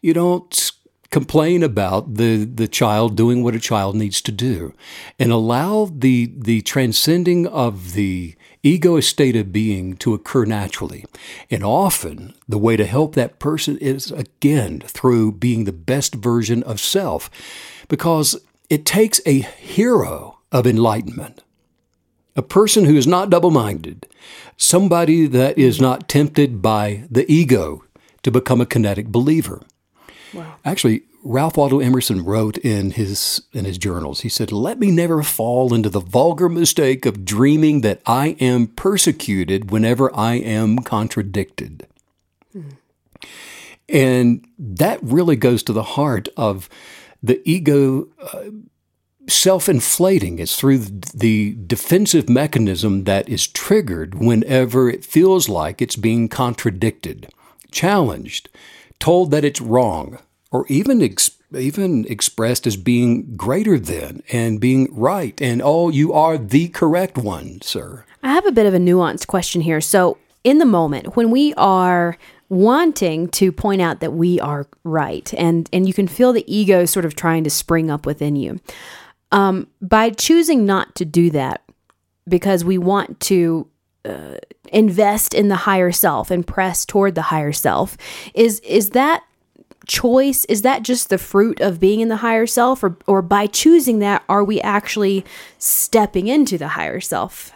you 0.02 0.14
don't 0.14 0.72
complain 1.12 1.62
about 1.62 2.16
the, 2.16 2.46
the 2.46 2.68
child 2.68 3.16
doing 3.16 3.44
what 3.44 3.54
a 3.54 3.60
child 3.60 3.96
needs 3.96 4.22
to 4.22 4.32
do 4.32 4.74
and 5.20 5.32
allow 5.32 5.90
the 5.92 6.32
the 6.36 6.62
transcending 6.62 7.46
of 7.46 7.94
the 7.94 8.34
ego 8.64 8.96
is 8.96 9.08
state 9.08 9.36
of 9.36 9.52
being 9.52 9.96
to 9.98 10.14
occur 10.14 10.46
naturally. 10.46 11.06
And 11.50 11.64
often 11.64 12.34
the 12.48 12.58
way 12.58 12.78
to 12.78 12.86
help 12.86 13.16
that 13.16 13.40
person 13.40 13.78
is 13.78 14.12
again 14.12 14.82
through 14.82 15.34
being 15.34 15.64
the 15.64 15.72
best 15.72 16.16
version 16.16 16.64
of 16.64 16.80
self 16.80 17.30
because 17.88 18.40
it 18.70 18.86
takes 18.86 19.20
a 19.26 19.42
hero 19.42 20.40
of 20.52 20.68
enlightenment, 20.68 21.44
a 22.36 22.42
person 22.42 22.86
who 22.86 22.96
is 22.96 23.08
not 23.08 23.30
double 23.30 23.52
minded, 23.52 24.08
somebody 24.58 25.28
that 25.28 25.58
is 25.58 25.82
not 25.82 26.08
tempted 26.08 26.62
by 26.62 27.06
the 27.10 27.30
ego 27.32 27.84
to 28.24 28.32
become 28.32 28.62
a 28.62 28.66
kinetic 28.66 29.08
believer. 29.08 29.62
Wow. 30.34 30.56
Actually, 30.64 31.04
Ralph 31.24 31.58
Waldo 31.58 31.80
Emerson 31.80 32.26
wrote 32.26 32.58
in 32.58 32.92
his 32.92 33.44
in 33.54 33.66
his 33.66 33.78
journals. 33.78 34.22
He 34.22 34.30
said, 34.30 34.52
"Let 34.52 34.80
me 34.80 34.90
never 34.92 35.22
fall 35.24 35.74
into 35.74 35.90
the 35.90 36.00
vulgar 36.00 36.50
mistake 36.50 37.06
of 37.06 37.26
dreaming 37.26 37.82
that 37.82 38.02
I 38.06 38.30
am 38.40 38.68
persecuted 38.68 39.72
whenever 39.72 40.14
I 40.16 40.36
am 40.36 40.80
contradicted." 40.80 41.86
Hmm. 42.52 42.70
And 43.88 44.48
that 44.58 45.00
really 45.04 45.36
goes 45.36 45.64
to 45.64 45.74
the 45.74 45.84
heart 45.84 46.28
of 46.38 46.70
the 47.22 47.42
ego 47.46 48.08
uh, 48.22 48.46
self-inflating. 49.28 50.40
It's 50.40 50.56
through 50.56 50.80
the 50.80 51.56
defensive 51.68 52.30
mechanism 52.30 53.04
that 53.04 53.30
is 53.30 53.48
triggered 53.48 54.16
whenever 54.16 54.90
it 54.90 55.06
feels 55.06 55.48
like 55.48 55.82
it's 55.82 55.96
being 55.96 56.30
contradicted, 56.30 57.32
challenged, 57.70 58.50
told 59.02 59.32
that 59.32 59.44
it's 59.44 59.60
wrong 59.60 60.20
or 60.52 60.66
even 60.68 61.02
ex- 61.02 61.32
even 61.58 62.06
expressed 62.06 62.66
as 62.66 62.78
being 62.78 63.36
greater 63.36 63.78
than 63.78 64.24
and 64.32 64.62
being 64.62 64.88
right 64.92 65.42
and 65.42 65.62
oh 65.64 65.90
you 65.90 66.14
are 66.14 66.38
the 66.38 66.70
correct 66.70 67.18
one 67.18 67.60
sir. 67.62 68.06
I 68.24 68.32
have 68.34 68.46
a 68.46 68.52
bit 68.52 68.66
of 68.66 68.74
a 68.74 68.78
nuanced 68.80 69.28
question 69.28 69.62
here. 69.62 69.82
So 69.82 70.18
in 70.44 70.60
the 70.60 70.66
moment 70.66 71.16
when 71.16 71.32
we 71.32 71.54
are 71.56 72.18
wanting 72.50 73.30
to 73.30 73.52
point 73.52 73.82
out 73.82 74.02
that 74.02 74.14
we 74.14 74.40
are 74.40 74.68
right 74.84 75.34
and 75.36 75.70
and 75.72 75.88
you 75.88 75.94
can 75.94 76.08
feel 76.08 76.34
the 76.34 76.44
ego 76.54 76.86
sort 76.86 77.06
of 77.06 77.16
trying 77.16 77.44
to 77.44 77.50
spring 77.50 77.90
up 77.90 78.06
within 78.06 78.36
you 78.36 78.60
um, 79.32 79.68
by 79.82 80.10
choosing 80.10 80.66
not 80.66 80.94
to 80.96 81.06
do 81.06 81.30
that 81.30 81.62
because 82.28 82.66
we 82.66 82.78
want 82.78 83.20
to 83.22 83.68
uh, 84.06 84.38
invest 84.72 85.34
in 85.34 85.48
the 85.48 85.58
higher 85.58 85.92
self 85.92 86.32
and 86.32 86.46
press 86.46 86.86
toward 86.86 87.16
the 87.16 87.24
higher 87.24 87.54
self. 87.54 87.98
Is 88.34 88.60
is 88.62 88.92
that 88.92 89.24
choice 89.86 90.46
is 90.46 90.62
that 90.62 90.84
just 90.84 91.10
the 91.10 91.18
fruit 91.18 91.60
of 91.60 91.80
being 91.80 92.00
in 92.00 92.08
the 92.08 92.18
higher 92.18 92.48
self? 92.48 92.84
Or 92.84 92.98
or 93.08 93.22
by 93.22 93.48
choosing 93.48 94.00
that 94.00 94.24
are 94.28 94.44
we 94.44 94.62
actually 94.62 95.26
stepping 95.58 96.28
into 96.28 96.58
the 96.58 96.70
higher 96.70 97.00
self? 97.00 97.52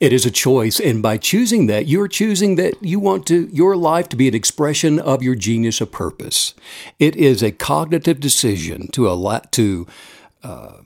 It 0.00 0.12
is 0.12 0.24
a 0.24 0.30
choice 0.30 0.78
and 0.78 1.02
by 1.02 1.16
choosing 1.16 1.66
that 1.66 1.88
you're 1.88 2.08
choosing 2.08 2.54
that 2.56 2.80
you 2.82 3.00
want 3.00 3.26
to 3.26 3.48
your 3.52 3.76
life 3.76 4.08
to 4.10 4.16
be 4.16 4.28
an 4.28 4.34
expression 4.34 5.00
of 5.00 5.22
your 5.22 5.34
genius 5.34 5.80
of 5.80 5.90
purpose. 5.90 6.54
It 6.98 7.16
is 7.16 7.42
a 7.42 7.50
cognitive 7.50 8.20
decision 8.20 8.88
to 8.92 9.08
allow 9.08 9.40
to 9.52 9.86
uh, 10.44 10.78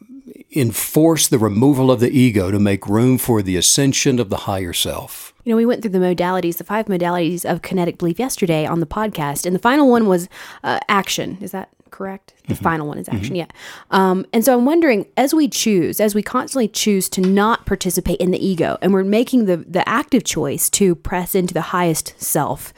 enforce 0.54 1.28
the 1.28 1.38
removal 1.38 1.90
of 1.90 2.00
the 2.00 2.10
ego 2.10 2.50
to 2.50 2.58
make 2.58 2.86
room 2.86 3.18
for 3.18 3.42
the 3.42 3.56
ascension 3.56 4.18
of 4.18 4.30
the 4.30 4.38
higher 4.38 4.72
self 4.72 5.32
you 5.44 5.50
know, 5.50 5.56
we 5.56 5.66
went 5.66 5.82
through 5.82 5.90
the 5.90 5.98
modalities, 5.98 6.58
the 6.58 6.64
five 6.64 6.86
modalities 6.86 7.44
of 7.44 7.62
kinetic 7.62 7.98
belief 7.98 8.18
yesterday 8.18 8.64
on 8.64 8.80
the 8.80 8.86
podcast, 8.86 9.44
and 9.44 9.54
the 9.54 9.60
final 9.60 9.90
one 9.90 10.06
was 10.06 10.28
uh, 10.62 10.78
action. 10.88 11.38
Is 11.40 11.50
that 11.50 11.68
correct? 11.90 12.34
The 12.46 12.54
mm-hmm. 12.54 12.62
final 12.62 12.86
one 12.86 12.98
is 12.98 13.08
action, 13.08 13.34
mm-hmm. 13.34 13.36
yeah. 13.36 13.46
Um, 13.90 14.24
and 14.32 14.44
so 14.44 14.56
I'm 14.56 14.64
wondering, 14.64 15.06
as 15.16 15.34
we 15.34 15.48
choose, 15.48 16.00
as 16.00 16.14
we 16.14 16.22
constantly 16.22 16.68
choose 16.68 17.08
to 17.10 17.20
not 17.20 17.66
participate 17.66 18.20
in 18.20 18.30
the 18.30 18.44
ego, 18.44 18.78
and 18.80 18.92
we're 18.92 19.04
making 19.04 19.46
the 19.46 19.56
the 19.56 19.86
active 19.88 20.24
choice 20.24 20.70
to 20.70 20.94
press 20.94 21.34
into 21.34 21.54
the 21.54 21.60
highest 21.60 22.20
self, 22.20 22.72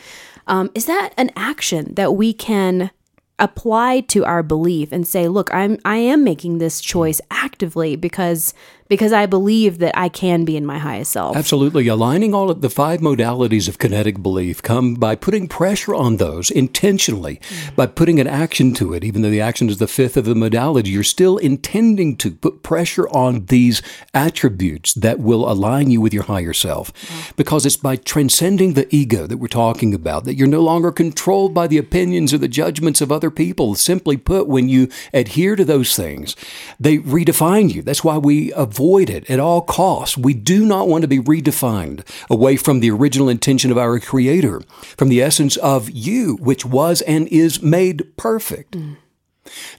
um, 0.46 0.70
is 0.74 0.87
that 0.87 1.12
an 1.16 1.30
action 1.37 1.94
that 1.94 2.14
we 2.14 2.32
can 2.32 2.90
apply 3.38 4.00
to 4.00 4.24
our 4.24 4.42
belief 4.42 4.92
and 4.92 5.06
say, 5.06 5.28
look, 5.28 5.52
I'm 5.52 5.78
I 5.84 5.96
am 5.96 6.22
making 6.24 6.58
this 6.58 6.80
choice 6.80 7.20
actively 7.30 7.96
because 7.96 8.54
because 8.94 9.12
I 9.12 9.26
believe 9.26 9.78
that 9.78 9.98
I 9.98 10.09
can 10.09 10.44
be 10.44 10.57
in 10.57 10.64
my 10.64 10.78
highest 10.78 11.11
self. 11.11 11.37
Absolutely. 11.37 11.88
Aligning 11.88 12.33
all 12.33 12.48
of 12.48 12.61
the 12.61 12.70
five 12.70 13.00
modalities 13.00 13.66
of 13.68 13.80
kinetic 13.80 14.22
belief 14.22 14.62
come 14.62 14.94
by 14.94 15.16
putting 15.16 15.48
pressure 15.48 15.96
on 15.96 16.18
those 16.18 16.48
intentionally, 16.48 17.40
mm-hmm. 17.42 17.74
by 17.74 17.87
putting 17.87 18.20
an 18.20 18.28
action 18.28 18.72
to 18.74 18.94
it. 18.94 19.02
Even 19.02 19.22
though 19.22 19.30
the 19.30 19.40
action 19.40 19.68
is 19.68 19.78
the 19.78 19.88
fifth 19.88 20.16
of 20.16 20.26
the 20.26 20.37
modality, 20.37 20.90
you're 20.90 21.02
still 21.02 21.38
intending 21.38 22.16
to 22.18 22.31
put 22.31 22.62
pressure 22.62 23.08
on 23.08 23.46
these 23.46 23.83
attributes 24.14 24.94
that 24.94 25.18
will 25.18 25.50
align 25.50 25.90
you 25.90 26.00
with 26.00 26.14
your 26.14 26.23
higher 26.23 26.52
self. 26.52 26.92
Mm-hmm. 26.92 27.33
Because 27.35 27.66
it's 27.66 27.77
by 27.77 27.96
transcending 27.96 28.75
the 28.75 28.87
ego 28.94 29.27
that 29.27 29.38
we're 29.38 29.48
talking 29.48 29.92
about 29.92 30.23
that 30.23 30.37
you're 30.37 30.46
no 30.46 30.62
longer 30.62 30.92
controlled 30.92 31.52
by 31.52 31.66
the 31.66 31.79
opinions 31.79 32.33
or 32.33 32.38
the 32.38 32.46
judgments 32.46 33.00
of 33.00 33.10
other 33.10 33.33
people. 33.33 33.75
Simply 33.75 34.16
put, 34.16 34.46
when 34.46 34.68
you 34.68 34.88
adhere 35.12 35.56
to 35.56 35.64
those 35.64 35.96
things, 35.96 36.37
they 36.79 36.98
redefine 36.98 37.75
you. 37.75 37.83
That's 37.83 38.04
why 38.04 38.18
we 38.18 38.52
avoid 38.52 38.83
it 38.85 39.28
at 39.30 39.40
all 39.40 39.62
costs. 39.62 40.16
We 40.16 40.35
do 40.35 40.66
not 40.66 40.88
want 40.88 41.02
to 41.02 41.08
be 41.08 41.18
redefined 41.18 42.06
away 42.28 42.56
from 42.56 42.80
the 42.80 42.90
original 42.90 43.28
intention 43.28 43.70
of 43.70 43.78
our 43.78 43.98
Creator, 43.98 44.60
from 44.96 45.08
the 45.08 45.22
essence 45.22 45.56
of 45.56 45.90
you, 45.90 46.37
which 46.37 46.64
was 46.64 47.00
and 47.02 47.26
is 47.28 47.62
made 47.62 48.16
perfect. 48.16 48.72
Mm. 48.72 48.96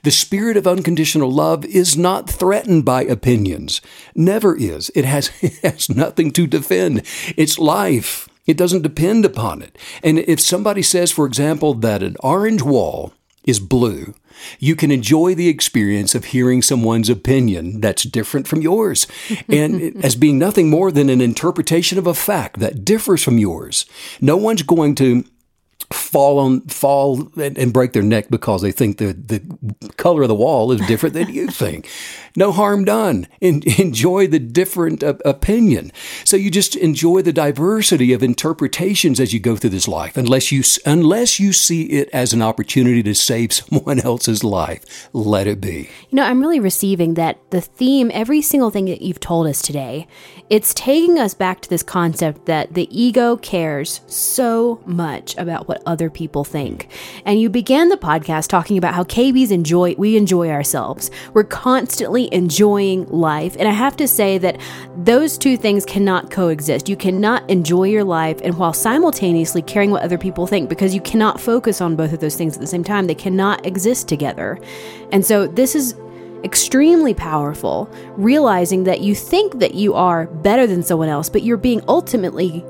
The 0.02 0.10
spirit 0.10 0.56
of 0.56 0.66
unconditional 0.66 1.30
love 1.30 1.64
is 1.64 1.96
not 1.96 2.30
threatened 2.30 2.84
by 2.84 3.02
opinions. 3.02 3.80
Never 4.14 4.56
is. 4.56 4.90
It 4.94 5.04
has, 5.04 5.30
it 5.40 5.54
has 5.62 5.88
nothing 5.88 6.30
to 6.32 6.46
defend. 6.46 7.02
It's 7.36 7.58
life. 7.58 8.28
It 8.46 8.56
doesn't 8.56 8.82
depend 8.82 9.24
upon 9.24 9.62
it. 9.62 9.76
And 10.02 10.18
if 10.20 10.40
somebody 10.40 10.82
says, 10.82 11.10
for 11.10 11.26
example, 11.26 11.74
that 11.74 12.02
an 12.02 12.16
orange 12.20 12.62
wall 12.62 13.12
is 13.44 13.58
blue, 13.58 14.14
you 14.58 14.76
can 14.76 14.90
enjoy 14.90 15.34
the 15.34 15.48
experience 15.48 16.14
of 16.14 16.26
hearing 16.26 16.62
someone's 16.62 17.08
opinion 17.08 17.80
that's 17.80 18.02
different 18.02 18.46
from 18.46 18.60
yours 18.60 19.06
and 19.48 19.96
as 20.04 20.16
being 20.16 20.38
nothing 20.38 20.70
more 20.70 20.90
than 20.90 21.08
an 21.08 21.20
interpretation 21.20 21.98
of 21.98 22.06
a 22.06 22.14
fact 22.14 22.58
that 22.58 22.84
differs 22.84 23.22
from 23.22 23.38
yours. 23.38 23.86
No 24.20 24.36
one's 24.36 24.62
going 24.62 24.94
to 24.96 25.24
fall 25.92 26.38
on 26.38 26.60
fall 26.62 27.30
and, 27.36 27.56
and, 27.56 27.72
break 27.72 27.92
their 27.92 28.02
neck 28.02 28.28
because 28.30 28.62
they 28.62 28.72
think 28.72 28.98
the 28.98 29.12
the 29.12 29.92
color 29.96 30.22
of 30.22 30.28
the 30.28 30.34
wall 30.34 30.72
is 30.72 30.80
different 30.86 31.14
than 31.14 31.28
you 31.28 31.46
think. 31.48 31.88
No 32.36 32.52
harm 32.52 32.84
done. 32.84 33.28
En- 33.40 33.62
enjoy 33.78 34.26
the 34.26 34.38
different 34.38 35.02
uh, 35.02 35.14
opinion. 35.24 35.92
So 36.24 36.36
you 36.36 36.50
just 36.50 36.76
enjoy 36.76 37.22
the 37.22 37.32
diversity 37.32 38.12
of 38.12 38.22
interpretations 38.22 39.20
as 39.20 39.32
you 39.32 39.40
go 39.40 39.56
through 39.56 39.70
this 39.70 39.88
life. 39.88 40.16
Unless 40.16 40.52
you 40.52 40.62
unless 40.84 41.38
you 41.38 41.52
see 41.52 41.84
it 41.84 42.08
as 42.12 42.32
an 42.32 42.42
opportunity 42.42 43.02
to 43.02 43.14
save 43.14 43.52
someone 43.52 44.00
else's 44.00 44.42
life, 44.42 45.08
let 45.12 45.46
it 45.46 45.60
be. 45.60 45.88
You 46.10 46.16
know, 46.16 46.24
I'm 46.24 46.40
really 46.40 46.60
receiving 46.60 47.14
that 47.14 47.38
the 47.50 47.60
theme, 47.60 48.10
every 48.12 48.42
single 48.42 48.70
thing 48.70 48.86
that 48.86 49.02
you've 49.02 49.20
told 49.20 49.46
us 49.46 49.62
today, 49.62 50.06
it's 50.50 50.74
taking 50.74 51.18
us 51.18 51.34
back 51.34 51.60
to 51.62 51.68
this 51.68 51.82
concept 51.82 52.46
that 52.46 52.74
the 52.74 52.88
ego 52.90 53.36
cares 53.36 54.00
so 54.06 54.82
much 54.86 55.36
about 55.36 55.68
what 55.68 55.75
other 55.86 56.08
people 56.10 56.44
think. 56.44 56.88
And 57.24 57.40
you 57.40 57.50
began 57.50 57.88
the 57.88 57.96
podcast 57.96 58.48
talking 58.48 58.78
about 58.78 58.94
how 58.94 59.04
KBs 59.04 59.50
enjoy 59.50 59.94
we 59.98 60.16
enjoy 60.16 60.50
ourselves. 60.50 61.10
We're 61.34 61.44
constantly 61.44 62.32
enjoying 62.32 63.06
life. 63.08 63.56
And 63.58 63.68
I 63.68 63.72
have 63.72 63.96
to 63.96 64.08
say 64.08 64.38
that 64.38 64.60
those 64.96 65.36
two 65.36 65.56
things 65.56 65.84
cannot 65.84 66.30
coexist. 66.30 66.88
You 66.88 66.96
cannot 66.96 67.48
enjoy 67.50 67.84
your 67.84 68.04
life 68.04 68.40
and 68.42 68.56
while 68.58 68.72
simultaneously 68.72 69.62
caring 69.62 69.90
what 69.90 70.02
other 70.02 70.18
people 70.18 70.46
think 70.46 70.68
because 70.68 70.94
you 70.94 71.00
cannot 71.00 71.40
focus 71.40 71.80
on 71.80 71.96
both 71.96 72.12
of 72.12 72.20
those 72.20 72.36
things 72.36 72.54
at 72.54 72.60
the 72.60 72.66
same 72.66 72.84
time. 72.84 73.06
They 73.06 73.14
cannot 73.14 73.66
exist 73.66 74.08
together. 74.08 74.58
And 75.12 75.24
so 75.24 75.46
this 75.46 75.74
is 75.74 75.94
extremely 76.44 77.14
powerful, 77.14 77.90
realizing 78.16 78.84
that 78.84 79.00
you 79.00 79.14
think 79.14 79.58
that 79.58 79.74
you 79.74 79.94
are 79.94 80.26
better 80.26 80.66
than 80.66 80.82
someone 80.82 81.08
else, 81.08 81.28
but 81.28 81.42
you're 81.42 81.56
being 81.56 81.82
ultimately 81.88 82.64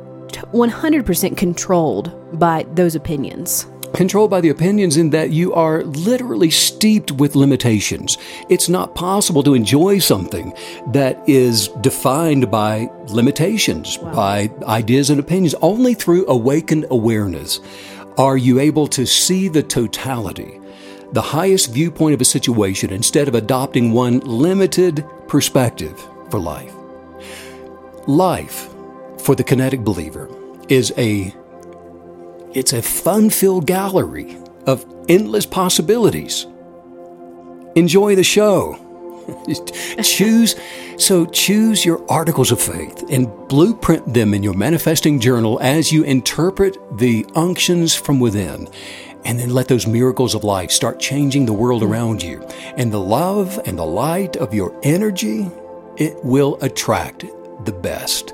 100% 0.52 1.36
controlled 1.36 2.38
by 2.38 2.64
those 2.74 2.94
opinions 2.94 3.66
controlled 3.96 4.30
by 4.30 4.40
the 4.40 4.50
opinions 4.50 4.96
in 4.96 5.10
that 5.10 5.30
you 5.30 5.54
are 5.54 5.82
literally 5.84 6.50
steeped 6.50 7.12
with 7.12 7.34
limitations. 7.34 8.18
It's 8.48 8.68
not 8.68 8.94
possible 8.94 9.42
to 9.42 9.54
enjoy 9.54 9.98
something 9.98 10.52
that 10.88 11.26
is 11.28 11.68
defined 11.80 12.50
by 12.50 12.90
limitations, 13.08 13.98
wow. 13.98 14.12
by 14.12 14.50
ideas 14.66 15.10
and 15.10 15.18
opinions. 15.18 15.54
Only 15.62 15.94
through 15.94 16.26
awakened 16.28 16.86
awareness 16.90 17.60
are 18.18 18.36
you 18.36 18.60
able 18.60 18.86
to 18.88 19.06
see 19.06 19.48
the 19.48 19.62
totality, 19.62 20.60
the 21.12 21.22
highest 21.22 21.72
viewpoint 21.72 22.14
of 22.14 22.20
a 22.20 22.24
situation, 22.24 22.92
instead 22.92 23.28
of 23.28 23.34
adopting 23.34 23.92
one 23.92 24.20
limited 24.20 25.04
perspective 25.28 25.98
for 26.30 26.38
life. 26.38 26.74
Life, 28.06 28.72
for 29.26 29.34
the 29.34 29.42
kinetic 29.42 29.80
believer, 29.80 30.30
is 30.68 30.92
a 30.96 31.34
it's 32.54 32.72
a 32.72 32.80
fun 32.80 33.28
filled 33.28 33.66
gallery 33.66 34.38
of 34.66 34.86
endless 35.08 35.44
possibilities. 35.44 36.46
Enjoy 37.74 38.14
the 38.14 38.22
show. 38.22 38.80
choose 40.04 40.54
so 40.98 41.26
choose 41.26 41.84
your 41.84 42.08
articles 42.08 42.52
of 42.52 42.60
faith 42.60 43.04
and 43.10 43.26
blueprint 43.48 44.14
them 44.14 44.32
in 44.32 44.44
your 44.44 44.54
manifesting 44.54 45.18
journal 45.18 45.58
as 45.60 45.90
you 45.90 46.04
interpret 46.04 46.76
the 46.96 47.26
unctions 47.34 47.92
from 47.92 48.20
within 48.20 48.68
and 49.24 49.40
then 49.40 49.50
let 49.50 49.66
those 49.66 49.84
miracles 49.84 50.36
of 50.36 50.44
life 50.44 50.70
start 50.70 51.00
changing 51.00 51.44
the 51.44 51.52
world 51.52 51.82
around 51.82 52.22
you 52.22 52.40
and 52.76 52.92
the 52.92 53.00
love 53.00 53.58
and 53.66 53.76
the 53.76 53.84
light 53.84 54.36
of 54.36 54.54
your 54.54 54.78
energy 54.84 55.50
it 55.96 56.14
will 56.24 56.56
attract 56.62 57.24
the 57.64 57.72
best 57.72 58.32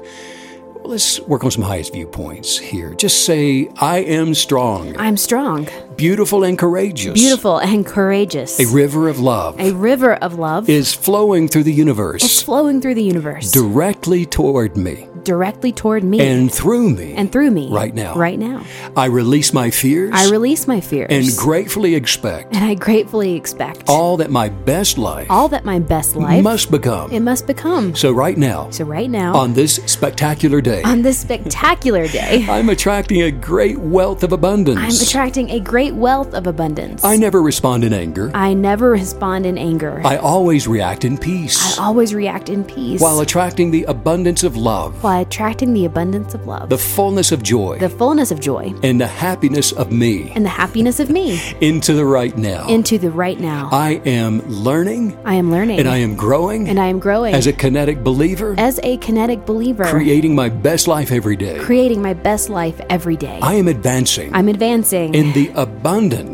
let's 0.84 1.20
work 1.20 1.44
on 1.44 1.50
some 1.50 1.62
highest 1.62 1.92
viewpoints 1.92 2.58
here. 2.58 2.94
Just 2.94 3.24
say, 3.24 3.68
I 3.78 3.98
am 3.98 4.34
strong. 4.34 4.96
I'm 4.96 5.16
strong. 5.16 5.68
Beautiful 6.02 6.42
and 6.42 6.58
courageous. 6.58 7.14
Beautiful 7.14 7.58
and 7.58 7.86
courageous. 7.86 8.58
A 8.58 8.66
river 8.74 9.08
of 9.08 9.20
love. 9.20 9.60
A 9.60 9.70
river 9.70 10.14
of 10.14 10.36
love 10.36 10.68
is 10.68 10.92
flowing 10.92 11.46
through 11.46 11.62
the 11.62 11.72
universe. 11.72 12.24
It's 12.24 12.42
flowing 12.42 12.80
through 12.80 12.96
the 12.96 13.04
universe. 13.04 13.52
Directly 13.52 14.26
toward 14.26 14.76
me 14.76 15.06
directly 15.24 15.72
toward 15.72 16.04
me 16.04 16.20
and 16.20 16.52
through 16.52 16.90
me 16.90 17.14
and 17.14 17.30
through 17.30 17.50
me 17.50 17.68
right 17.70 17.94
now. 17.94 18.14
Right 18.14 18.38
now. 18.38 18.64
I 18.96 19.06
release 19.06 19.52
my 19.52 19.70
fears. 19.70 20.10
I 20.14 20.30
release 20.30 20.66
my 20.66 20.80
fears 20.80 21.10
and 21.10 21.36
gratefully 21.36 21.94
expect. 21.94 22.54
And 22.54 22.64
I 22.64 22.74
gratefully 22.74 23.34
expect 23.34 23.84
all 23.88 24.16
that 24.18 24.30
my 24.30 24.48
best 24.48 24.98
life. 24.98 25.26
All 25.30 25.48
that 25.48 25.64
my 25.64 25.78
best 25.78 26.16
life 26.16 26.42
must 26.42 26.70
become. 26.70 27.10
It 27.12 27.20
must 27.20 27.46
become. 27.46 27.94
So 27.94 28.12
right 28.12 28.36
now. 28.36 28.70
So 28.70 28.84
right 28.84 29.10
now. 29.10 29.34
On 29.34 29.52
this 29.52 29.76
spectacular 29.86 30.60
day. 30.60 30.82
On 30.82 31.02
this 31.02 31.18
spectacular 31.18 32.06
day. 32.08 32.46
I'm 32.48 32.68
attracting 32.68 33.22
a 33.22 33.30
great 33.30 33.78
wealth 33.78 34.22
of 34.22 34.32
abundance. 34.32 34.78
I'm 34.78 35.06
attracting 35.06 35.50
a 35.50 35.60
great 35.60 35.91
wealth 35.92 36.34
of 36.34 36.46
abundance. 36.46 37.04
I 37.04 37.16
never 37.16 37.42
respond 37.42 37.84
in 37.84 37.92
anger. 37.92 38.30
I 38.34 38.54
never 38.54 38.90
respond 38.90 39.46
in 39.46 39.58
anger. 39.58 40.00
I 40.04 40.16
always 40.16 40.66
react 40.66 41.04
in 41.04 41.18
peace. 41.18 41.78
I 41.78 41.84
always 41.84 42.14
react 42.14 42.48
in 42.48 42.64
peace. 42.64 43.00
While 43.00 43.20
attracting 43.20 43.70
the 43.70 43.84
abundance 43.84 44.42
of 44.42 44.56
love. 44.56 45.02
While 45.02 45.22
attracting 45.22 45.72
the 45.74 45.84
abundance 45.84 46.34
of 46.34 46.46
love, 46.46 46.68
the 46.68 46.78
fullness 46.78 47.32
of 47.32 47.42
joy, 47.42 47.78
the 47.78 47.88
fullness 47.88 48.30
of 48.30 48.40
joy, 48.40 48.74
and 48.82 49.00
the 49.00 49.06
happiness 49.06 49.72
of 49.72 49.92
me, 49.92 50.32
and 50.34 50.44
the 50.44 50.50
happiness 50.50 51.00
of 51.00 51.10
me, 51.10 51.40
into 51.60 51.94
the 51.94 52.04
right 52.04 52.36
now. 52.36 52.68
Into 52.68 52.98
the 52.98 53.10
right 53.10 53.38
now. 53.38 53.68
I 53.72 54.00
am 54.04 54.40
learning. 54.48 55.18
I 55.24 55.34
am 55.34 55.50
learning. 55.50 55.78
And 55.78 55.88
I 55.88 55.98
am 55.98 56.16
growing. 56.16 56.68
And 56.68 56.78
I 56.78 56.86
am 56.86 56.98
growing. 56.98 57.34
As 57.34 57.46
a 57.46 57.52
kinetic 57.52 58.02
believer. 58.02 58.54
As 58.58 58.80
a 58.82 58.96
kinetic 58.98 59.44
believer. 59.46 59.84
Creating 59.84 60.34
my 60.34 60.48
best 60.48 60.88
life 60.88 61.12
every 61.12 61.36
day. 61.36 61.58
Creating 61.58 62.00
my 62.02 62.14
best 62.14 62.48
life 62.48 62.80
every 62.90 63.16
day. 63.16 63.38
I 63.42 63.54
am 63.54 63.68
advancing. 63.68 64.34
I'm 64.34 64.48
advancing. 64.48 65.14
In 65.14 65.32
the 65.32 65.48
abundance. 65.48 65.71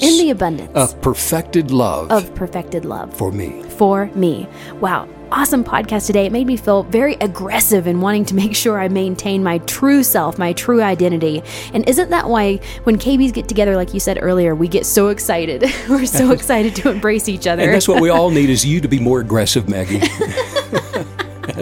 In 0.02 0.18
the 0.18 0.30
abundance. 0.30 0.72
Of 0.74 1.00
perfected 1.00 1.70
love. 1.70 2.10
Of 2.10 2.34
perfected 2.34 2.84
love. 2.84 3.14
For 3.14 3.32
me. 3.32 3.62
For 3.62 4.06
me. 4.14 4.48
Wow 4.80 5.08
awesome 5.30 5.64
podcast 5.64 6.06
today. 6.06 6.26
It 6.26 6.32
made 6.32 6.46
me 6.46 6.56
feel 6.56 6.84
very 6.84 7.14
aggressive 7.14 7.86
in 7.86 8.00
wanting 8.00 8.24
to 8.26 8.34
make 8.34 8.54
sure 8.54 8.80
I 8.80 8.88
maintain 8.88 9.42
my 9.42 9.58
true 9.58 10.02
self, 10.02 10.38
my 10.38 10.52
true 10.52 10.82
identity. 10.82 11.42
And 11.72 11.88
isn't 11.88 12.10
that 12.10 12.28
why 12.28 12.56
when 12.84 12.98
KBs 12.98 13.32
get 13.32 13.48
together, 13.48 13.76
like 13.76 13.94
you 13.94 14.00
said 14.00 14.18
earlier, 14.20 14.54
we 14.54 14.68
get 14.68 14.86
so 14.86 15.08
excited? 15.08 15.62
We're 15.88 16.06
so 16.06 16.30
excited 16.38 16.74
to 16.76 16.90
embrace 16.90 17.28
each 17.28 17.46
other. 17.46 17.62
And 17.62 17.74
that's 17.74 17.88
what 17.88 18.00
we 18.00 18.08
all 18.08 18.30
need 18.30 18.50
is 18.50 18.64
you 18.64 18.80
to 18.80 18.88
be 18.88 18.98
more 18.98 19.20
aggressive, 19.20 19.68
Maggie. 19.68 20.00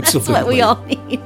Absolutely. 0.06 0.32
That's 0.32 0.44
what 0.44 0.52
we 0.52 0.60
all 0.60 0.82
need. 0.84 1.22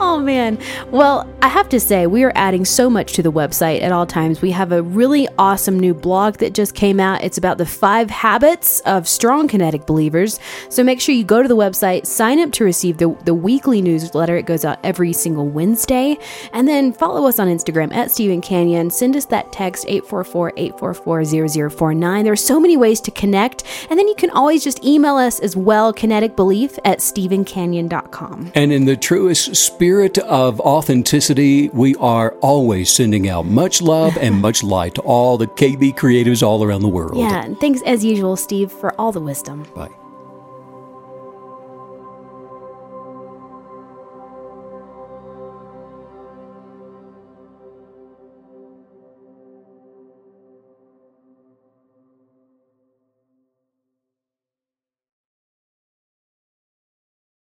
Oh, 0.00 0.18
man. 0.18 0.58
Well, 0.90 1.28
I 1.40 1.48
have 1.48 1.68
to 1.68 1.78
say, 1.78 2.06
we 2.06 2.24
are 2.24 2.32
adding 2.34 2.64
so 2.64 2.90
much 2.90 3.12
to 3.12 3.22
the 3.22 3.30
website 3.30 3.80
at 3.82 3.92
all 3.92 4.06
times. 4.06 4.42
We 4.42 4.50
have 4.50 4.72
a 4.72 4.82
really 4.82 5.28
awesome 5.38 5.78
new 5.78 5.94
blog 5.94 6.38
that 6.38 6.52
just 6.52 6.74
came 6.74 6.98
out. 6.98 7.22
It's 7.22 7.38
about 7.38 7.58
the 7.58 7.66
five 7.66 8.10
habits 8.10 8.80
of 8.80 9.06
strong 9.06 9.46
kinetic 9.46 9.86
believers. 9.86 10.40
So 10.68 10.82
make 10.82 11.00
sure 11.00 11.14
you 11.14 11.22
go 11.24 11.42
to 11.42 11.48
the 11.48 11.56
website, 11.56 12.06
sign 12.06 12.40
up 12.40 12.50
to 12.52 12.64
receive 12.64 12.98
the, 12.98 13.16
the 13.24 13.34
weekly 13.34 13.80
newsletter. 13.82 14.36
It 14.36 14.46
goes 14.46 14.64
out 14.64 14.78
every 14.82 15.12
single 15.12 15.46
Wednesday. 15.48 16.18
And 16.52 16.66
then 16.66 16.92
follow 16.92 17.26
us 17.28 17.38
on 17.38 17.48
Instagram 17.48 17.94
at 17.94 18.10
Steven 18.10 18.40
Canyon. 18.40 18.90
Send 18.90 19.16
us 19.16 19.26
that 19.26 19.52
text 19.52 19.84
844 19.86 20.54
844 20.56 21.70
0049. 21.70 22.24
There 22.24 22.32
are 22.32 22.36
so 22.36 22.58
many 22.58 22.76
ways 22.76 23.00
to 23.02 23.10
connect. 23.10 23.64
And 23.90 23.98
then 23.98 24.08
you 24.08 24.14
can 24.16 24.30
always 24.30 24.64
just 24.64 24.84
email 24.84 25.16
us 25.16 25.40
as 25.40 25.56
well, 25.56 25.92
kineticbelief 25.92 26.78
at 26.84 26.98
stevencanyon.com. 26.98 28.23
And 28.54 28.72
in 28.72 28.84
the 28.84 28.96
truest 28.96 29.56
spirit 29.56 30.18
of 30.18 30.60
authenticity, 30.60 31.68
we 31.70 31.94
are 31.96 32.32
always 32.40 32.90
sending 32.90 33.28
out 33.28 33.46
much 33.46 33.82
love 33.82 34.16
and 34.18 34.40
much 34.40 34.62
light 34.62 34.94
to 34.96 35.02
all 35.02 35.38
the 35.38 35.46
KB 35.46 35.94
creatives 35.94 36.42
all 36.42 36.62
around 36.62 36.82
the 36.82 36.88
world. 36.88 37.18
Yeah, 37.18 37.44
and 37.44 37.58
thanks 37.60 37.82
as 37.82 38.04
usual, 38.04 38.36
Steve, 38.36 38.70
for 38.70 38.98
all 39.00 39.12
the 39.12 39.20
wisdom. 39.20 39.64
Bye. 39.74 39.90